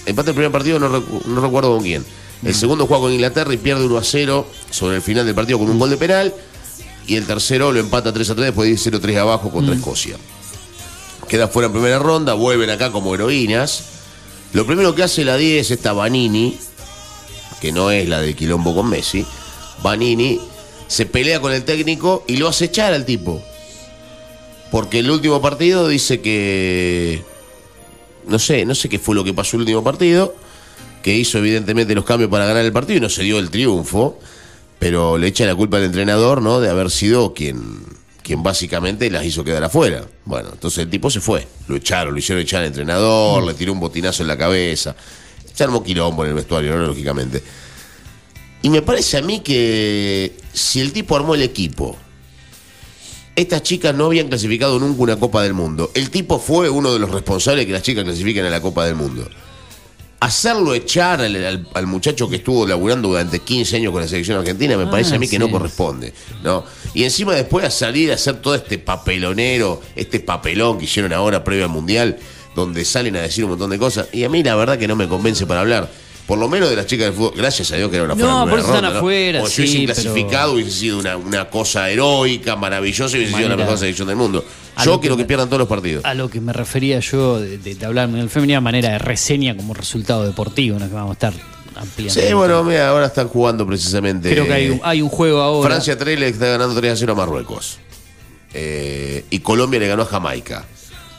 [0.06, 2.04] empata el primer partido, no, recu- no recuerdo con quién.
[2.42, 5.58] El segundo juega con Inglaterra y pierde 1 a 0 sobre el final del partido
[5.58, 6.34] con un gol de penal.
[7.06, 9.74] Y el tercero lo empata 3 a 3 después de ir 0 3 abajo contra
[9.74, 10.16] Escocia.
[11.28, 13.84] Queda fuera en primera ronda, vuelven acá como heroínas.
[14.52, 16.58] Lo primero que hace la 10, esta Vanini,
[17.60, 19.24] que no es la de Quilombo con Messi,
[19.82, 20.40] Vanini
[20.86, 23.42] se pelea con el técnico y lo hace echar al tipo.
[24.70, 27.22] Porque el último partido dice que.
[28.26, 30.34] No sé, no sé qué fue lo que pasó el último partido.
[31.02, 34.18] Que hizo evidentemente los cambios para ganar el partido y no se dio el triunfo.
[34.78, 36.60] Pero le echa la culpa al entrenador, ¿no?
[36.60, 37.84] De haber sido quien,
[38.22, 40.04] quien básicamente las hizo quedar afuera.
[40.24, 41.46] Bueno, entonces el tipo se fue.
[41.68, 44.94] Lo echaron, lo hicieron echar al entrenador, le tiró un botinazo en la cabeza.
[45.52, 46.86] Se armó quilombo en el vestuario, ¿no?
[46.86, 47.42] Lógicamente.
[48.62, 51.96] Y me parece a mí que si el tipo armó el equipo,
[53.34, 55.90] estas chicas no habían clasificado nunca una Copa del Mundo.
[55.94, 58.84] El tipo fue uno de los responsables de que las chicas clasifiquen a la Copa
[58.86, 59.28] del Mundo.
[60.20, 64.38] Hacerlo echar al, al- al muchacho que estuvo laburando durante 15 años con la selección
[64.38, 66.12] argentina me Ah, parece a mí que no corresponde.
[66.44, 66.64] ¿no?
[66.94, 71.42] Y encima después a salir a hacer todo este papelonero, este papelón que hicieron ahora
[71.42, 72.18] previo al Mundial,
[72.54, 74.06] donde salen a decir un montón de cosas.
[74.12, 75.90] Y a mí la verdad que no me convence para hablar.
[76.32, 78.26] Por lo menos de las chicas del fútbol, gracias a Dios que eran afuera.
[78.26, 81.90] No, en por eso están afuera, si sí, pero- clasificado hubiese sido una, una cosa
[81.90, 84.42] heroica, maravillosa hubiese sido la mejor selección del mundo.
[84.74, 86.02] A Yo que quiero que pierdan todos los partidos.
[86.06, 89.54] A lo que me refería yo de, de, de hablar del femenino, manera de reseña
[89.54, 90.88] como resultado deportivo, ¿no?
[90.88, 91.34] que vamos a estar
[91.76, 92.18] ampliando.
[92.18, 94.30] Sí, bueno, mira, ahora están jugando precisamente.
[94.30, 95.68] Creo que hay un, hay un juego ahora.
[95.68, 97.76] Francia 3 le está ganando 3 a 0 a Marruecos.
[98.54, 100.64] Eh, y Colombia le ganó a Jamaica.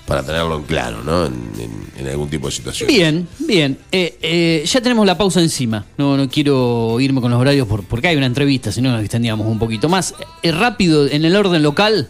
[0.06, 1.26] Para tenerlo en claro, ¿no?
[1.26, 2.88] En, en- en algún tipo de situación.
[2.88, 3.78] Bien, bien.
[3.92, 5.86] Eh, eh, ya tenemos la pausa encima.
[5.98, 9.00] No, no quiero irme con los horarios por- porque hay una entrevista, si no nos
[9.02, 10.14] extendíamos un poquito más.
[10.42, 12.10] Eh, rápido, en el orden local,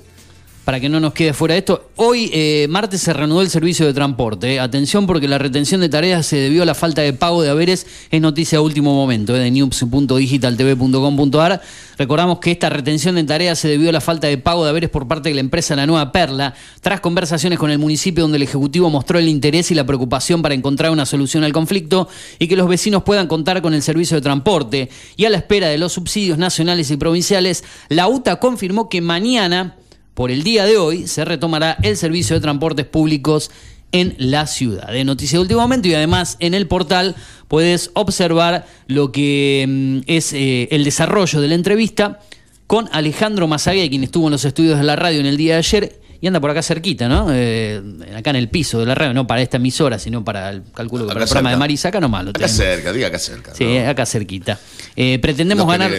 [0.66, 1.89] para que no nos quede fuera de esto.
[1.97, 4.55] Hoy, eh, martes, se reanudó el servicio de transporte.
[4.55, 4.59] eh.
[4.59, 7.86] Atención porque la retención de tareas se debió a la falta de pago de haberes.
[8.09, 11.61] Es noticia de último momento eh, de news.digitaltv.com.ar.
[11.97, 14.89] Recordamos que esta retención de tareas se debió a la falta de pago de haberes
[14.89, 18.43] por parte de la empresa La Nueva Perla, tras conversaciones con el municipio donde el
[18.43, 22.07] Ejecutivo mostró el interés y la preocupación para encontrar una solución al conflicto
[22.39, 24.89] y que los vecinos puedan contar con el servicio de transporte.
[25.18, 29.76] Y a la espera de los subsidios nacionales y provinciales, la UTA confirmó que mañana
[30.14, 33.51] por el día de hoy se retomará el servicio de transportes públicos
[33.91, 34.91] en la ciudad.
[34.91, 37.16] De noticia de último momento y además en el portal
[37.47, 42.20] puedes observar lo que mm, es eh, el desarrollo de la entrevista
[42.68, 45.59] con Alejandro Mazagué, quien estuvo en los estudios de la radio en el día de
[45.59, 47.28] ayer y anda por acá cerquita, ¿no?
[47.32, 47.82] Eh,
[48.16, 51.05] acá en el piso de la radio, no para esta emisora, sino para el cálculo
[51.05, 53.53] que Acá para el programa de Marisa, acá nomás lo Acá cerca, diga acá cerca.
[53.53, 53.89] Sí, ¿no?
[53.89, 54.57] acá cerquita.
[54.95, 55.91] Eh, pretendemos No ganar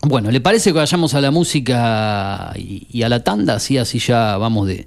[0.02, 3.54] bueno, ¿le parece que vayamos a la música y, y a la tanda?
[3.54, 4.86] Así, así ya vamos de,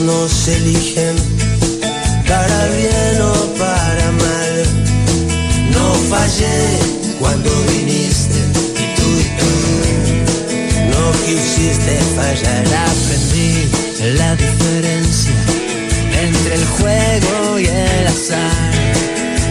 [0.00, 1.16] nos eligen
[2.26, 4.54] para bien o para mal.
[5.72, 6.78] No fallé
[7.18, 8.38] cuando viniste
[8.82, 9.52] y tú y tú
[10.92, 12.64] no quisiste fallar.
[12.88, 13.68] Aprendí
[14.16, 15.34] la diferencia
[16.22, 18.72] entre el juego y el azar.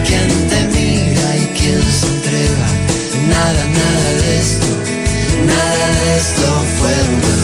[0.06, 2.70] Quien te mira y quien se entrega,
[3.28, 4.68] nada, nada de esto,
[5.46, 6.48] nada de esto
[6.80, 7.39] fue una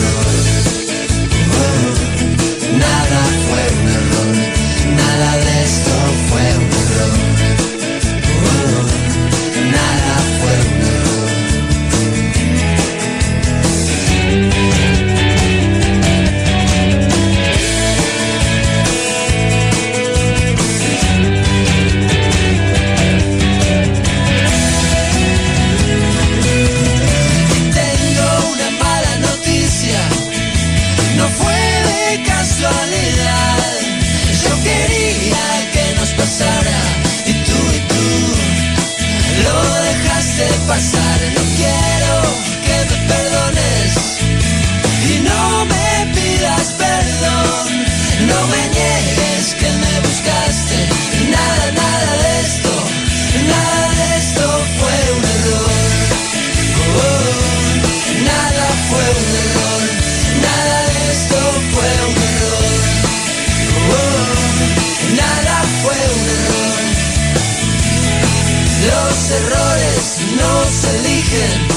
[69.96, 71.68] errores no se eligen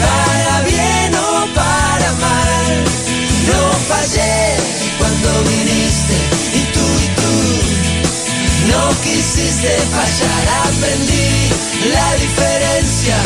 [0.00, 2.84] para bien o para mal.
[3.46, 4.56] No fallé
[4.98, 6.16] cuando viniste
[6.52, 7.34] y tú y tú
[8.72, 10.44] no quisiste fallar.
[10.66, 11.50] Aprendí
[11.92, 13.16] la diferencia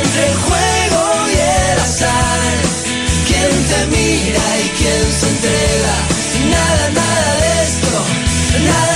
[0.00, 2.52] entre el juego y el azar.
[3.26, 5.94] Quién te mira y quién se entrega.
[6.50, 8.04] Nada, nada de esto,
[8.64, 8.95] nada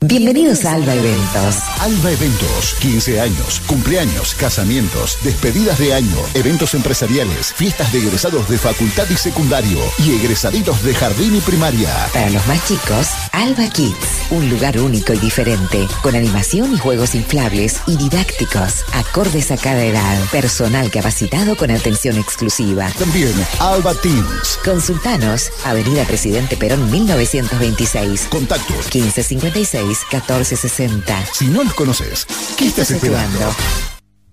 [0.00, 1.56] Bienvenidos a Alba Eventos.
[1.80, 8.58] Alba Eventos, 15 años, cumpleaños, casamientos, despedidas de año, eventos empresariales, fiestas de egresados de
[8.58, 11.90] facultad y secundario y egresaditos de jardín y primaria.
[12.12, 17.16] Para los más chicos, Alba Kids, un lugar único y diferente, con animación y juegos
[17.16, 22.88] inflables y didácticos, acordes a cada edad, personal capacitado con atención exclusiva.
[22.96, 24.60] También Alba Teens.
[24.64, 28.28] Consultanos, Avenida Presidente Perón 1926.
[28.30, 31.26] Contactos 1556 1460.
[31.32, 32.26] Si no los conoces,
[32.56, 33.38] ¿qué estás esperando?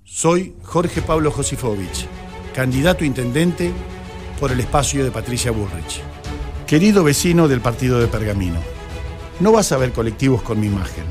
[0.03, 2.07] Soy Jorge Pablo Josifovich,
[2.53, 3.71] candidato a intendente
[4.39, 6.01] por el espacio de Patricia Bullrich.
[6.67, 8.59] Querido vecino del partido de Pergamino,
[9.39, 11.05] no vas a ver colectivos con mi imagen,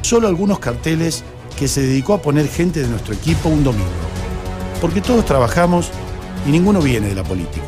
[0.00, 1.22] solo algunos carteles
[1.58, 3.86] que se dedicó a poner gente de nuestro equipo un domingo,
[4.80, 5.90] porque todos trabajamos
[6.46, 7.66] y ninguno viene de la política.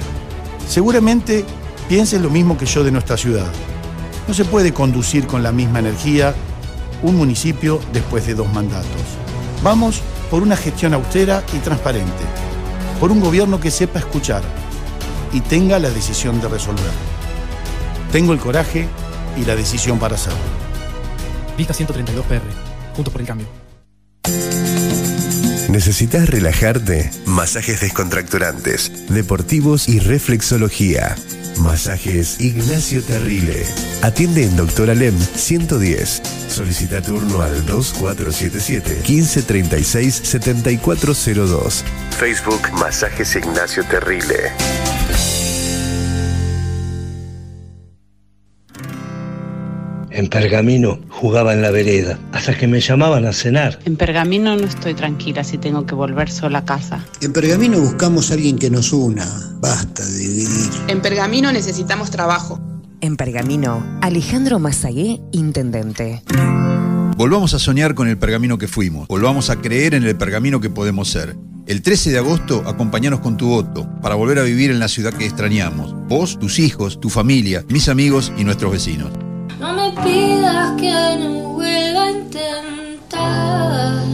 [0.69, 1.45] Seguramente
[1.89, 3.51] pienses lo mismo que yo de nuestra ciudad.
[4.29, 6.35] No se puede conducir con la misma energía
[7.03, 9.03] un municipio después de dos mandatos.
[9.63, 12.25] Vamos por una gestión austera y transparente,
[13.01, 14.43] por un gobierno que sepa escuchar
[15.33, 16.93] y tenga la decisión de resolver.
[18.13, 18.87] Tengo el coraje
[19.41, 20.39] y la decisión para hacerlo.
[21.57, 22.43] Lista 132 PR.
[22.95, 23.47] Juntos por el cambio.
[25.71, 27.11] ¿Necesitas relajarte?
[27.25, 31.17] Masajes descontracturantes, deportivos y reflexología.
[31.59, 33.65] Masajes Ignacio Terrile.
[34.03, 36.23] Atiende en Doctor Alem 110.
[36.49, 41.85] Solicita turno al 2477 1536 7402.
[42.19, 44.88] Facebook Masajes Ignacio Terrile.
[50.19, 53.79] En Pergamino jugaba en la vereda, hasta que me llamaban a cenar.
[53.85, 57.07] En Pergamino no estoy tranquila si tengo que volver sola a casa.
[57.21, 59.25] En Pergamino buscamos a alguien que nos una.
[59.61, 60.71] Basta de dividir.
[60.89, 62.59] En Pergamino necesitamos trabajo.
[63.01, 66.25] En Pergamino, Alejandro Mazagué, intendente.
[67.17, 69.07] Volvamos a soñar con el pergamino que fuimos.
[69.07, 71.37] Volvamos a creer en el pergamino que podemos ser.
[71.69, 75.15] El 13 de agosto, acompañanos con tu voto para volver a vivir en la ciudad
[75.15, 75.95] que extrañamos.
[76.09, 79.13] Vos, tus hijos, tu familia, mis amigos y nuestros vecinos.
[79.59, 84.05] No me pidas que no vuelva a intentar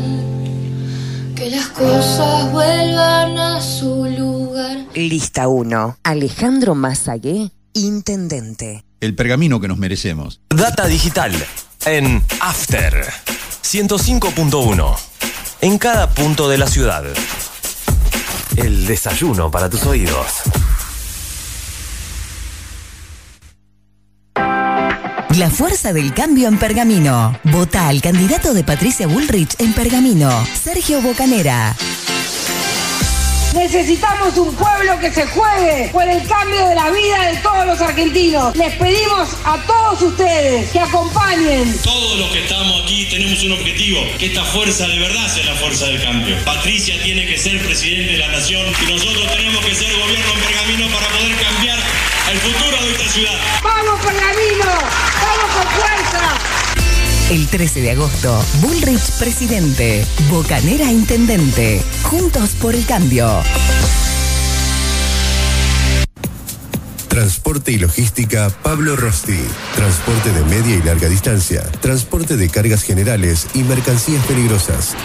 [1.37, 4.87] que las cosas vuelvan a su lugar.
[4.95, 5.99] Lista 1.
[6.03, 8.87] Alejandro Mazagué, intendente.
[9.01, 10.41] El pergamino que nos merecemos.
[10.49, 11.33] Data digital
[11.85, 13.05] en After
[13.63, 14.97] 105.1.
[15.61, 17.05] En cada punto de la ciudad.
[18.57, 20.43] El desayuno para tus oídos.
[25.39, 27.37] La fuerza del cambio en Pergamino.
[27.43, 30.31] Vota al candidato de Patricia Bullrich en Pergamino,
[30.63, 31.75] Sergio Bocanera.
[33.53, 37.81] Necesitamos un pueblo que se juegue por el cambio de la vida de todos los
[37.81, 38.57] argentinos.
[38.57, 41.77] Les pedimos a todos ustedes que acompañen.
[41.83, 45.55] Todos los que estamos aquí tenemos un objetivo, que esta fuerza de verdad sea la
[45.55, 46.37] fuerza del cambio.
[46.45, 50.41] Patricia tiene que ser presidente de la nación y nosotros tenemos que ser gobierno en
[50.41, 51.79] Pergamino para poder cambiar
[52.35, 53.33] el futuro de esta ciudad.
[53.63, 54.65] ¡Vamos, Pergamino!
[54.67, 56.39] ¡Vamos con fuerza!
[57.31, 61.81] El 13 de agosto, Bullrich presidente, Bocanera intendente.
[62.03, 63.41] Juntos por el cambio.
[67.09, 69.39] Transporte y logística Pablo Rosti.
[69.77, 71.63] Transporte de media y larga distancia.
[71.81, 74.97] Transporte de cargas generales y mercancías peligrosas.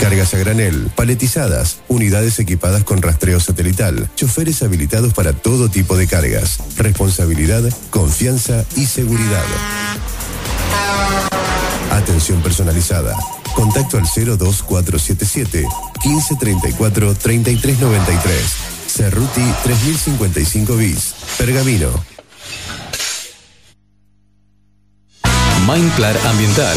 [0.00, 6.06] Cargas a granel, paletizadas, unidades equipadas con rastreo satelital, choferes habilitados para todo tipo de
[6.06, 6.58] cargas.
[6.76, 9.44] Responsabilidad, confianza y seguridad.
[11.90, 13.16] Atención personalizada.
[13.54, 15.66] Contacto al 02477
[16.04, 18.42] 1534 3393.
[18.86, 21.14] Cerruti 3055 bis.
[21.36, 21.88] Pergamino.
[25.66, 26.76] Mindplar Ambiental.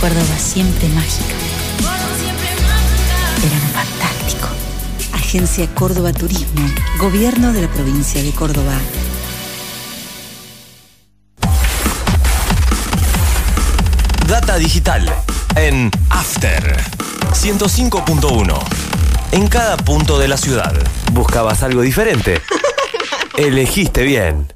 [0.00, 1.34] Córdoba siempre mágica.
[3.42, 4.48] Verano fantástico.
[5.12, 6.68] Agencia Córdoba Turismo,
[6.98, 8.74] Gobierno de la provincia de Córdoba.
[14.28, 15.12] Data Digital
[15.56, 16.76] en After
[17.32, 18.58] 105.1.
[19.32, 20.74] En cada punto de la ciudad.
[21.12, 22.40] ¿Buscabas algo diferente?
[23.36, 24.52] Elegiste bien.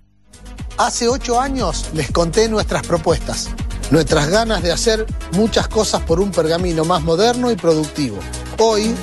[0.78, 3.50] Hace ocho años les conté nuestras propuestas,
[3.92, 8.18] nuestras ganas de hacer muchas cosas por un pergamino más moderno y productivo.
[8.58, 8.94] Hoy,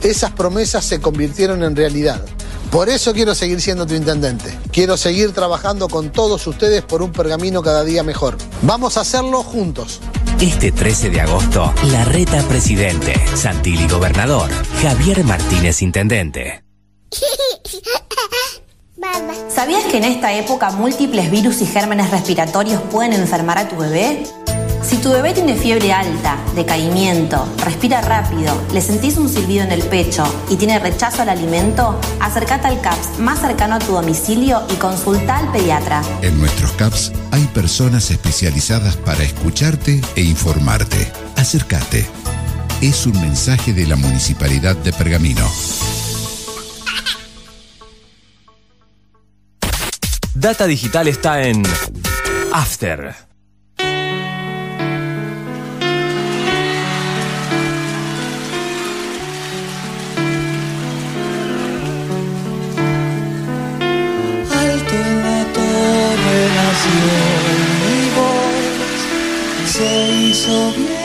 [0.00, 2.24] esas promesas se convirtieron en realidad.
[2.70, 4.58] Por eso quiero seguir siendo tu intendente.
[4.72, 8.38] Quiero seguir trabajando con todos ustedes por un pergamino cada día mejor.
[8.62, 10.00] Vamos a hacerlo juntos.
[10.40, 14.48] Este 13 de agosto, la reta presidente, Santilli gobernador,
[14.80, 16.64] Javier Martínez intendente.
[19.48, 24.22] ¿Sabías que en esta época múltiples virus y gérmenes respiratorios pueden enfermar a tu bebé?
[24.88, 29.82] Si tu bebé tiene fiebre alta, decaimiento, respira rápido, le sentís un silbido en el
[29.82, 34.76] pecho y tiene rechazo al alimento, acércate al CAPS más cercano a tu domicilio y
[34.76, 36.00] consulta al pediatra.
[36.22, 41.12] En nuestros CAPS hay personas especializadas para escucharte e informarte.
[41.36, 42.06] Acércate.
[42.80, 45.46] Es un mensaje de la Municipalidad de Pergamino.
[50.34, 51.62] Data Digital está en
[52.54, 53.27] After.
[66.82, 70.97] Torre nació mi voz, se hizo viento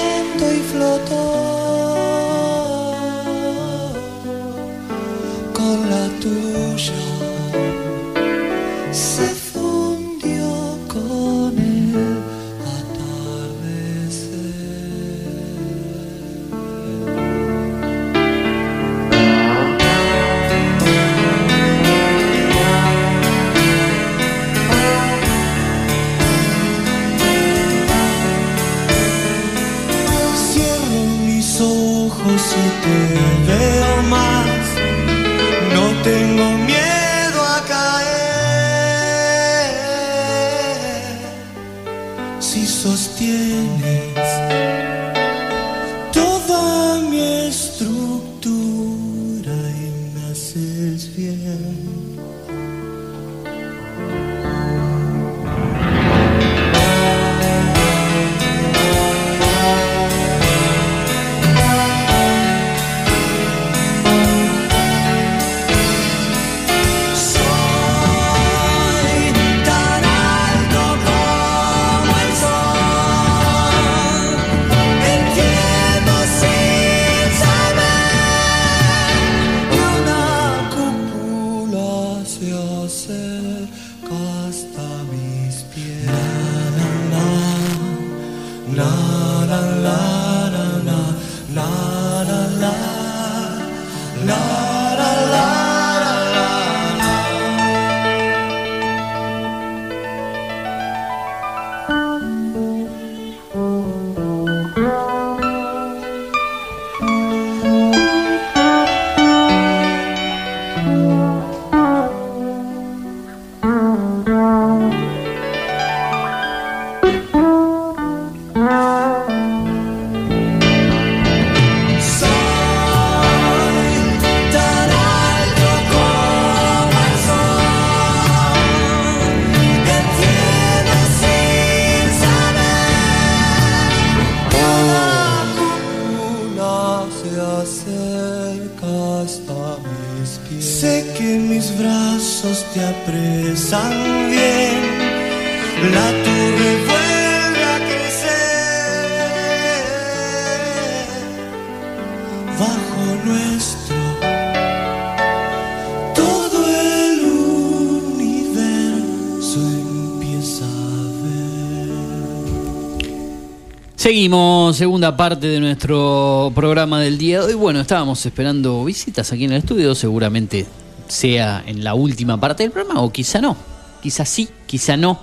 [164.03, 167.53] Seguimos, segunda parte de nuestro programa del día de hoy.
[167.53, 170.65] Bueno, estábamos esperando visitas aquí en el estudio, seguramente
[171.07, 173.55] sea en la última parte del programa o quizá no,
[174.01, 175.21] quizá sí, quizá no.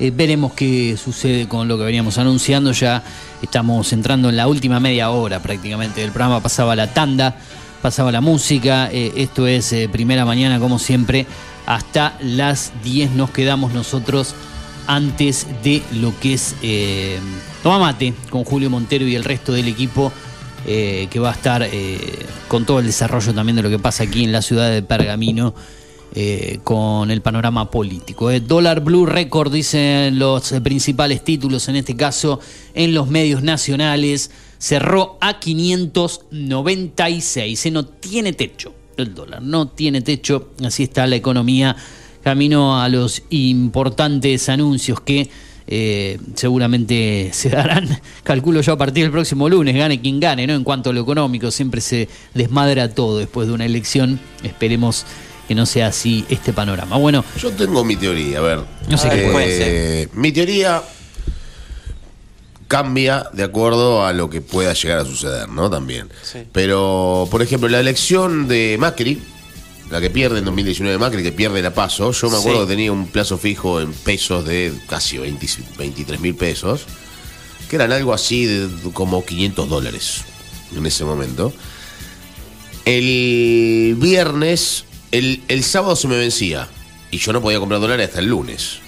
[0.00, 2.72] Eh, veremos qué sucede con lo que veníamos anunciando.
[2.72, 3.04] Ya
[3.42, 6.40] estamos entrando en la última media hora prácticamente del programa.
[6.40, 7.36] Pasaba la tanda,
[7.82, 8.88] pasaba la música.
[8.90, 11.26] eh, esto es eh, primera mañana, como siempre.
[11.66, 14.34] Hasta las 10 nos quedamos nosotros
[14.86, 17.18] antes de lo que es eh,
[17.62, 20.12] Toma Mate con Julio Montero y el resto del equipo
[20.66, 24.04] eh, que va a estar eh, con todo el desarrollo también de lo que pasa
[24.04, 25.54] aquí en la ciudad de Pergamino
[26.14, 28.30] eh, con el panorama político.
[28.30, 32.38] Eh, Dólar Blue Record dicen los principales títulos en este caso
[32.74, 34.30] en los medios nacionales.
[34.58, 37.66] Cerró a 596.
[37.66, 40.50] Eh, no tiene techo el dólar, no tiene techo.
[40.62, 41.74] Así está la economía
[42.22, 45.28] camino a los importantes anuncios que
[45.66, 50.54] eh, seguramente se darán, calculo yo a partir del próximo lunes, gane quien gane, ¿no?
[50.54, 54.20] En cuanto a lo económico, siempre se desmadra todo después de una elección.
[54.42, 55.04] Esperemos
[55.48, 56.96] que no sea así este panorama.
[56.96, 58.60] Bueno, Yo tengo mi teoría, a ver.
[58.88, 60.08] No sé qué Eh, puede ser.
[60.14, 60.82] Mi teoría
[62.68, 65.68] cambia de acuerdo a lo que pueda llegar a suceder, ¿no?
[65.68, 66.08] También.
[66.52, 69.20] Pero, por ejemplo, la elección de Macri,
[69.92, 72.66] la que pierde en 2019 Macri, que pierde la paso, yo me acuerdo Sí.
[72.66, 75.46] que tenía un plazo fijo en pesos de casi 20
[75.78, 76.80] 23 mil pesos,
[77.68, 80.22] que eran algo así de como 500 dólares
[80.76, 81.52] en ese momento.
[82.84, 86.68] El viernes, el, el sábado se me vencía
[87.10, 88.78] y yo no podía comprar dólares hasta el lunes,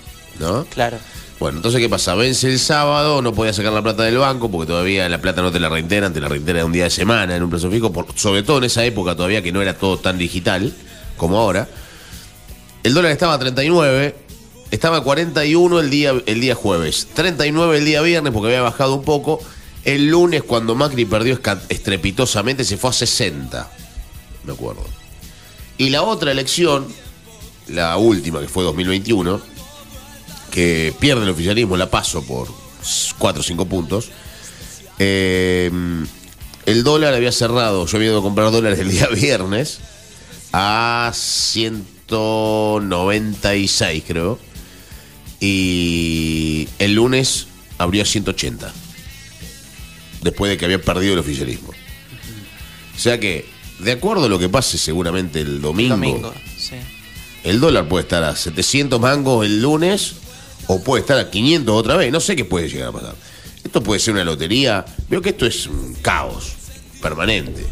[0.40, 0.64] ¿no?
[0.64, 0.98] Claro.
[1.38, 2.14] Bueno, entonces, ¿qué pasa?
[2.14, 5.52] Vence el sábado, no podía sacar la plata del banco porque todavía la plata no
[5.52, 8.06] te la reintegran, te la reintegran un día de semana en un plazo fijo, por-
[8.16, 10.72] sobre todo en esa época todavía que no era todo tan digital
[11.16, 11.68] como ahora.
[12.82, 14.14] El dólar estaba a 39,
[14.70, 18.94] estaba a 41 el día, el día jueves, 39 el día viernes porque había bajado
[18.94, 19.40] un poco.
[19.84, 21.38] El lunes, cuando Macri perdió
[21.68, 23.70] estrepitosamente, se fue a 60,
[24.44, 24.84] me acuerdo.
[25.76, 26.86] Y la otra elección,
[27.68, 29.40] la última que fue 2021,
[30.50, 32.48] que pierde el oficialismo, la paso por
[33.18, 34.10] 4 o 5 puntos.
[34.98, 35.70] eh,
[36.66, 39.80] el dólar había cerrado, yo había ido a comprar dólares el día viernes
[40.56, 44.38] a 196 creo.
[45.40, 48.72] Y el lunes abrió a 180.
[50.22, 51.70] Después de que había perdido el oficialismo.
[51.70, 53.46] O sea que,
[53.80, 56.76] de acuerdo a lo que pase seguramente el domingo, Domingo, sí.
[57.42, 60.14] el dólar puede estar a 700 mangos el lunes
[60.68, 62.12] o puede estar a 500 otra vez.
[62.12, 63.16] No sé qué puede llegar a pasar.
[63.64, 64.84] Esto puede ser una lotería.
[65.10, 66.52] Veo que esto es un caos.
[67.02, 67.66] permanente.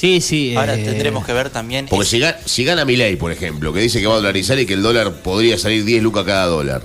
[0.00, 0.54] Sí, sí.
[0.56, 1.86] Ahora eh, tendremos que ver también.
[1.88, 4.64] Porque si, ga- si gana Milei, por ejemplo, que dice que va a dolarizar y
[4.66, 6.82] que el dólar podría salir 10 lucas cada dólar,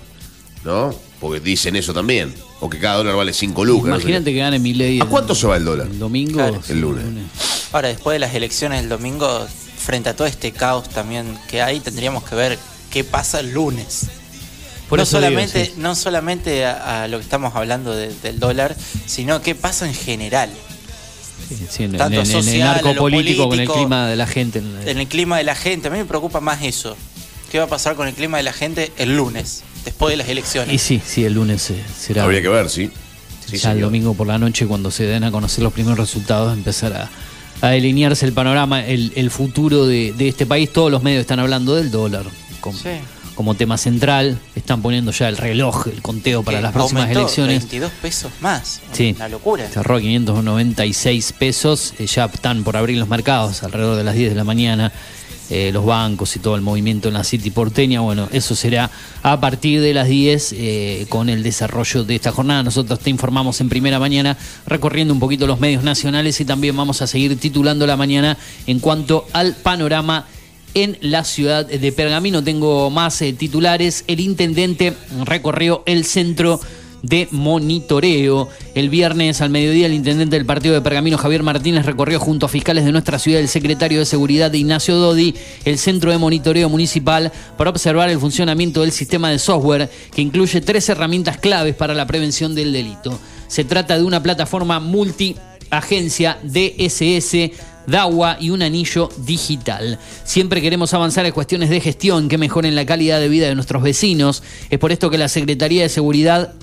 [0.65, 0.93] ¿no?
[1.21, 2.33] Porque dicen eso también.
[2.59, 3.89] O que cada dólar vale 5 lucas.
[3.89, 4.99] no sé Imagínate que gane mi ley.
[5.01, 5.87] ¿A cuánto se va el dólar?
[5.87, 6.33] El domingo.
[6.33, 6.61] Claro.
[6.67, 7.05] El lunes.
[7.71, 9.47] Ahora, después de las elecciones del domingo,
[9.77, 12.59] frente a todo este caos también que hay, tendríamos que ver
[12.89, 14.07] qué pasa el lunes.
[14.89, 15.73] Por no, eso digo, solamente, sí.
[15.77, 18.75] no solamente a, a lo que estamos hablando de- del dólar,
[19.05, 20.49] sino qué pasa en general.
[21.69, 24.59] Sí, Tanto en- en el social, narco político, con el clima de la gente.
[24.85, 26.95] en el- clima de la gente, a mí me preocupa más eso.
[27.51, 30.27] ¿Qué va a pasar con el clima de la gente el lunes, después de las
[30.27, 30.73] elecciones?
[30.73, 32.23] Y sí, sí, el lunes eh, será.
[32.23, 32.89] Habría que ver, sí.
[33.47, 36.51] Sí, ya el domingo por la noche, cuando se den a conocer los primeros resultados,
[36.51, 37.09] empezar a,
[37.61, 40.73] a delinearse el panorama, el, el futuro de, de este país.
[40.73, 42.25] Todos los medios están hablando del dólar
[42.73, 42.89] Sí.
[43.35, 44.39] Como tema central.
[44.55, 47.59] Están poniendo ya el reloj, el conteo para las próximas elecciones.
[47.59, 48.81] 22 pesos más.
[48.93, 49.13] Sí.
[49.15, 49.67] Una locura.
[49.69, 51.93] Cerró a 596 pesos.
[51.99, 54.91] eh, ya están por abrir los mercados alrededor de las 10 de la mañana.
[55.51, 57.99] eh, los bancos y todo el movimiento en la City porteña.
[58.01, 58.89] Bueno, eso será
[59.21, 62.63] a partir de las 10 eh, con el desarrollo de esta jornada.
[62.63, 67.03] Nosotros te informamos en primera mañana, recorriendo un poquito los medios nacionales y también vamos
[67.03, 70.25] a seguir titulando la mañana en cuanto al panorama
[70.75, 72.43] en la ciudad de Pergamino.
[72.43, 74.03] Tengo más eh, titulares.
[74.07, 74.93] El intendente
[75.25, 76.59] recorrió el centro
[77.01, 78.49] de monitoreo.
[78.73, 82.49] El viernes al mediodía el intendente del partido de Pergamino, Javier Martínez, recorrió junto a
[82.49, 85.35] fiscales de nuestra ciudad, el secretario de Seguridad Ignacio Dodi,
[85.65, 90.61] el centro de monitoreo municipal para observar el funcionamiento del sistema de software que incluye
[90.61, 93.17] tres herramientas claves para la prevención del delito.
[93.47, 94.79] Se trata de una plataforma
[95.71, 97.51] multiagencia DSS
[97.87, 99.99] DAWA y un anillo digital.
[100.23, 103.83] Siempre queremos avanzar en cuestiones de gestión que mejoren la calidad de vida de nuestros
[103.83, 104.43] vecinos.
[104.69, 106.53] Es por esto que la Secretaría de Seguridad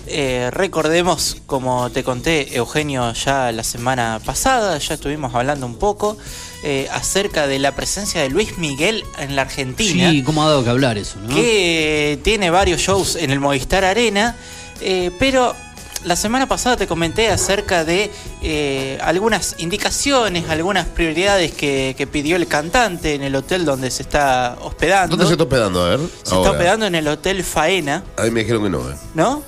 [0.06, 6.16] Eh, recordemos, como te conté, Eugenio, ya la semana pasada, ya estuvimos hablando un poco
[6.62, 10.12] eh, acerca de la presencia de Luis Miguel en la Argentina.
[10.12, 11.34] Sí, cómo ha dado que hablar eso, ¿no?
[11.34, 14.36] que tiene varios shows en el Movistar Arena,
[14.80, 15.56] eh, pero
[16.05, 18.10] la semana pasada te comenté acerca de
[18.43, 24.02] eh, algunas indicaciones, algunas prioridades que, que pidió el cantante en el hotel donde se
[24.02, 25.16] está hospedando.
[25.16, 25.85] ¿Dónde se está hospedando?
[25.85, 26.01] A ver.
[26.22, 28.94] Se está hospedando en el Hotel Faena, A mí me dijeron que no, ¿eh?
[29.14, 29.43] ¿no?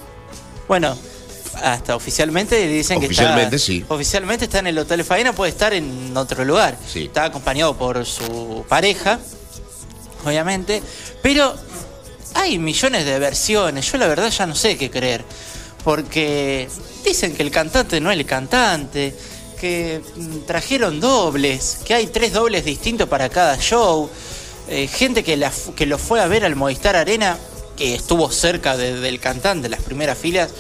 [0.68, 0.96] Bueno,
[1.62, 3.66] hasta oficialmente dicen Oficialmente, que está.
[3.66, 3.84] sí.
[3.88, 6.76] Oficialmente está en el Hotel Faena, puede estar en otro lugar.
[6.86, 7.04] Sí.
[7.04, 9.18] Está acompañado por su pareja,
[10.24, 10.82] obviamente.
[11.22, 11.54] Pero
[12.34, 13.90] hay millones de versiones.
[13.90, 15.24] Yo la verdad ya no sé qué creer.
[15.84, 16.68] Porque
[17.04, 19.14] dicen que el cantante no es el cantante.
[19.60, 21.78] Que mm, trajeron dobles.
[21.84, 24.08] Que hay tres dobles distintos para cada show.
[24.68, 25.36] eh, gente que,
[25.86, 27.36] lo fue a ver al Movistar Arena.
[27.76, 30.50] Que estuvo cerca de- del cantante, las primeras filas.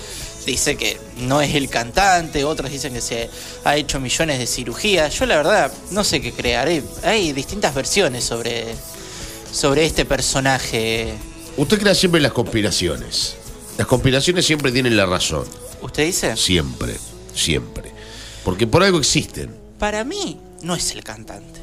[0.44, 2.42] Dice que no es el cantante.
[2.44, 3.30] Otros dicen que se
[3.64, 5.16] ha hecho millones de cirugías.
[5.18, 6.82] Yo la verdad no sé qué creer.
[7.04, 8.66] Hay, distintas versiones sobre,
[9.52, 11.14] sobre este personaje.
[11.56, 13.36] Usted crea siempre las conspiraciones.
[13.78, 15.44] Las conspiraciones siempre tienen la razón.
[15.80, 16.36] ¿Usted dice?
[16.36, 16.96] Siempre,
[17.34, 17.90] siempre.
[18.44, 19.54] Porque por algo existen.
[19.78, 21.60] Para mí no es el cantante.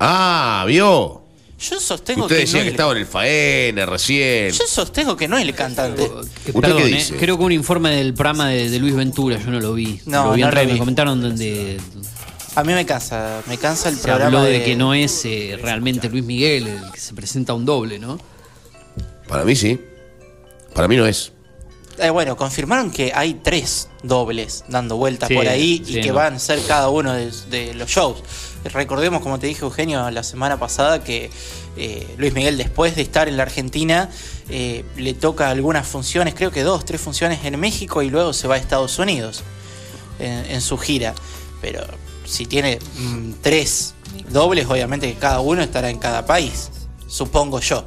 [0.00, 1.22] Ah, vio.
[1.58, 4.50] Yo sostengo Usted que decía no que es estaba en el faena recién.
[4.50, 6.02] Yo sostengo que no es el cantante.
[6.02, 7.16] ¿Usted Perdón, qué eh, dice?
[7.16, 10.00] creo que un informe del programa de, de Luis Ventura, yo no lo vi.
[10.04, 10.72] No, lo vi no en lo vi.
[10.72, 11.80] me comentaron donde
[12.56, 15.24] A mí me cansa, me cansa el se programa habló de, de que no es
[15.24, 18.18] eh, realmente Luis Miguel el que se presenta un doble, ¿no?
[19.28, 19.80] Para mí sí.
[20.74, 21.32] Para mí no es.
[21.98, 26.08] Eh, bueno, confirmaron que hay tres dobles dando vueltas Sí, por ahí sí, y que
[26.08, 26.14] no.
[26.14, 28.22] van a ser cada uno de, de los shows.
[28.64, 31.30] Recordemos, como te dije Eugenio la semana pasada, que
[31.76, 34.08] eh, Luis Miguel después de estar en la Argentina
[34.48, 38.48] eh, le toca algunas funciones, creo que dos, tres funciones en México y luego se
[38.48, 39.42] va a Estados Unidos
[40.18, 41.14] en, en su gira.
[41.60, 41.84] Pero
[42.24, 43.94] si tiene mm, tres
[44.30, 46.70] dobles, obviamente que cada uno estará en cada país,
[47.06, 47.84] supongo yo.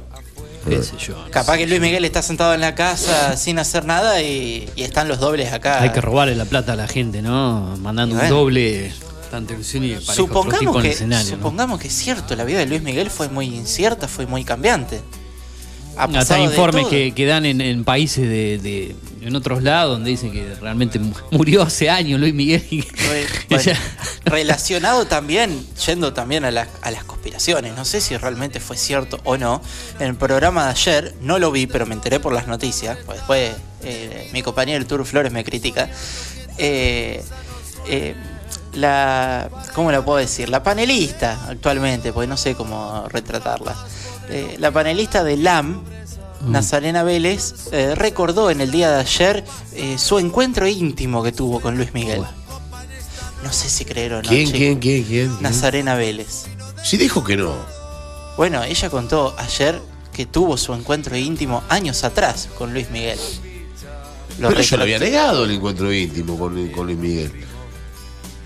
[0.68, 1.16] Qué sé yo.
[1.30, 5.08] Capaz que Luis Miguel está sentado en la casa sin hacer nada y, y están
[5.08, 5.82] los dobles acá.
[5.82, 7.76] Hay que robarle la plata a la gente, ¿no?
[7.78, 8.92] Mandando un doble
[9.28, 11.30] tanta ilusión y Supongamos que, el escenario.
[11.32, 11.36] ¿no?
[11.36, 15.00] supongamos que es cierto, la vida de Luis Miguel fue muy incierta, fue muy cambiante.
[15.98, 20.10] Ha Hasta informes que, que dan en, en países de, de- en otros lados donde
[20.10, 22.64] dicen que realmente mu- murió hace años Luis Miguel.
[22.70, 22.82] y-
[23.50, 23.72] Bueno,
[24.24, 29.18] relacionado también, yendo también a, las- a las conspiraciones, no sé si realmente fue cierto
[29.24, 29.60] o no,
[29.98, 33.18] en el programa de ayer, no lo vi, pero me enteré por las noticias, pues
[33.18, 33.52] después
[33.82, 35.88] eh, mi compañero el Tour Flores me critica,
[36.58, 37.22] eh,
[37.88, 38.14] eh,
[38.74, 40.48] la, ¿cómo la puedo decir?
[40.48, 43.74] La panelista actualmente, porque no sé cómo retratarla,
[44.30, 45.82] eh, la panelista de LAM,
[46.46, 49.44] Nazarena Vélez eh, recordó en el día de ayer
[49.74, 52.22] eh, su encuentro íntimo que tuvo con Luis Miguel.
[53.42, 54.28] No sé si creer o no.
[54.28, 55.42] ¿Quién, quién, quién, quién?
[55.42, 56.44] Nazarena Vélez.
[56.82, 57.54] Sí dijo que no.
[58.36, 59.80] Bueno, ella contó ayer
[60.12, 63.18] que tuvo su encuentro íntimo años atrás con Luis Miguel.
[64.38, 67.32] Lo Pero yo lo había negado el encuentro íntimo con, con Luis Miguel.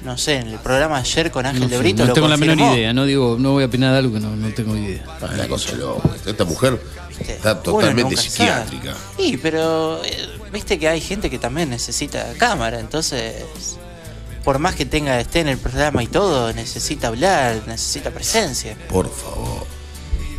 [0.04, 2.36] No sé, en el programa ayer con Ángel No, de Brito no lo tengo la
[2.36, 5.04] menor idea, no digo, no voy a opinar de algo que no, no tengo idea.
[5.36, 6.10] La cosa loca.
[6.26, 6.80] Esta mujer
[7.20, 8.94] está totalmente psiquiátrica.
[9.16, 13.44] Sí, pero eh, viste que hay gente que también necesita cámara, entonces
[14.44, 18.76] por más que tenga esté en el programa y todo, necesita hablar, necesita presencia.
[18.88, 19.66] Por favor.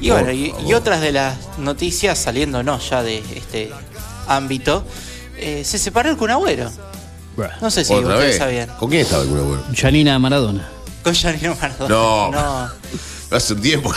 [0.02, 3.72] Y Por bueno, y, otras de las noticias saliéndonos ya de este
[4.28, 4.86] ámbito,
[5.38, 6.70] eh, se separó el Kun Agüero.
[7.62, 8.38] No sé si ¿Otra ustedes vez?
[8.38, 8.70] sabían.
[8.78, 9.64] ¿Con quién estaba el Kun Agüero?
[9.76, 10.70] Janina Maradona.
[11.04, 11.90] Con Janino Maradona.
[11.90, 12.32] No.
[12.32, 12.70] No.
[13.32, 13.92] Hace un tiempo.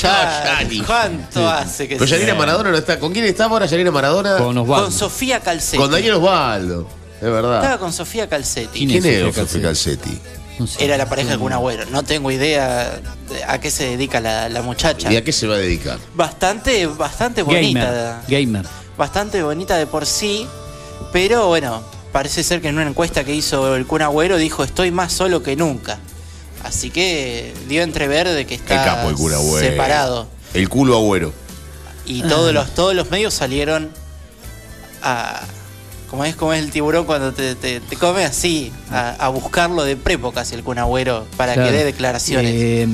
[0.00, 0.54] Ya,
[0.86, 3.00] ¿Cuánto hace que Pero se- Yanina Maradona no está.
[3.00, 4.36] ¿Con quién está ahora Yanina Maradona?
[4.38, 5.76] Con Sofía Calcetti.
[5.76, 6.88] Con Daniel Osvaldo.
[7.16, 7.56] Es verdad.
[7.56, 8.86] Estaba con Sofía Calcetti.
[8.86, 10.20] ¿Quién, es Sofía Calcetti?
[10.78, 11.84] Era la pareja de Kun Agüero.
[11.86, 15.12] No tengo idea de a qué se dedica la, la muchacha.
[15.12, 15.98] ¿Y a qué se va a dedicar?
[16.14, 18.20] Bastante, bastante bonita.
[18.28, 18.46] Gamer.
[18.62, 18.66] Gamer.
[18.96, 20.46] Bastante bonita de por sí.
[21.12, 21.82] Pero bueno,
[22.14, 25.42] parece ser que en una encuesta que hizo el Kun Agüero dijo estoy más solo
[25.42, 25.98] que nunca.
[26.62, 29.58] Así que dio entrever de que está capo el Kun Agüero.
[29.68, 30.28] separado.
[30.54, 31.32] El culo agüero.
[32.06, 32.28] Y Ah.
[32.28, 33.90] todos los, todos los medios salieron
[35.02, 35.42] a.
[36.08, 39.82] Como es, como es el tiburón cuando te, te- te come así, a, a buscarlo
[39.82, 41.68] de prepo casi el Kun Agüero para Claro.
[41.70, 42.52] que dé declaraciones.
[42.54, 42.86] Eh,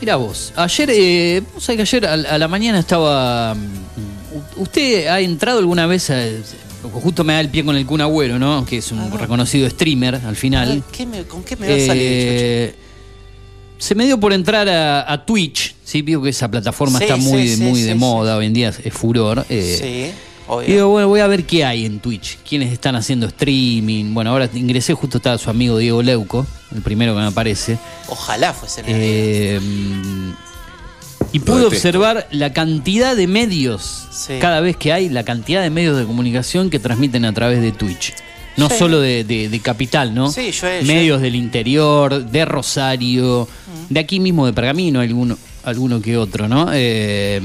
[0.00, 3.54] mira vos, ayer, eh, vos sabés que ayer a, a la mañana estaba.
[3.54, 6.16] mm, ¿Usted ha entrado alguna vez a.
[6.82, 8.64] Justo me da el pie con el Kun Agüero, ¿no?
[8.64, 10.82] Que es un reconocido streamer al final.
[10.92, 12.02] ¿Qué me- ¿Con qué me va a salir?
[12.06, 12.74] Eh,
[13.78, 17.16] se me dio por entrar a, a Twitch, sí, vio que esa plataforma Sí, está
[17.16, 19.44] muy, sí, muy sí, de moda, hoy en día es furor.
[19.48, 20.66] eh, sí, y obvio.
[20.66, 24.14] digo, bueno, voy a ver qué hay en Twitch, quiénes están haciendo streaming.
[24.14, 27.78] Bueno, ahora ingresé, justo estaba su amigo Diego Leuco, el primero que me aparece.
[28.08, 29.60] Ojalá fuese Eh,
[31.32, 34.34] y pude observar la cantidad de medios, Sí.
[34.40, 37.72] cada vez que hay, la cantidad de medios de comunicación que transmiten a través de
[37.72, 38.14] Twitch.
[38.56, 38.74] No Sí.
[38.78, 40.32] solo de, de- de Capital, ¿no?
[40.32, 43.48] Sí, yo he- medios del interior, de Rosario,
[43.88, 46.68] de aquí mismo de Pergamino, alguno, alguno que otro, ¿no?
[46.72, 47.40] Eh,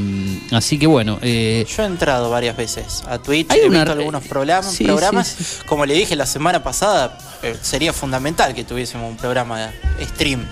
[0.52, 3.92] así que bueno, eh, Yo he entrado varias veces a Twitch, Hay he una- visto
[4.00, 5.28] algunos programas, sí, programas.
[5.28, 9.68] sí, como le dije la semana pasada, eh, sería fundamental que tuviésemos un programa
[10.00, 10.46] de stream.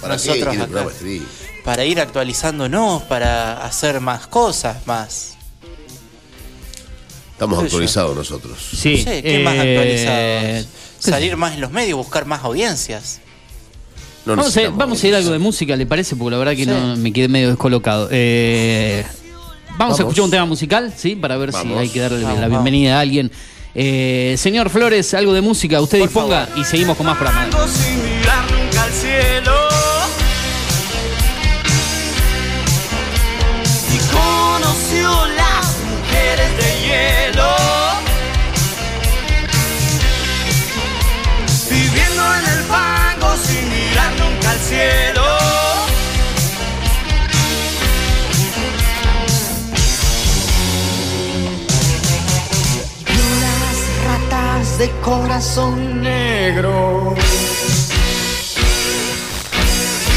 [0.00, 0.64] ¿Para qué Nosotros quiere acá.
[0.66, 1.22] programa de stream?
[1.64, 5.36] Para ir actualizándonos, para hacer más cosas, más.
[7.32, 8.58] Estamos actualizados nosotros.
[8.76, 8.96] sí.
[8.98, 9.58] No sé, ¿qué más eh,
[10.58, 10.66] actualizados?
[10.98, 13.20] Salir más en los medios, buscar más audiencias.
[14.24, 16.14] No vamos, a, vamos a ir a algo de música, ¿le parece?
[16.14, 16.70] Porque la verdad que Sí.
[16.70, 18.08] no me quedé medio descolocado.
[18.12, 19.04] Eh,
[19.70, 19.98] vamos, Vamos.
[19.98, 21.16] a escuchar un tema musical, ¿sí?
[21.16, 22.62] Para ver si hay que darle Vamos, la vamos.
[22.64, 23.32] bienvenida a alguien.
[23.74, 27.48] Eh, señor Flores, algo de música, usted disponga y seguimos con más programas.
[53.40, 57.14] Las ratas de corazón negro.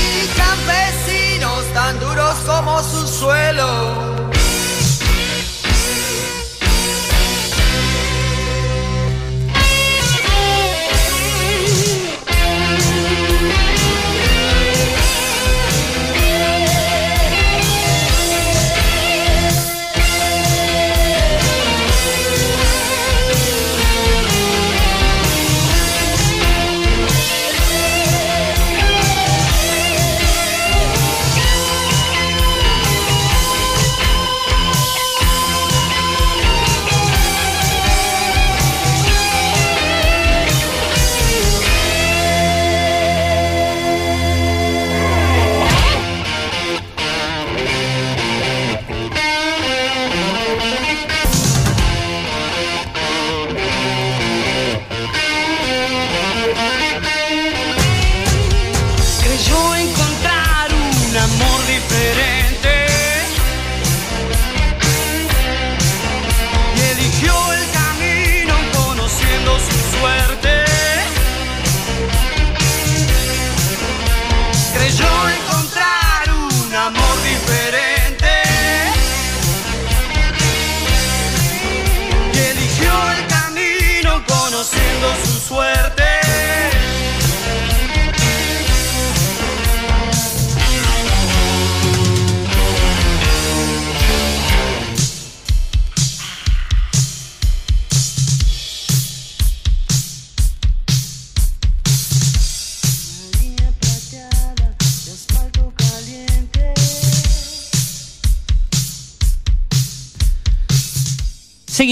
[0.01, 4.24] Y campesinos tan duros como su suelo.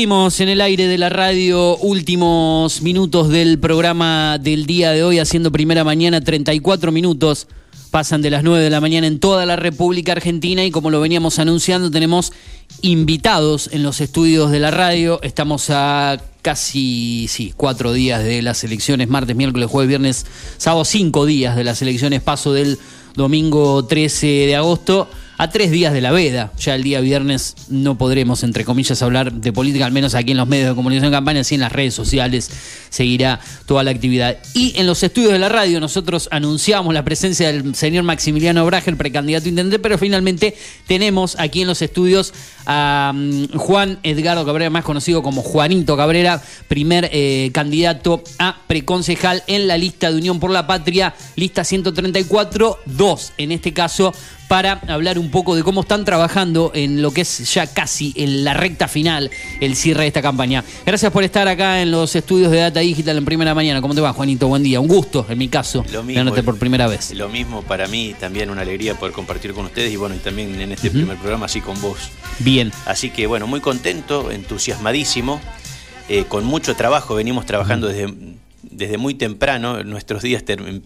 [0.04, 5.18] Seguimos en el aire de la radio, últimos minutos del programa del día de hoy,
[5.18, 7.48] haciendo primera mañana, 34 minutos.
[7.90, 11.00] Pasan de las 9 de la mañana en toda la República Argentina y como lo
[11.00, 12.34] veníamos anunciando, tenemos
[12.82, 15.22] invitados en los estudios de la radio.
[15.24, 20.26] Estamos a casi, sí, cuatro días de las elecciones, martes, miércoles, jueves, viernes,
[20.58, 22.78] sábado, cinco días de las elecciones, paso del
[23.16, 25.08] domingo 13 de agosto
[25.44, 26.54] a tres días de la veda.
[26.58, 30.38] Ya el día viernes no podremos, entre comillas, hablar de política, al menos aquí en
[30.38, 32.50] los medios de comunicación de campaña, sí en las redes sociales
[32.90, 34.38] seguirá toda la actividad.
[34.54, 38.96] Y en los estudios de la radio nosotros anunciamos la presencia del señor Maximiliano Brager,
[38.96, 40.56] precandidato intendente, pero finalmente
[40.88, 42.34] tenemos aquí en los estudios
[42.66, 49.44] a mm, Juan Edgardo Cabrera, más conocido como Juanito Cabrera, primer eh, candidato a preconcejal
[49.48, 54.14] en la lista de Unión por la Patria, lista 134, 2 en este caso
[54.48, 58.44] para hablar un poco de cómo están trabajando en lo que es ya casi en
[58.44, 60.64] la recta final, el cierre de esta campaña.
[60.86, 63.82] Gracias por estar acá en los estudios de Data Digital en primera mañana.
[63.82, 64.48] ¿Cómo te va, Juanito?
[64.48, 64.80] Buen día.
[64.80, 67.12] Un gusto, en mi caso, Lo mismo, por primera vez.
[67.12, 70.60] Lo mismo para mí, también una alegría poder compartir con ustedes y bueno, y también
[70.60, 71.98] en este primer programa así con vos.
[72.40, 72.72] Bien.
[72.86, 75.40] Así que bueno, muy contento, entusiasmadísimo,
[76.10, 78.14] eh, con mucho trabajo, venimos trabajando desde,
[78.64, 80.44] desde muy temprano, nuestros días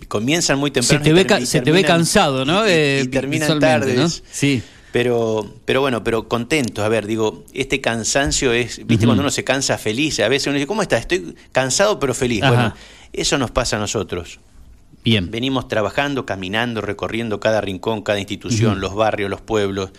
[0.07, 1.03] comienzan muy Se temprano.
[1.03, 2.67] te y ve, y se te ve cansado, ¿no?
[2.67, 3.95] y- Eh, y terminan tardes.
[3.97, 4.09] ¿no?
[4.31, 4.61] Sí.
[4.91, 6.83] Pero, pero bueno, pero contentos.
[6.83, 10.55] A ver, digo, este cansancio es, viste, cuando uno se cansa feliz, a veces uno
[10.55, 11.01] dice, ¿cómo estás?
[11.01, 12.41] Estoy cansado pero feliz.
[12.41, 12.51] Ajá.
[12.53, 12.73] Bueno,
[13.13, 14.39] eso nos pasa a nosotros.
[15.03, 15.29] Bien.
[15.29, 19.91] Venimos trabajando, caminando, recorriendo cada rincón, cada institución, los barrios, los pueblos,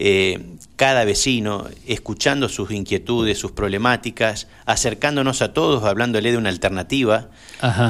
[0.00, 0.38] eh,
[0.76, 7.28] cada vecino, escuchando sus inquietudes, sus problemáticas, acercándonos a todos, hablándole de una alternativa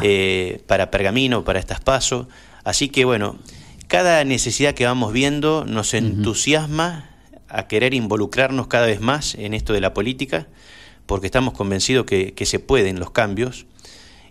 [0.03, 2.27] eh, para Pergamino, para estas pasos.
[2.65, 3.37] Así que bueno,
[3.89, 7.11] cada necesidad que vamos viendo nos entusiasma
[7.51, 10.47] a querer involucrarnos cada vez más en esto de la política,
[11.05, 13.67] porque estamos convencidos que, que se pueden los cambios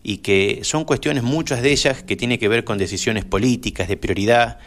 [0.01, 3.97] y que son cuestiones, muchas de ellas, que tienen que ver con decisiones políticas, de
[3.97, 4.57] prioridad,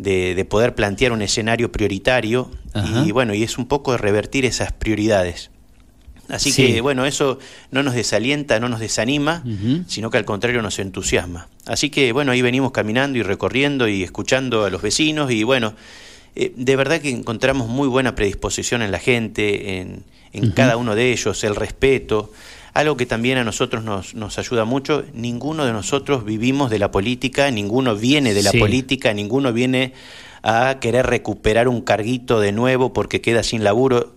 [0.00, 3.04] de, de poder plantear un escenario prioritario Ajá.
[3.06, 5.50] y bueno, y es un poco de revertir esas prioridades.
[6.28, 6.66] Así Sí.
[6.74, 7.38] que bueno, eso
[7.72, 9.42] no nos desalienta, no nos desanima,
[9.88, 11.48] sino que al contrario nos entusiasma.
[11.66, 15.74] Así que bueno, ahí venimos caminando y recorriendo y escuchando a los vecinos y bueno,
[16.36, 20.94] eh, de verdad que encontramos muy buena predisposición en la gente, en, en cada uno
[20.94, 22.32] de ellos, el respeto,
[22.74, 25.04] algo que también a nosotros nos, nos ayuda mucho.
[25.14, 28.58] Ninguno de nosotros vivimos de la política, ninguno viene de la Sí.
[28.58, 29.92] política, ninguno viene
[30.42, 34.14] a querer recuperar un carguito de nuevo porque queda sin laburo.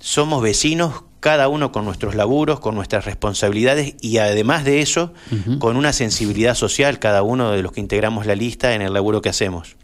[0.00, 5.12] Somos vecinos, cada uno con nuestros laburos, con nuestras responsabilidades y además de eso,
[5.60, 9.22] con una sensibilidad social cada uno de los que integramos la lista en el laburo
[9.22, 9.76] que hacemos.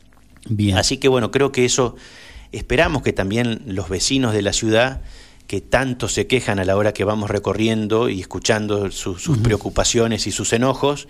[0.49, 0.77] Bien.
[0.79, 1.95] Así que bueno, creo que eso
[2.51, 5.03] esperamos que también los vecinos de la ciudad
[5.49, 10.27] que tanto se quejan a la hora que vamos recorriendo y escuchando su- sus preocupaciones
[10.29, 11.09] y sus enojos,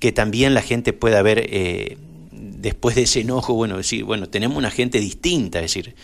[0.00, 1.98] que también la gente pueda ver eh,
[2.32, 5.94] después de ese enojo, bueno, decir, bueno, tenemos una gente distinta, es decir,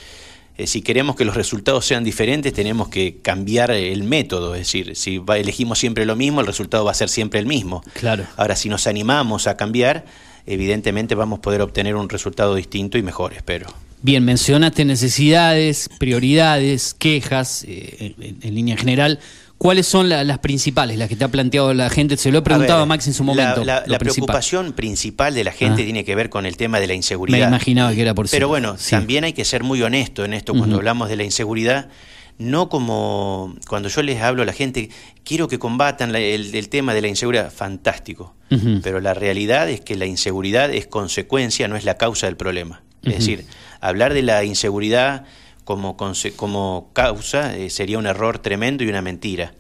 [0.59, 4.95] eh, si queremos que los resultados sean diferentes, tenemos que cambiar el método, es decir,
[4.97, 7.83] si va- elegimos siempre lo mismo, el resultado va a ser siempre el mismo.
[7.95, 8.27] Claro.
[8.37, 10.05] Ahora, si nos animamos a cambiar,
[10.45, 13.69] evidentemente vamos a poder obtener un resultado distinto y mejor, espero.
[14.03, 19.19] Bien, mencionaste necesidades, prioridades, quejas, eh, en, en línea general.
[19.59, 22.17] ¿Cuáles son la- las principales, las que te ha planteado la gente?
[22.17, 23.63] Se lo he preguntado a, ver, Max en su momento.
[23.63, 24.25] La, lo la principal.
[24.27, 25.85] preocupación principal de la gente Ah.
[25.85, 27.41] tiene que ver con el tema de la inseguridad.
[27.41, 28.49] Me imaginaba que era por Pero sí.
[28.49, 28.91] bueno, Sí.
[28.93, 31.91] también hay que ser muy honesto en esto cuando hablamos de la inseguridad.
[32.39, 34.89] No como cuando yo les hablo a la gente,
[35.25, 38.35] quiero que combatan la- el, el tema de la inseguridad, fantástico.
[38.83, 42.83] Pero la realidad es que la inseguridad es consecuencia, no es la causa del problema.
[43.03, 43.45] Es decir,
[43.81, 45.25] hablar de la inseguridad
[45.65, 45.97] como,
[46.37, 49.55] como causa eh, sería un error tremendo y una mentira.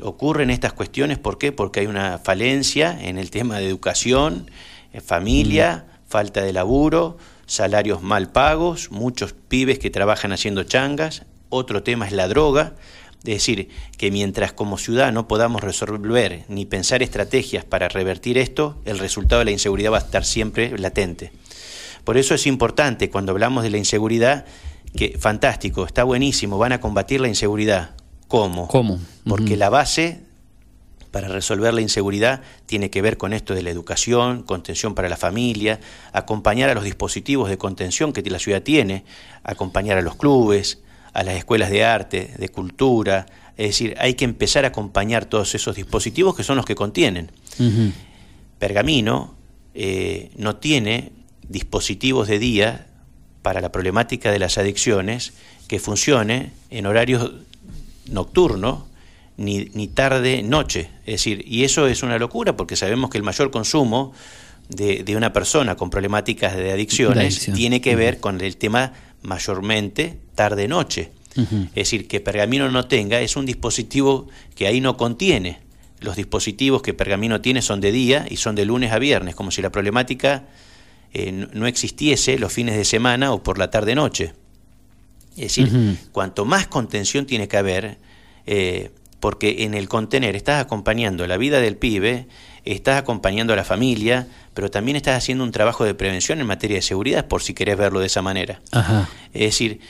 [0.00, 1.50] Ocurren estas cuestiones, ¿por qué?
[1.50, 4.50] Porque hay una falencia en el tema de educación,
[4.92, 11.24] eh, familia, falta de laburo, salarios mal pagos, muchos pibes que trabajan haciendo changas.
[11.48, 12.74] Otro tema es la droga.
[13.24, 18.80] Es decir, que mientras como ciudad no podamos resolver ni pensar estrategias para revertir esto,
[18.84, 21.32] el resultado de la inseguridad va a estar siempre latente.
[22.08, 24.46] Por eso es importante cuando hablamos de la inseguridad,
[24.96, 27.96] que fantástico, está buenísimo, van a combatir la inseguridad.
[28.28, 28.66] ¿Cómo?
[28.66, 28.98] ¿Cómo?
[29.28, 30.22] Porque la base
[31.10, 35.18] para resolver la inseguridad tiene que ver con esto de la educación, contención para la
[35.18, 35.80] familia,
[36.14, 39.04] acompañar a los dispositivos de contención que la ciudad tiene,
[39.42, 40.78] acompañar a los clubes,
[41.12, 43.26] a las escuelas de arte, de cultura,
[43.58, 47.30] es decir, hay que empezar a acompañar todos esos dispositivos que son los que contienen.
[48.58, 49.34] Pergamino
[49.74, 51.17] eh, no tiene
[51.48, 52.86] dispositivos de día
[53.42, 55.32] para la problemática de las adicciones
[55.68, 57.32] que funcione en horarios
[58.10, 58.84] nocturnos
[59.36, 60.90] ni, ni tarde-noche.
[61.06, 64.12] Es decir, y eso es una locura porque sabemos que el mayor consumo
[64.68, 68.92] de, de una persona con problemáticas de adicciones tiene que ver con el tema
[69.22, 71.12] mayormente tarde-noche.
[71.36, 74.26] Es decir, que Pergamino no tenga es un dispositivo
[74.56, 75.60] que ahí no contiene.
[76.00, 79.52] Los dispositivos que Pergamino tiene son de día y son de lunes a viernes, como
[79.52, 80.46] si la problemática
[81.14, 84.34] eh, no- existiese los fines de semana o por la tarde-noche.
[85.36, 85.68] Es decir,
[86.12, 87.98] cuanto más contención tiene que haber,
[88.46, 88.90] eh,
[89.20, 92.26] porque en el contener estás acompañando la vida del pibe,
[92.64, 96.76] estás acompañando a la familia, pero también estás haciendo un trabajo de prevención en materia
[96.76, 98.60] de seguridad, por si querés verlo de esa manera.
[98.72, 99.08] Ajá.
[99.32, 99.80] Es decir,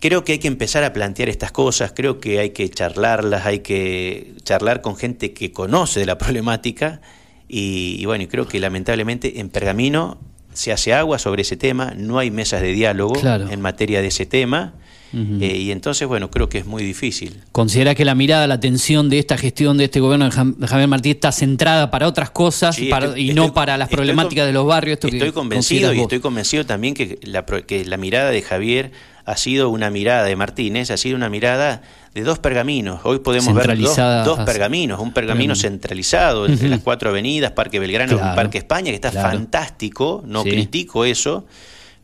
[0.00, 3.60] creo que hay que empezar a plantear estas cosas, creo que hay que charlarlas, hay
[3.60, 7.00] que charlar con gente que conoce de la problemática
[7.48, 10.18] y, y bueno, creo que lamentablemente en Pergamino
[10.52, 13.48] se hace agua sobre ese tema, no hay mesas de diálogo Claro.
[13.50, 14.74] en materia de ese tema
[15.14, 17.40] eh, y entonces, bueno, creo que es muy difícil.
[17.52, 21.10] ¿Considera que la mirada, la atención de esta gestión de este gobierno de Javier Martí
[21.12, 24.48] está centrada para otras cosas Sí, para- estoy- y estoy- no para las problemáticas con-
[24.48, 24.94] de los barrios?
[24.96, 26.02] Esto que Estoy convencido y vos?
[26.02, 28.90] estoy convencido también que la, que la mirada de Javier
[29.30, 31.82] ha sido una mirada de Martínez, ha sido una mirada
[32.14, 33.00] de dos pergaminos.
[33.04, 38.16] Hoy podemos ver dos, hacia- pergaminos, un pergamino centralizado entre las cuatro avenidas, Parque Belgrano
[38.16, 39.28] Claro, y Parque España, que está claro.
[39.30, 40.50] fantástico, no Sí.
[40.50, 41.44] critico eso,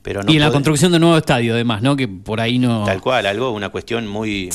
[0.02, 1.96] pero no y en la construcción de nuevo estadio, además, ¿no?
[1.96, 2.84] Que por ahí no.
[2.84, 4.50] Tal cual, algo, una cuestión muy.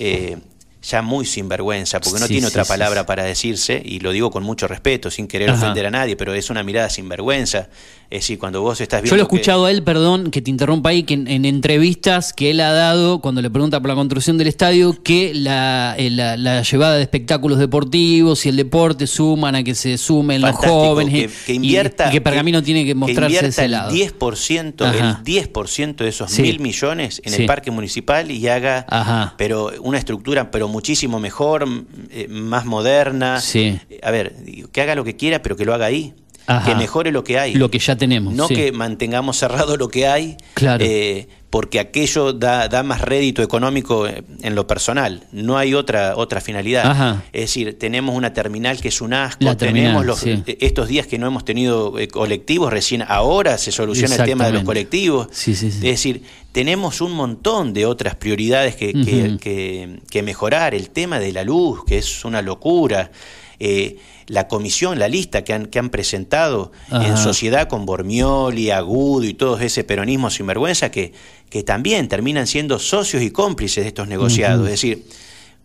[0.00, 0.36] eh,
[0.82, 4.12] ya muy sinvergüenza, porque no Sí, tiene sí, otra sí, palabra para decirse, y lo
[4.12, 5.58] digo con mucho respeto, sin querer Ajá.
[5.62, 7.68] ofender a nadie, pero es una mirada sinvergüenza.
[8.08, 9.14] Es decir, cuando vos estás viendo.
[9.14, 11.44] Yo lo he que- escuchado a él, perdón, que te interrumpa ahí, que en, en
[11.44, 15.94] entrevistas que él ha dado, cuando le pregunta por la construcción del estadio, que la,
[15.96, 20.40] eh, la- la llevada de espectáculos deportivos y el deporte suman a que se sumen
[20.40, 21.12] los jóvenes.
[21.14, 22.08] que, que y- invierta.
[22.08, 23.92] y que Pergamino tiene que mostrarse invierta ese el lado.
[23.92, 25.18] 10%, Ajá.
[25.18, 29.34] el 10% de esos mil millones en el parque municipal y haga Ajá.
[29.38, 31.66] pero una estructura pero muchísimo mejor,
[32.10, 33.40] eh, más moderna.
[33.40, 33.78] Sí.
[34.02, 34.34] A ver,
[34.72, 36.14] que haga lo que quiera, pero que lo haga ahí.
[36.58, 36.66] Ajá.
[36.70, 37.54] Que mejore lo que hay.
[37.54, 38.34] Lo que ya tenemos.
[38.34, 38.54] No sí.
[38.54, 40.84] que mantengamos cerrado lo que hay, Claro.
[40.86, 45.24] eh, porque aquello da, da más rédito económico eh, en lo personal.
[45.32, 46.86] No hay otra otra finalidad.
[46.90, 47.24] Ajá.
[47.32, 50.42] Es decir, tenemos una terminal que es un asco, La terminal, tenemos los, sí.
[50.46, 54.52] eh, estos días que no hemos tenido colectivos, recién ahora se soluciona el tema de
[54.52, 55.28] los colectivos.
[55.32, 55.52] Sí.
[55.52, 56.22] Es decir,
[56.52, 59.38] tenemos un montón de otras prioridades que, que- Ujú.
[59.38, 60.74] que- que mejorar.
[60.74, 63.10] El tema de la luz, que es una locura.
[63.58, 63.98] Eh,
[64.30, 69.34] la comisión, la lista que han, que han presentado en sociedad con Bormioli, Agudo y
[69.34, 71.12] todo ese peronismo sinvergüenza que,
[71.50, 74.66] que también terminan siendo socios y cómplices de estos negociados.
[74.66, 75.04] Es decir,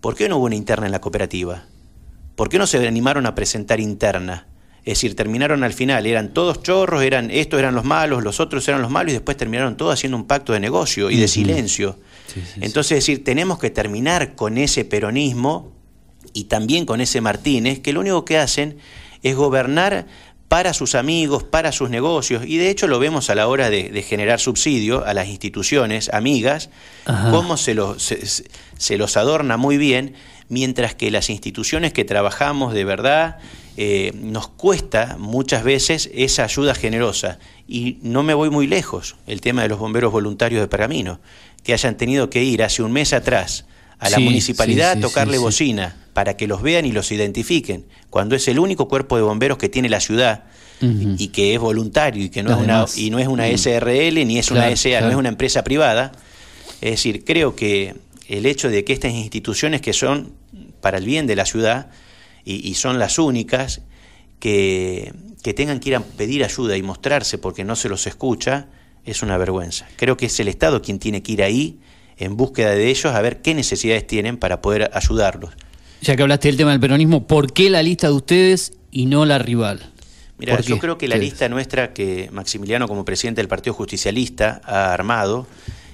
[0.01, 1.65] ¿por qué no hubo una interna en la cooperativa?
[2.35, 4.47] ¿Por qué no se animaron a presentar interna?
[4.79, 8.67] Es decir, terminaron al final, eran todos chorros, eran estos eran los malos, los otros
[8.67, 11.99] eran los malos y después terminaron todos haciendo un pacto de negocio y de silencio.
[12.61, 15.74] Entonces, es decir, tenemos que terminar con ese peronismo
[16.35, 18.77] y también con ese Martínez, que lo único que hacen
[19.23, 20.05] es gobernar
[20.49, 23.89] para sus amigos, para sus negocios, y de hecho lo vemos a la hora de,
[23.89, 26.69] de generar subsidio a las instituciones amigas,
[27.05, 27.31] Ajá.
[27.31, 30.13] cómo se los, se, los adorna muy bien,
[30.49, 33.37] mientras que las instituciones que trabajamos de verdad
[33.77, 37.39] eh, nos cuesta muchas veces esa ayuda generosa.
[37.67, 41.19] Y no me voy muy lejos, el tema de los bomberos voluntarios de Pergamino,
[41.63, 43.65] que hayan tenido que ir hace un mes atrás
[43.99, 47.87] a la Sí, municipalidad sí, a tocarle bocina para que los vean y los identifiquen,
[48.09, 50.45] cuando es el único cuerpo de bomberos que tiene la ciudad
[50.81, 53.57] y que es voluntario y que no es una y no es una Mm.
[53.57, 56.13] SRL ni es una Claro, SA, no es una empresa privada.
[56.79, 57.95] Es decir, creo que
[58.29, 60.31] el hecho de que estas instituciones que son
[60.79, 61.89] para el bien de la ciudad
[62.45, 63.81] y, y son las únicas
[64.39, 65.11] que,
[65.43, 68.67] que tengan que ir a pedir ayuda y mostrarse porque no se los escucha,
[69.03, 69.85] es una vergüenza.
[69.97, 71.79] Creo que es el Estado quien tiene que ir ahí
[72.15, 75.51] en búsqueda de ellos a ver qué necesidades tienen para poder ayudarlos.
[76.05, 79.25] Ya que hablaste del tema del peronismo, ¿por qué la lista de ustedes y no
[79.25, 79.91] la rival?
[80.37, 81.31] Mira, ¿Por yo creo que la Ustedes.
[81.31, 85.47] lista nuestra que Maximiliano como presidente del Partido Justicialista ha armado,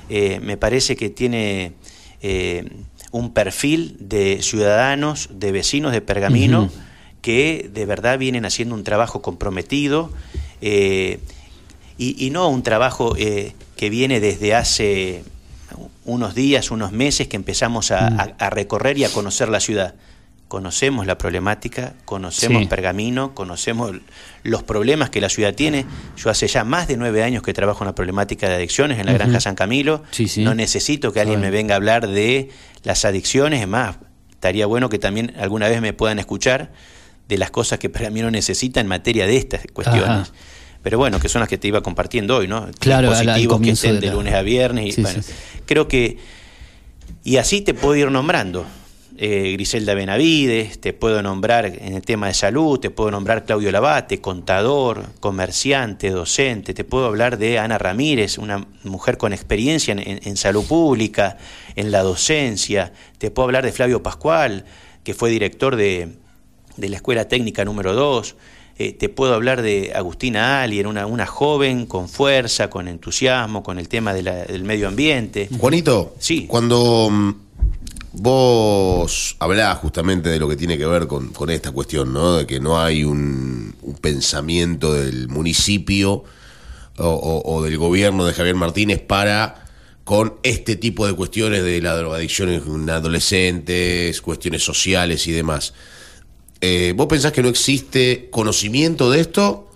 [0.10, 1.72] eh, me parece que tiene
[2.22, 2.70] eh,
[3.12, 6.70] un perfil de ciudadanos, de vecinos de Pergamino,
[7.22, 10.12] que de verdad vienen haciendo un trabajo comprometido
[10.60, 11.20] eh,
[11.98, 15.24] y, y no un trabajo que viene desde hace
[16.06, 18.19] unos días, unos meses que empezamos a, Mm.
[18.19, 19.95] a- a recorrer y a conocer la ciudad.
[20.48, 22.68] conocemos la problemática, conocemos Sí.
[22.68, 23.93] Pergamino, conocemos
[24.43, 25.85] los problemas que la ciudad tiene.
[26.18, 29.06] Yo hace ya más de nueve años que trabajo en la problemática de adicciones en
[29.06, 29.14] la.
[29.14, 30.03] Granja San Camilo.
[30.11, 30.43] Sí, sí.
[30.43, 32.49] No necesito que alguien me venga a hablar de
[32.84, 33.95] las adicciones, es más,
[34.30, 36.73] estaría bueno que también alguna vez me puedan escuchar
[37.30, 40.10] de las cosas que Pergamino necesita en materia de estas cuestiones.
[40.10, 40.31] Ajá.
[40.84, 42.68] Pero bueno, que son las que te iba compartiendo hoy, ¿no?
[42.80, 44.86] Claro, Dispositivos que estén de lunes a viernes.
[44.88, 45.32] Y, Sí, bueno, sí,
[45.66, 46.18] Creo que.
[47.24, 48.66] Y así te puedo ir nombrando.
[49.18, 53.72] Eh, Griselda Benavides, te puedo nombrar en el tema de salud, te puedo nombrar Claudio
[53.72, 59.99] Labate, contador, comerciante, docente, te puedo hablar de Ana Ramírez, una mujer con experiencia en,
[59.99, 61.38] en- en salud pública,
[61.76, 64.66] en la docencia, te puedo hablar de Flavio Pascual,
[65.03, 66.14] que fue director de,
[66.78, 68.36] de la Escuela Técnica número 2,
[68.77, 73.77] eh, te puedo hablar de Agustina Alien, una, una joven con fuerza, con entusiasmo, con
[73.80, 75.49] el tema de la- del medio ambiente.
[75.60, 76.45] Juanito, Sí.
[76.48, 77.31] cuando mm,
[78.14, 82.38] vos hablás justamente de lo que tiene que ver con, con esta cuestión, ¿no?
[82.38, 86.23] De que no hay un, un pensamiento del municipio
[86.98, 89.65] o, o- o del gobierno de Javier Martínez para
[90.03, 95.73] con este tipo de cuestiones de la drogadicción en adolescentes, cuestiones sociales y demás.
[96.62, 99.68] Eh, ¿Vos pensás que no existe conocimiento de esto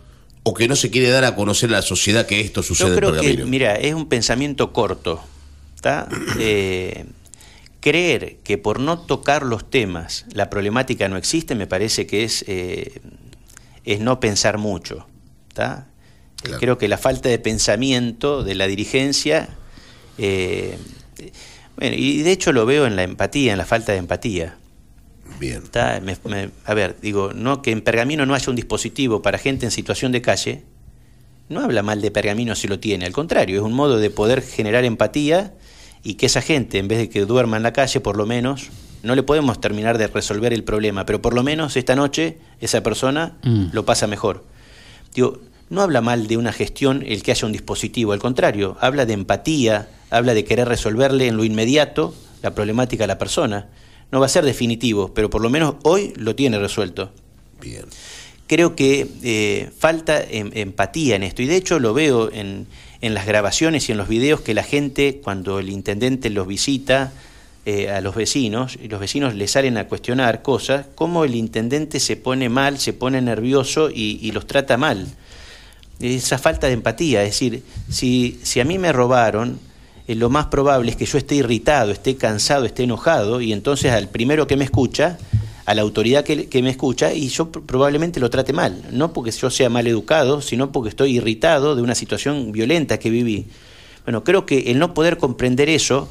[0.44, 2.94] o que no se quiere dar a conocer a la sociedad que esto sucede Yo
[2.94, 3.48] en creo que, Pergamino?
[3.48, 5.22] mira, es un pensamiento corto.
[5.82, 6.08] ¿tá?
[6.40, 7.06] Eh,
[7.80, 12.44] creer que por no tocar los temas la problemática no existe me parece que es,
[12.48, 13.02] eh,
[13.84, 15.08] es no pensar mucho.
[15.54, 15.88] ¿tá?
[16.44, 19.50] Eh, Creo que la falta de pensamiento de la dirigencia,
[20.18, 24.58] bueno, y de hecho lo veo en la empatía, en la falta de empatía.
[25.40, 25.62] Bien.
[25.64, 29.38] Está, me- me- a ver, digo, no que en Pergamino no haya un dispositivo para
[29.38, 30.64] gente en situación de calle,
[31.50, 34.42] no habla mal de Pergamino si lo tiene, al contrario, es un modo de poder
[34.42, 35.54] generar empatía
[36.04, 38.70] y que esa gente, en vez de que duerma en la calle, por lo menos,
[39.04, 42.82] no le podemos terminar de resolver el problema, pero por lo menos esta noche esa
[42.82, 43.66] persona Mm.
[43.74, 44.44] lo pasa mejor.
[45.14, 45.40] Digo,
[45.70, 49.14] no habla mal de una gestión el que haya un dispositivo, al contrario, habla de
[49.14, 53.68] empatía, habla de querer resolverle en lo inmediato la problemática a la persona.
[54.12, 57.12] No va a ser definitivo, pero por lo menos hoy lo tiene resuelto.
[57.62, 57.86] Bien.
[58.48, 62.68] Creo que eh, falta em- empatía en esto, y de hecho lo veo en,
[63.02, 67.12] en las grabaciones y en los videos que la gente, cuando el intendente los visita
[67.66, 72.00] eh, a los vecinos, y los vecinos le salen a cuestionar cosas, cómo el intendente
[72.00, 75.08] se pone mal, se pone nervioso y, y los trata mal.
[76.00, 79.60] Esa falta de empatía, es decir, si, si a mí me robaron,
[80.08, 83.92] eh, lo más probable es que yo esté irritado, esté cansado, esté enojado, y entonces
[83.92, 85.18] al primero que me escucha,
[85.66, 89.14] a la autoridad que, que me escucha, y yo pr- probablemente lo trate mal, no
[89.14, 93.48] porque yo sea mal educado, sino porque estoy irritado de una situación violenta que viví.
[94.04, 96.08] Bueno, creo que el no poder comprender eso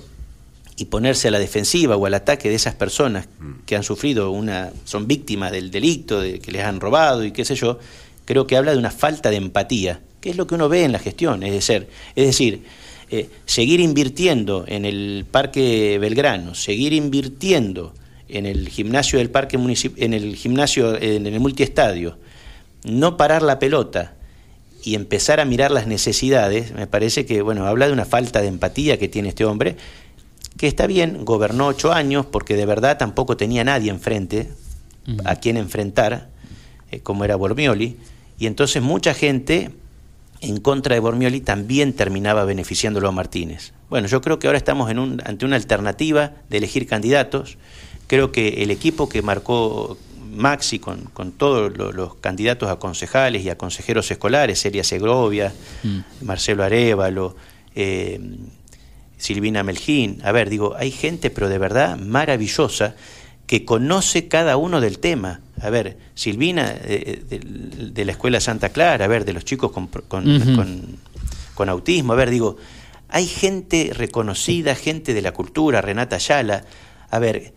[0.76, 3.28] y ponerse a la defensiva o al ataque de esas personas
[3.64, 7.44] que han sufrido una, son víctimas del delito, de que les han robado y qué
[7.44, 7.78] sé yo,
[8.24, 10.90] creo que habla de una falta de empatía, que es lo que uno ve en
[10.90, 12.64] la gestión, es decir, es decir,
[13.10, 17.94] eh, seguir invirtiendo en el Parque Belgrano, seguir invirtiendo
[18.28, 22.18] en el gimnasio del Parque Municip- en el gimnasio, en el multiestadio,
[22.84, 24.14] no parar la pelota
[24.82, 28.48] y empezar a mirar las necesidades, me parece que, bueno, habla de una falta de
[28.48, 29.76] empatía que tiene este hombre,
[30.56, 34.50] que está bien, gobernó ocho años porque de verdad tampoco tenía nadie enfrente
[35.24, 36.30] a quien enfrentar,
[36.90, 37.96] eh, como era Bormioli,
[38.38, 39.70] y entonces mucha gente
[40.44, 43.72] en contra de Bormioli también terminaba beneficiándolo a Martínez.
[43.90, 47.56] Bueno, yo creo que ahora estamos en un- ante una alternativa de elegir candidatos.
[48.06, 49.96] Creo que el equipo que marcó
[50.30, 55.52] Maxi con, con todos lo- los candidatos a concejales y a consejeros escolares, Celia Segovia,
[56.22, 57.36] Marcelo Arevalo,
[57.74, 58.18] eh,
[59.16, 60.20] Silvina Meljín.
[60.24, 62.94] A ver, digo, hay gente, pero de verdad maravillosa,
[63.46, 65.40] que conoce cada uno del tema.
[65.60, 67.38] A ver, Silvina eh, de,
[67.90, 70.56] de la Escuela Santa Clara, a ver, de los chicos con, con- Ujú.
[70.56, 70.96] con-
[71.54, 72.56] con autismo, a ver, digo,
[73.08, 76.64] hay gente reconocida, gente de la cultura, Renata Ayala.
[77.10, 77.52] A ver,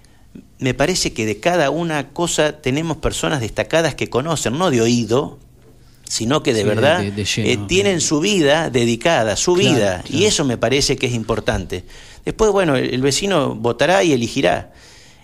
[0.59, 5.39] me parece que de cada una cosa tenemos personas destacadas que conocen, no de oído,
[6.07, 7.49] sino que de Sí, verdad de- de lleno.
[7.49, 11.83] eh, tienen su vida dedicada, su Claro, vida, y eso me parece que es importante.
[12.23, 14.73] Después, bueno, el, el vecino votará y elegirá.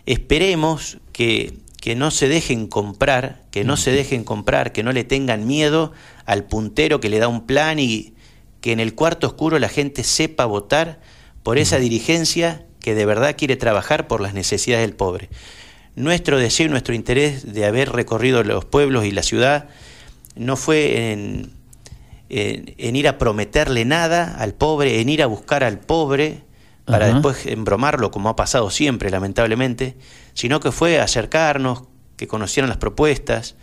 [0.06, 5.04] Esperemos que, que no se dejen comprar, que no se dejen comprar, que no le
[5.04, 5.92] tengan miedo
[6.26, 8.14] al puntero que le da un plan y
[8.62, 11.00] que en el cuarto oscuro la gente sepa votar
[11.44, 15.30] por esa dirigencia que de verdad quiere trabajar por las necesidades del pobre.
[15.96, 19.70] Nuestro deseo y nuestro interés de haber recorrido los pueblos y la ciudad
[20.36, 21.52] no fue en,
[22.30, 26.42] en- en ir a prometerle nada al pobre, en ir a buscar al pobre,
[26.86, 27.14] para Ajá.
[27.16, 29.96] después embromarlo, como ha pasado siempre, lamentablemente,
[30.34, 31.84] sino que fue acercarnos,
[32.18, 33.56] que conocieran las propuestas.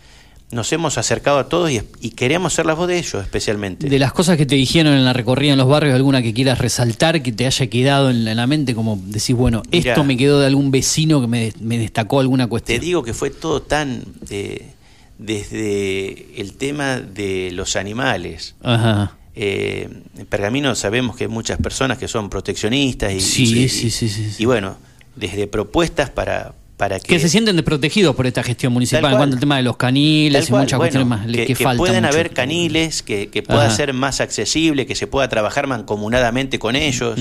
[0.51, 3.87] Nos hemos acercado a todos y, y queremos ser la voz de ellos, especialmente.
[3.87, 6.57] De las cosas que te dijeron en la recorrida en los barrios, alguna que quieras
[6.59, 10.17] resaltar, que te haya quedado en la, en la mente, como decís, bueno, esto me
[10.17, 12.81] quedó de algún vecino que me, me destacó alguna Te cuestión.
[12.81, 14.73] digo que fue todo tan eh,
[15.17, 18.55] desde el tema de los animales.
[18.61, 19.15] Ajá.
[19.35, 19.87] Eh,
[20.17, 24.09] en Pergamino sabemos que hay muchas personas que son proteccionistas y, Sí, y- sí, sí,
[24.37, 24.75] y bueno,
[25.15, 29.11] desde propuestas para, para que, Que se sienten desprotegidos por esta gestión municipal, Tal en
[29.13, 29.19] cual.
[29.21, 31.63] cuanto al tema de los caniles y cual, muchas bueno, cuestiones más que, que, que
[31.77, 33.75] puedan haber caniles, que, que pueda Ajá.
[33.75, 37.17] ser más accesible, que se pueda trabajar mancomunadamente con ellos.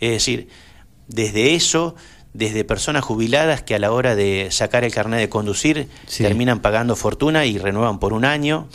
[0.00, 0.48] Es decir,
[1.08, 1.94] desde eso,
[2.34, 6.22] desde personas jubiladas que a la hora de sacar el carnet de conducir Sí.
[6.24, 8.66] terminan pagando fortuna y renuevan por un año,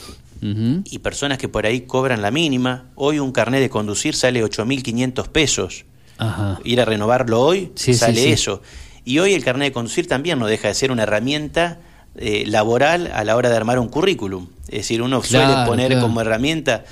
[0.41, 2.85] Y personas que por ahí cobran la mínima.
[2.95, 5.85] Hoy un carnet de conducir sale 8.500 pesos.
[6.17, 6.59] Ajá.
[6.63, 8.31] Ir a renovarlo hoy Sí, sale sí.
[8.31, 8.61] eso.
[9.05, 11.79] Y hoy el carnet de conducir también no deja de ser una herramienta
[12.15, 14.47] eh, laboral a la hora de armar un currículum.
[14.67, 16.01] Es decir, uno suele poner claro.
[16.07, 16.85] como herramienta,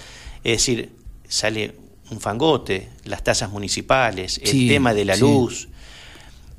[0.43, 0.89] es decir,
[1.27, 1.75] sale
[2.11, 5.69] un fangote, las tasas municipales, el tema de la luz.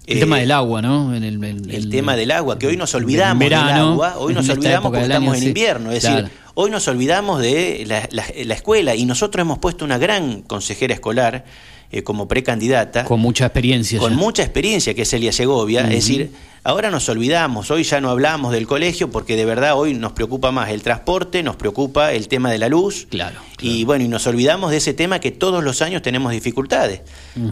[0.07, 1.15] El eh, tema del agua, ¿no?
[1.15, 4.49] En el, el tema del agua, que hoy nos olvidamos verano, del agua, hoy nos
[4.49, 6.23] olvidamos porque del estamos en invierno, es Claro.
[6.23, 10.43] decir, hoy nos olvidamos de la, la- la escuela y nosotros hemos puesto una gran
[10.43, 11.45] consejera escolar
[11.93, 13.05] eh, como precandidata.
[13.05, 13.99] Con mucha experiencia.
[13.99, 14.17] con ya.
[14.19, 15.81] mucha experiencia, que es Elia Segovia.
[15.83, 16.31] Es decir,
[16.63, 20.53] ahora nos olvidamos, hoy ya no hablamos del colegio porque de verdad hoy nos preocupa
[20.53, 23.09] más el transporte, nos preocupa el tema de la luz.
[23.11, 23.41] Claro.
[23.61, 27.01] Y bueno, y nos olvidamos de ese tema que todos los años tenemos dificultades.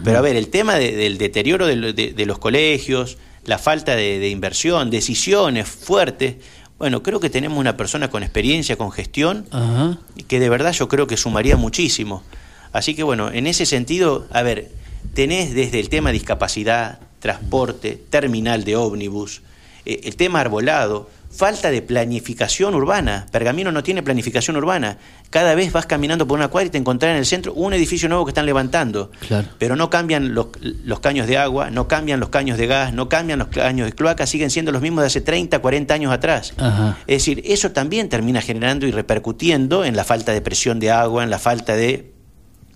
[0.05, 3.95] Pero a ver, el tema de- del deterioro de, de- de los colegios, la falta
[3.97, 6.35] de inversión, decisiones fuertes.
[6.79, 9.99] Bueno, creo que tenemos una persona con experiencia, con gestión, Ajá.
[10.29, 12.23] que de verdad yo creo que sumaría muchísimo.
[12.71, 14.71] Así que bueno, en ese sentido, a ver,
[15.13, 19.41] tenés desde el tema discapacidad, transporte, terminal de ómnibus,
[19.85, 21.09] eh, el tema arbolado,
[21.39, 23.25] falta de planificación urbana.
[23.31, 24.97] Pergamino no tiene planificación urbana.
[25.29, 28.09] Cada vez vas caminando por una cuadra y te encontrás en el centro un edificio
[28.09, 29.09] nuevo que están levantando.
[29.25, 29.47] Claro.
[29.57, 33.07] Pero no cambian los, los caños de agua, no cambian los caños de gas, no
[33.07, 36.53] cambian los caños de cloaca, siguen siendo los mismos de hace 30, 40 años atrás.
[36.57, 36.97] Ajá.
[37.07, 41.23] Es decir, eso también termina generando y repercutiendo en la falta de presión de agua,
[41.23, 42.11] en la falta de...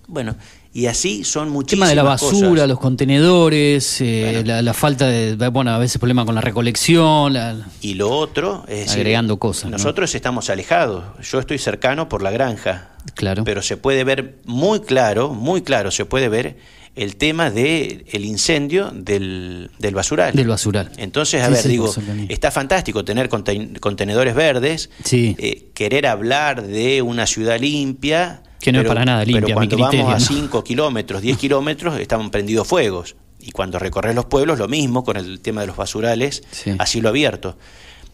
[0.06, 0.36] Bueno,
[0.74, 2.68] y así son El muchísimas tema de la basura, cosas.
[2.68, 7.56] los contenedores, eh, la, la falta de, bueno, a veces problema con la recolección, la-
[7.80, 9.70] Y lo otro es decir, Agregando cosas, ¿no?
[9.78, 11.04] Nosotros estamos alejados.
[11.22, 12.90] Yo estoy cercano por la granja.
[13.14, 13.44] Claro.
[13.44, 16.56] Pero se puede ver muy claro, muy claro, se puede ver
[16.96, 20.32] el tema de el incendio del, del basural.
[20.34, 20.90] del basural.
[20.96, 21.94] Entonces, a Sí, ver, sí, digo,
[22.28, 25.34] está fantástico tener conten- contenedores verdes, Sí.
[25.38, 28.42] eh, querer hablar de una ciudad limpia.
[28.64, 30.40] Que no es para nada limpia, Pero a mi cuando criterio, vamos a ¿no?
[30.40, 33.14] 5 kilómetros, 10 kilómetros, están prendidos fuegos.
[33.40, 36.72] Y cuando recorres los pueblos, lo mismo con el tema de los basurales Sí.
[36.78, 37.58] a cielo abierto.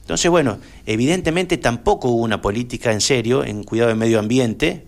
[0.01, 4.87] Entonces, bueno, evidentemente tampoco hubo una política en serio en cuidado del medio ambiente.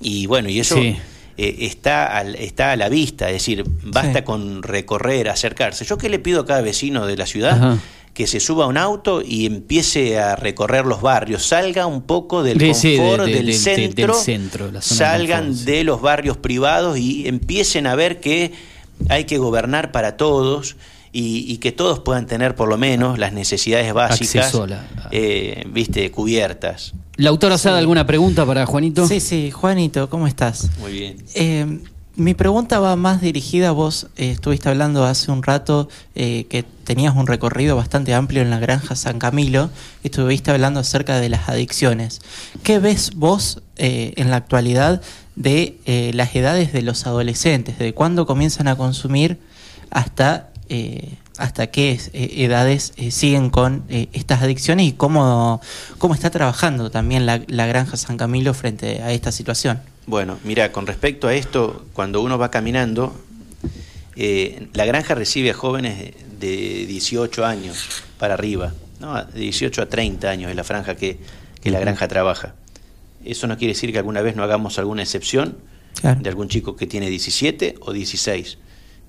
[0.00, 0.96] Y bueno, y eso Sí.
[1.36, 4.24] eh, está, al- está a la vista, es decir, basta Sí.
[4.24, 5.84] con recorrer, acercarse.
[5.84, 7.78] Yo qué le pido a cada vecino de la ciudad Ajá.
[8.16, 12.42] Que se suba a un auto y empiece a recorrer los barrios, salga un poco
[12.42, 15.58] del De- sí, de- confort de- del, centro, del centro, la zona de salgan confort,
[15.58, 15.64] sí.
[15.70, 18.52] de los barrios privados y empiecen a ver que
[19.10, 20.76] hay que gobernar para todos
[21.12, 24.50] y, y que todos puedan tener por lo menos las necesidades básicas
[25.10, 26.94] eh, viste, cubiertas.
[27.16, 29.06] ¿La autora Sada, alguna pregunta para Juanito?
[29.06, 30.70] Sí, sí, Juanito, ¿cómo estás?
[30.78, 31.16] Muy bien.
[31.34, 31.80] Eh,
[32.16, 37.14] mi pregunta va más dirigida, vos eh, estuviste hablando hace un rato eh, que tenías
[37.14, 39.70] un recorrido bastante amplio en la granja San Camilo,
[40.02, 42.22] estuviste hablando acerca de las adicciones.
[42.62, 45.02] ¿Qué ves vos eh, en la actualidad
[45.34, 47.78] de eh, las edades de los adolescentes?
[47.78, 49.38] ¿De cuándo comienzan a consumir
[49.90, 55.60] hasta, eh, hasta qué edades siguen con estas adicciones y cómo,
[55.98, 59.80] cómo está trabajando también la granja San Camilo frente a esta situación?
[60.06, 63.14] Bueno, mira, con respecto a esto, cuando uno va caminando,
[64.14, 69.22] eh, la granja recibe a jóvenes de 18 años para arriba, ¿no?
[69.24, 71.18] de 18 a 30 años es la franja que,
[71.60, 72.54] que la granja trabaja.
[73.24, 75.56] Eso no quiere decir que alguna vez no hagamos alguna excepción
[76.00, 76.20] Claro.
[76.20, 78.58] de algún chico que tiene 17 o 16,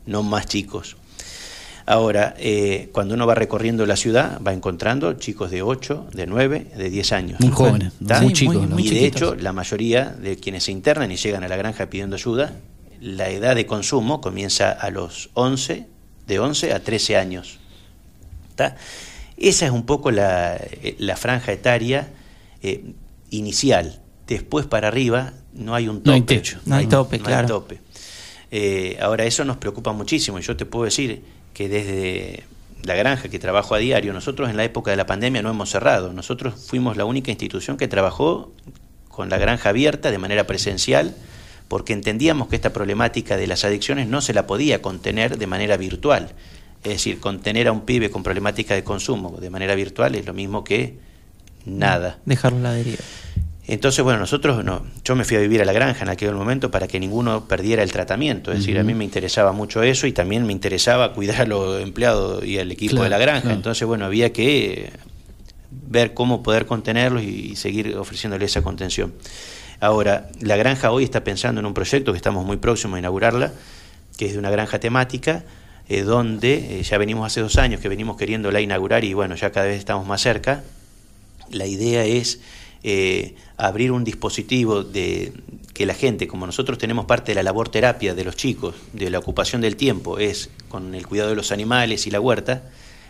[0.06, 0.96] no más chicos.
[1.90, 6.68] Ahora, eh, cuando uno va recorriendo la ciudad, va encontrando chicos de 8, de 9,
[6.76, 7.40] de 10 años.
[7.40, 8.20] Muy jóvenes, ¿Está?
[8.20, 8.78] muy chicos, ¿no?
[8.78, 12.18] y de hecho, la mayoría de quienes se internan y llegan a la granja pidiendo
[12.18, 12.56] ayuda,
[13.00, 15.88] la edad de consumo comienza a los 11,
[16.28, 17.58] de 11 a 13 años.
[18.50, 18.76] ¿Está?
[19.38, 22.10] Esa es un poco la, eh, la franja etaria
[22.62, 22.84] eh,
[23.30, 24.02] inicial.
[24.28, 26.10] Después para arriba no hay un tope.
[26.10, 26.60] No hay techo.
[26.66, 27.48] No hay tope, no claro.
[27.48, 27.80] tope.
[28.52, 30.38] Eh, ahora, eso nos preocupa muchísimo.
[30.38, 32.44] y Yo te puedo decir que desde
[32.84, 35.72] la granja que trabajo a diario, nosotros en la época de la pandemia no hemos
[35.72, 36.14] cerrado.
[36.14, 38.52] Nosotros fuimos la única institución que trabajó
[39.10, 41.16] con la granja abierta de manera presencial
[41.68, 45.78] porque entendíamos que esta problemática de las adicciones no se la podía contener de manera
[45.78, 46.30] virtual.
[46.84, 50.36] Es decir, contener a un pibe con problemática de consumo de manera virtual es lo
[50.36, 51.00] mismo que
[51.66, 52.20] nada.
[52.26, 53.04] Dejarlo a la deriva.
[53.68, 56.72] Entonces, bueno, nosotros, no, yo me fui a vivir a la granja en aquel momento
[56.72, 58.54] para que ninguno perdiera el tratamiento.
[58.54, 61.82] Es decir, a mí me interesaba mucho eso y también me interesaba cuidar a los
[61.82, 63.52] empleados y al equipo de la granja.
[63.52, 64.94] Entonces, bueno, había que
[65.70, 69.14] ver cómo poder contenerlos y seguir ofreciéndole esa contención.
[69.82, 73.52] Ahora, la granja hoy está pensando en un proyecto que estamos muy próximos a inaugurarla,
[74.18, 75.44] que es de una granja temática,
[75.90, 79.52] eh, donde eh, ya venimos hace dos años que venimos queriéndola inaugurar y bueno, ya
[79.52, 80.64] cada vez estamos más cerca.
[81.52, 82.40] La idea es
[82.90, 85.34] eh, abrir un dispositivo de
[85.74, 89.10] que la gente, como nosotros tenemos parte de la labor terapia de los chicos, de
[89.10, 92.64] la ocupación del tiempo, es con el cuidado de los animales y la huerta,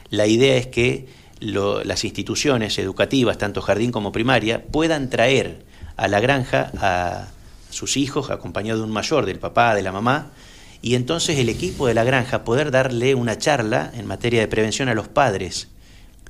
[0.09, 1.05] la idea es que
[1.39, 5.63] las instituciones educativas, tanto jardín como primaria, puedan traer
[5.95, 7.27] a la granja a
[7.69, 10.31] sus hijos, acompañado de un mayor, del papá, de la mamá,
[10.81, 14.89] y entonces el equipo de la granja poder darle una charla en materia de prevención
[14.89, 15.67] a los padres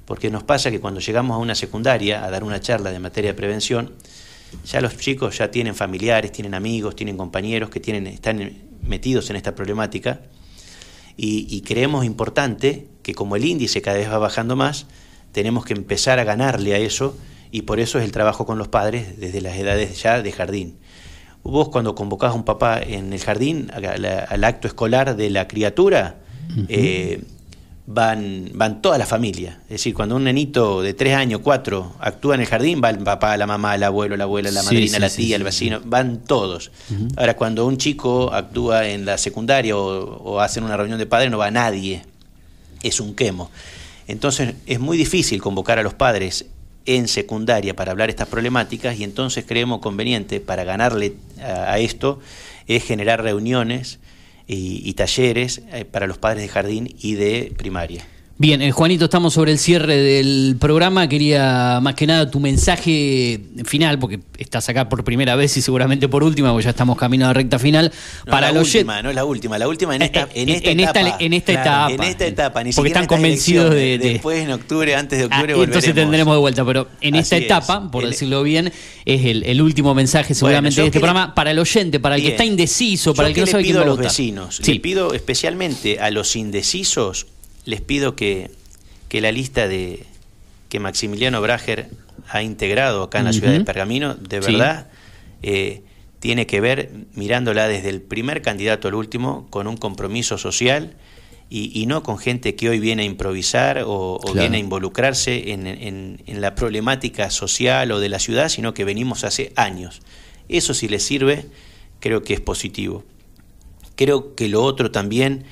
[0.08, 3.32] porque nos pasa que cuando llegamos a una secundaria a dar una charla de materia
[3.32, 3.92] de prevención,
[4.66, 9.36] ya los chicos ya tienen familiares, tienen amigos, tienen compañeros que tienen, están metidos en
[9.36, 10.22] esta problemática
[11.18, 14.86] y, creemos importante que como el índice cada vez va bajando más,
[15.34, 17.18] tenemos que empezar a ganarle a eso
[17.52, 20.78] y por eso es el trabajo con los padres desde las edades ya de jardín.
[21.44, 26.22] Vos cuando convocás a un papá en el jardín al, acto escolar de la criatura,
[27.88, 29.60] van, van toda la familia.
[29.64, 33.00] Es decir, cuando un nenito de tres años, cuatro, actúa en el jardín, va el
[33.00, 36.72] papá, la mamá, el abuelo, la abuela, la madrina, la tía, el vecino, van todos.
[37.16, 41.32] Ahora, cuando un chico actúa en la secundaria o, o hacen una reunión de padres,
[41.32, 42.04] no va nadie.
[42.84, 43.50] Es un quemo.
[44.08, 46.46] Entonces, es muy difícil convocar a los padres
[46.86, 52.20] en secundaria para hablar estas problemáticas y entonces creemos conveniente para ganarle a esto
[52.66, 54.00] es generar reuniones
[54.48, 58.06] y, talleres eh, para los padres de jardín y de primaria.
[58.40, 61.10] Bien, eh, Juanito, estamos sobre el cierre del programa.
[61.10, 66.08] Quería más que nada tu mensaje final, porque estás acá por primera vez y seguramente
[66.08, 67.92] por última, porque ya estamos caminando a recta final.
[68.28, 70.70] No para la última, no es la última, la última en esta, eh, en esta
[70.70, 71.18] etapa.
[71.20, 71.92] en esta etapa.
[71.92, 75.64] En esta etapa, ni porque están convencidos de, Después en octubre, antes de ah, octubre,
[75.64, 78.72] Entonces tendremos de vuelta, pero en esta etapa, por decirlo bien,
[79.06, 82.46] es el, último mensaje seguramente de este programa para el oyente, para el que está
[82.46, 86.36] indeciso, para el que no sabe quién a los vecinos, le pido especialmente a los
[86.36, 87.26] indecisos
[87.68, 88.50] les pido que,
[89.12, 90.04] la lista de
[90.70, 91.90] que Maximiliano Brager
[92.30, 94.88] ha integrado acá en la ciudad de Pergamino, de verdad,
[95.44, 95.84] eh,
[96.20, 100.96] tiene que ver, mirándola desde el primer candidato al último, con un compromiso social
[101.50, 106.42] y, no con gente que hoy viene a improvisar o, viene a involucrarse en, en,
[106.42, 110.02] la problemática social o de la ciudad, sino que venimos hace años.
[110.48, 111.46] Eso si les sirve,
[112.00, 113.04] creo que es positivo.
[113.96, 115.46] Creo que lo otro también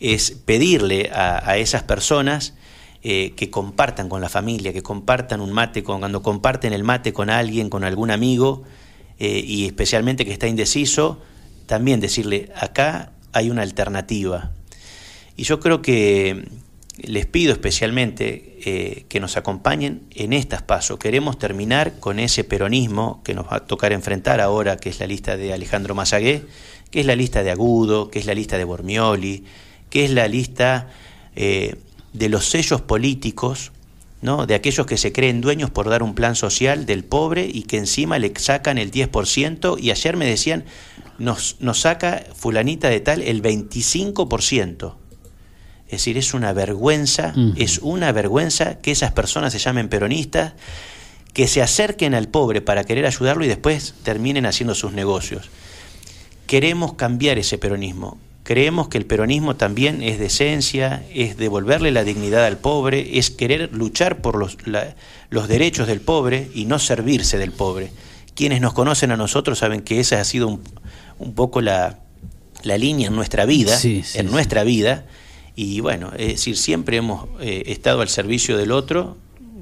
[0.00, 2.54] es pedirle a, esas personas
[3.02, 7.12] eh, que compartan con la familia, que compartan un mate, con, cuando comparten el mate
[7.12, 8.64] con alguien, con algún amigo,
[9.18, 11.20] eh, y especialmente que está indeciso,
[11.66, 14.50] también decirle, acá hay una alternativa.
[15.36, 16.48] Y yo creo que
[17.02, 20.98] les pido especialmente eh, que nos acompañen en estas pasos.
[20.98, 25.06] Queremos terminar con ese peronismo que nos va a tocar enfrentar ahora, que es la
[25.06, 26.42] lista de Alejandro Mazagué,
[26.90, 29.44] que es la lista de Agudo, que es la lista de Bormioli,
[29.90, 30.88] que es la lista
[31.36, 31.76] eh,
[32.12, 33.72] de los sellos políticos,
[34.22, 34.46] ¿no?
[34.46, 37.78] de aquellos que se creen dueños por dar un plan social del pobre y que
[37.78, 40.64] encima le sacan el 10%, y ayer me decían,
[41.18, 44.94] nos, nos saca fulanita de tal el 25%.
[45.86, 50.52] Es decir, es una vergüenza, es una vergüenza que esas personas se llamen peronistas,
[51.32, 55.50] que se acerquen al pobre para querer ayudarlo y después terminen haciendo sus negocios.
[56.46, 58.18] Queremos cambiar ese peronismo.
[58.50, 63.72] Creemos que el peronismo también es decencia, es devolverle la dignidad al pobre, es querer
[63.72, 64.56] luchar por los,
[65.28, 67.92] los derechos del pobre y no servirse del pobre.
[68.34, 70.48] Quienes nos conocen a nosotros saben que esa ha sido
[71.20, 72.00] un, poco la,
[72.64, 75.06] línea en nuestra vida, en nuestra vida.
[75.54, 79.16] Y bueno, es decir, siempre hemos eh, estado al servicio del otro.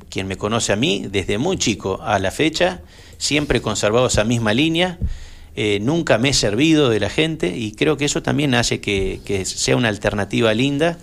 [0.09, 2.81] Quien me conoce a mí, desde muy chico a la fecha,
[3.19, 4.99] siempre he conservado esa misma línea
[5.61, 9.43] eh, nunca me he servido de la gente y creo que eso también hace que,
[9.45, 10.99] sea una alternativa linda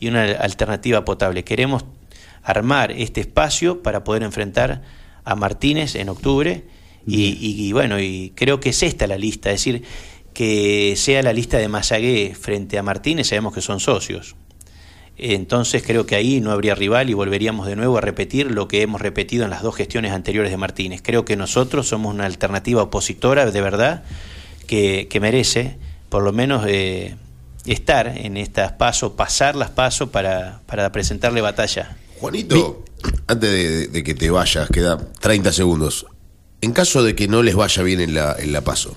[0.00, 1.44] y una alternativa potable.
[1.44, 1.84] Queremos
[2.42, 4.80] armar este espacio para poder enfrentar
[5.24, 6.64] a Martínez en octubre
[7.06, 9.82] y, bueno, y creo que es esta la lista, es decir,
[10.32, 14.36] que sea la lista de Masagué frente a Martínez, sabemos que son socios.
[15.18, 18.82] Entonces creo que ahí no habría rival y volveríamos de nuevo a repetir lo que
[18.82, 21.02] hemos repetido en las dos gestiones anteriores de Martínez.
[21.02, 24.04] Creo que nosotros somos una alternativa opositora de verdad
[24.68, 25.76] que, que merece
[26.08, 27.16] por lo menos eh,
[27.66, 31.96] estar en estas pasos, pasar las pasos para, para presentarle batalla.
[32.20, 32.84] Juanito,
[33.26, 36.06] antes de, de que te vayas, queda 30 segundos.
[36.60, 38.96] En caso de que no les vaya bien en la, en la paso,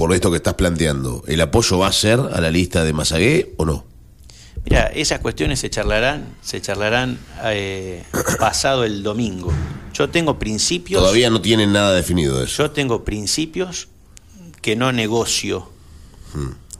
[0.00, 3.52] por esto que estás planteando, ¿el apoyo va a ser a la lista de Masagué
[3.58, 3.84] o no?
[4.64, 8.02] Mira, esas cuestiones se charlarán, se charlarán eh,
[8.38, 9.52] pasado el domingo.
[9.92, 11.02] Yo tengo principios.
[11.02, 12.62] Todavía no tienen nada definido de eso.
[12.62, 13.88] Yo tengo principios
[14.62, 15.68] que no negocio.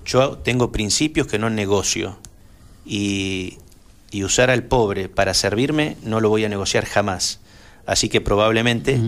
[0.06, 2.16] Yo tengo principios que no negocio.
[2.86, 3.58] Y,
[4.10, 7.40] y usar al pobre para servirme no lo voy a negociar jamás.
[7.84, 8.98] Así que probablemente,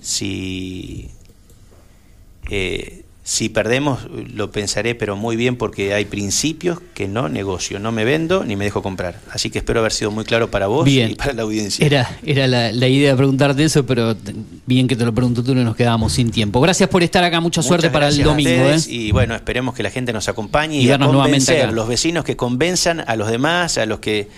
[0.00, 1.10] si,
[2.48, 7.80] eh, si perdemos, lo pensaré, pero muy bien, porque hay principios que no negocio.
[7.80, 9.18] No me vendo ni me dejo comprar.
[9.32, 11.10] Así que espero haber sido muy claro para vos Bien.
[11.10, 11.84] y para la audiencia.
[11.84, 14.14] Era, era la, la idea de preguntarte eso, pero
[14.66, 16.60] bien que te lo pregunto tú, no nos quedábamos sin tiempo.
[16.60, 18.48] Gracias por estar acá, mucha suerte para el a domingo.
[18.48, 18.92] ustedes, ¿eh?
[18.92, 21.72] Y bueno, esperemos que la gente nos acompañe Y y, a vernos nuevamente acá.
[21.72, 24.28] los vecinos que convenzan a los demás, a los que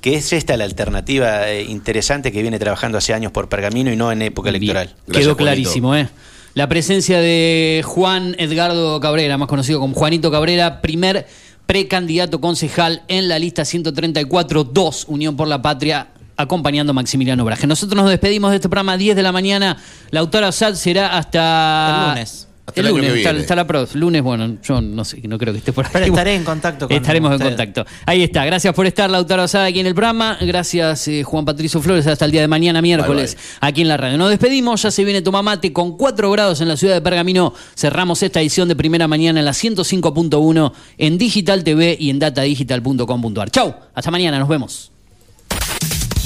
[0.00, 3.96] que es esta la alternativa eh, interesante que viene trabajando hace años por Pergamino y
[3.96, 4.94] no en época electoral.
[5.10, 6.08] Quedó clarísimo, ¿eh?
[6.54, 11.26] La presencia de Juan Edgardo Cabrera, más conocido como Juanito Cabrera, primer
[11.66, 17.66] precandidato concejal en la lista 134-2, Unión por la Patria, acompañando a Maximiliano Braje.
[17.66, 19.78] Nosotros nos despedimos de este programa a 10 de la mañana.
[20.12, 22.10] Lautaro Sad será hasta...
[22.10, 22.46] Lunes.
[22.66, 24.00] Hasta el lunes, hasta la próxima.
[24.00, 25.90] Lunes, bueno, yo no sé, no creo que esté por ahí.
[25.92, 27.84] Pero estaré en contacto con Estaremos en contacto.
[28.06, 28.44] Ahí está.
[28.46, 30.38] Gracias por estar, Lautaro Asada, aquí en el programa.
[30.40, 32.06] Gracias, eh, Juan Patricio Flores.
[32.06, 34.16] Hasta el día de mañana, miércoles, aquí en la radio.
[34.16, 34.80] Nos despedimos.
[34.82, 37.52] Ya se viene Tomamate con 4 grados en la ciudad de Pergamino.
[37.76, 43.50] Cerramos esta edición de primera mañana en la 105.1 en Digital TV y en datadigital.com.ar.
[43.50, 43.74] Chau.
[43.94, 44.38] Hasta mañana.
[44.38, 44.90] Nos vemos.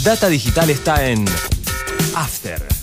[0.05, 1.25] Data Digital está en
[2.15, 2.78] After.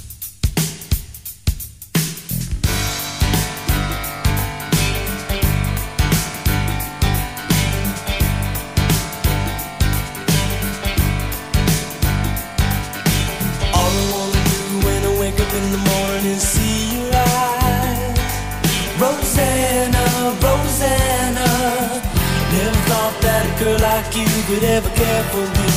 [24.56, 25.70] Could ever care for me.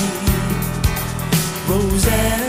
[1.69, 2.48] Rosanna.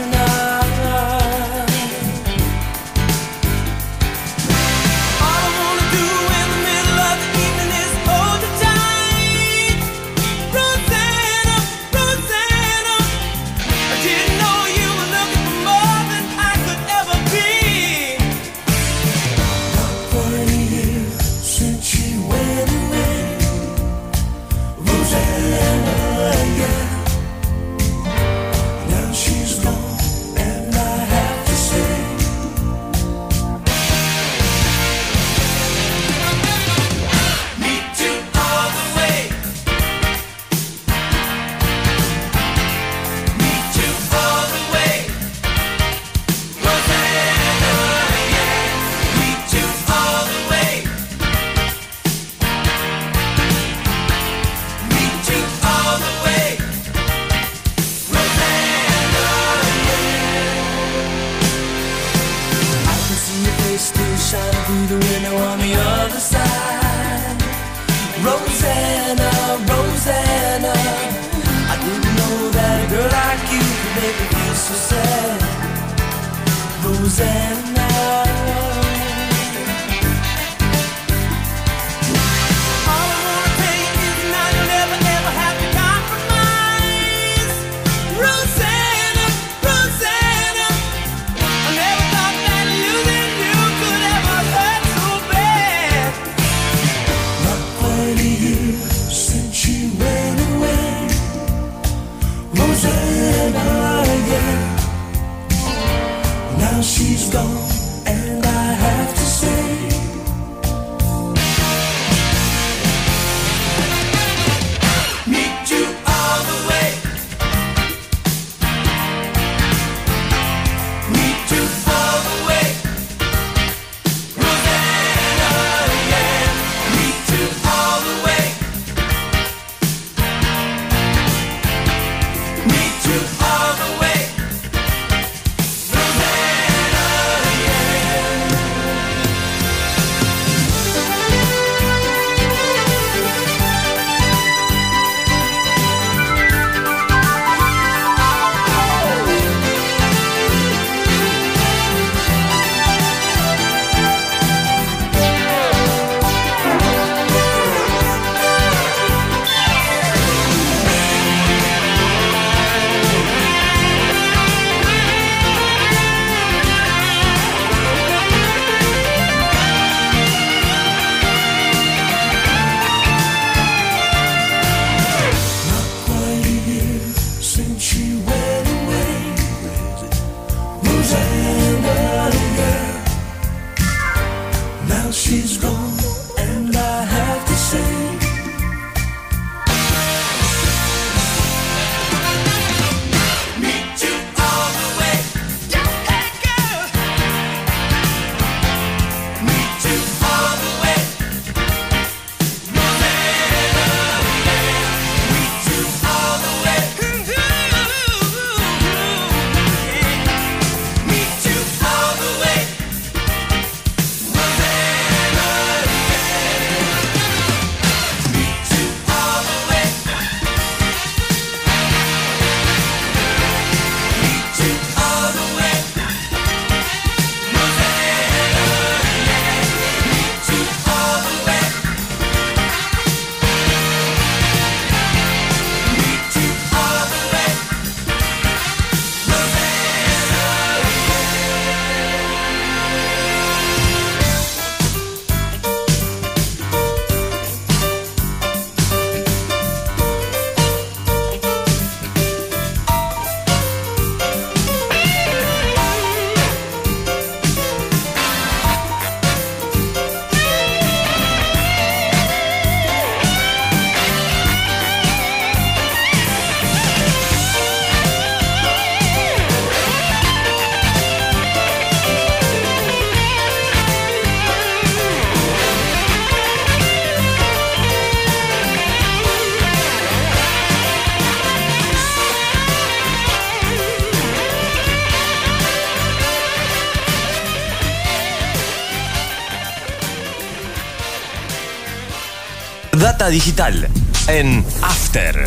[293.20, 293.86] Data digital
[294.28, 295.44] en After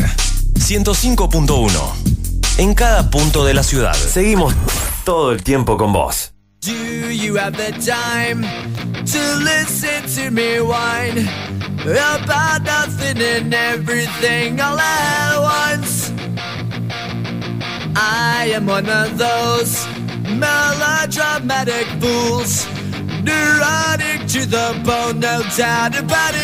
[0.60, 1.68] 105.1.
[2.58, 3.94] En cada punto de la ciudad.
[3.94, 4.54] Seguimos
[5.02, 6.32] todo el tiempo con vos.
[6.60, 8.46] Do you have the time
[9.06, 11.28] to listen to me whine
[11.82, 16.12] about nothing and everything all at once?
[17.96, 19.84] I am one of those
[20.28, 22.68] melodramatic fools,
[23.24, 26.43] neurotic to the bone, no doubt about it.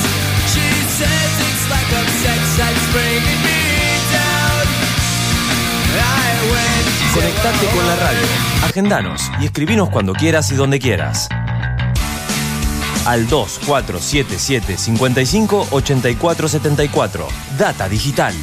[1.01, 3.61] She says it's lack of sex that's bringing me
[4.13, 4.65] down.
[5.97, 8.27] I went to Conectate con la radio,
[8.63, 11.27] agendanos y escribinos cuando quieras y donde quieras.
[13.05, 17.27] Al 2477 55 84 74.
[17.57, 18.35] Data Digital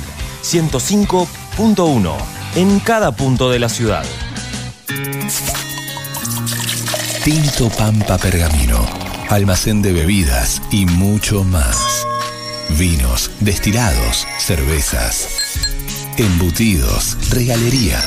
[0.43, 2.17] 105.1.
[2.57, 4.05] En cada punto de la ciudad.
[7.23, 8.85] Tinto Pampa Pergamino,
[9.29, 12.08] almacén de bebidas y mucho más.
[12.79, 15.29] Vinos, destilados, cervezas,
[16.17, 17.99] embutidos, regalería.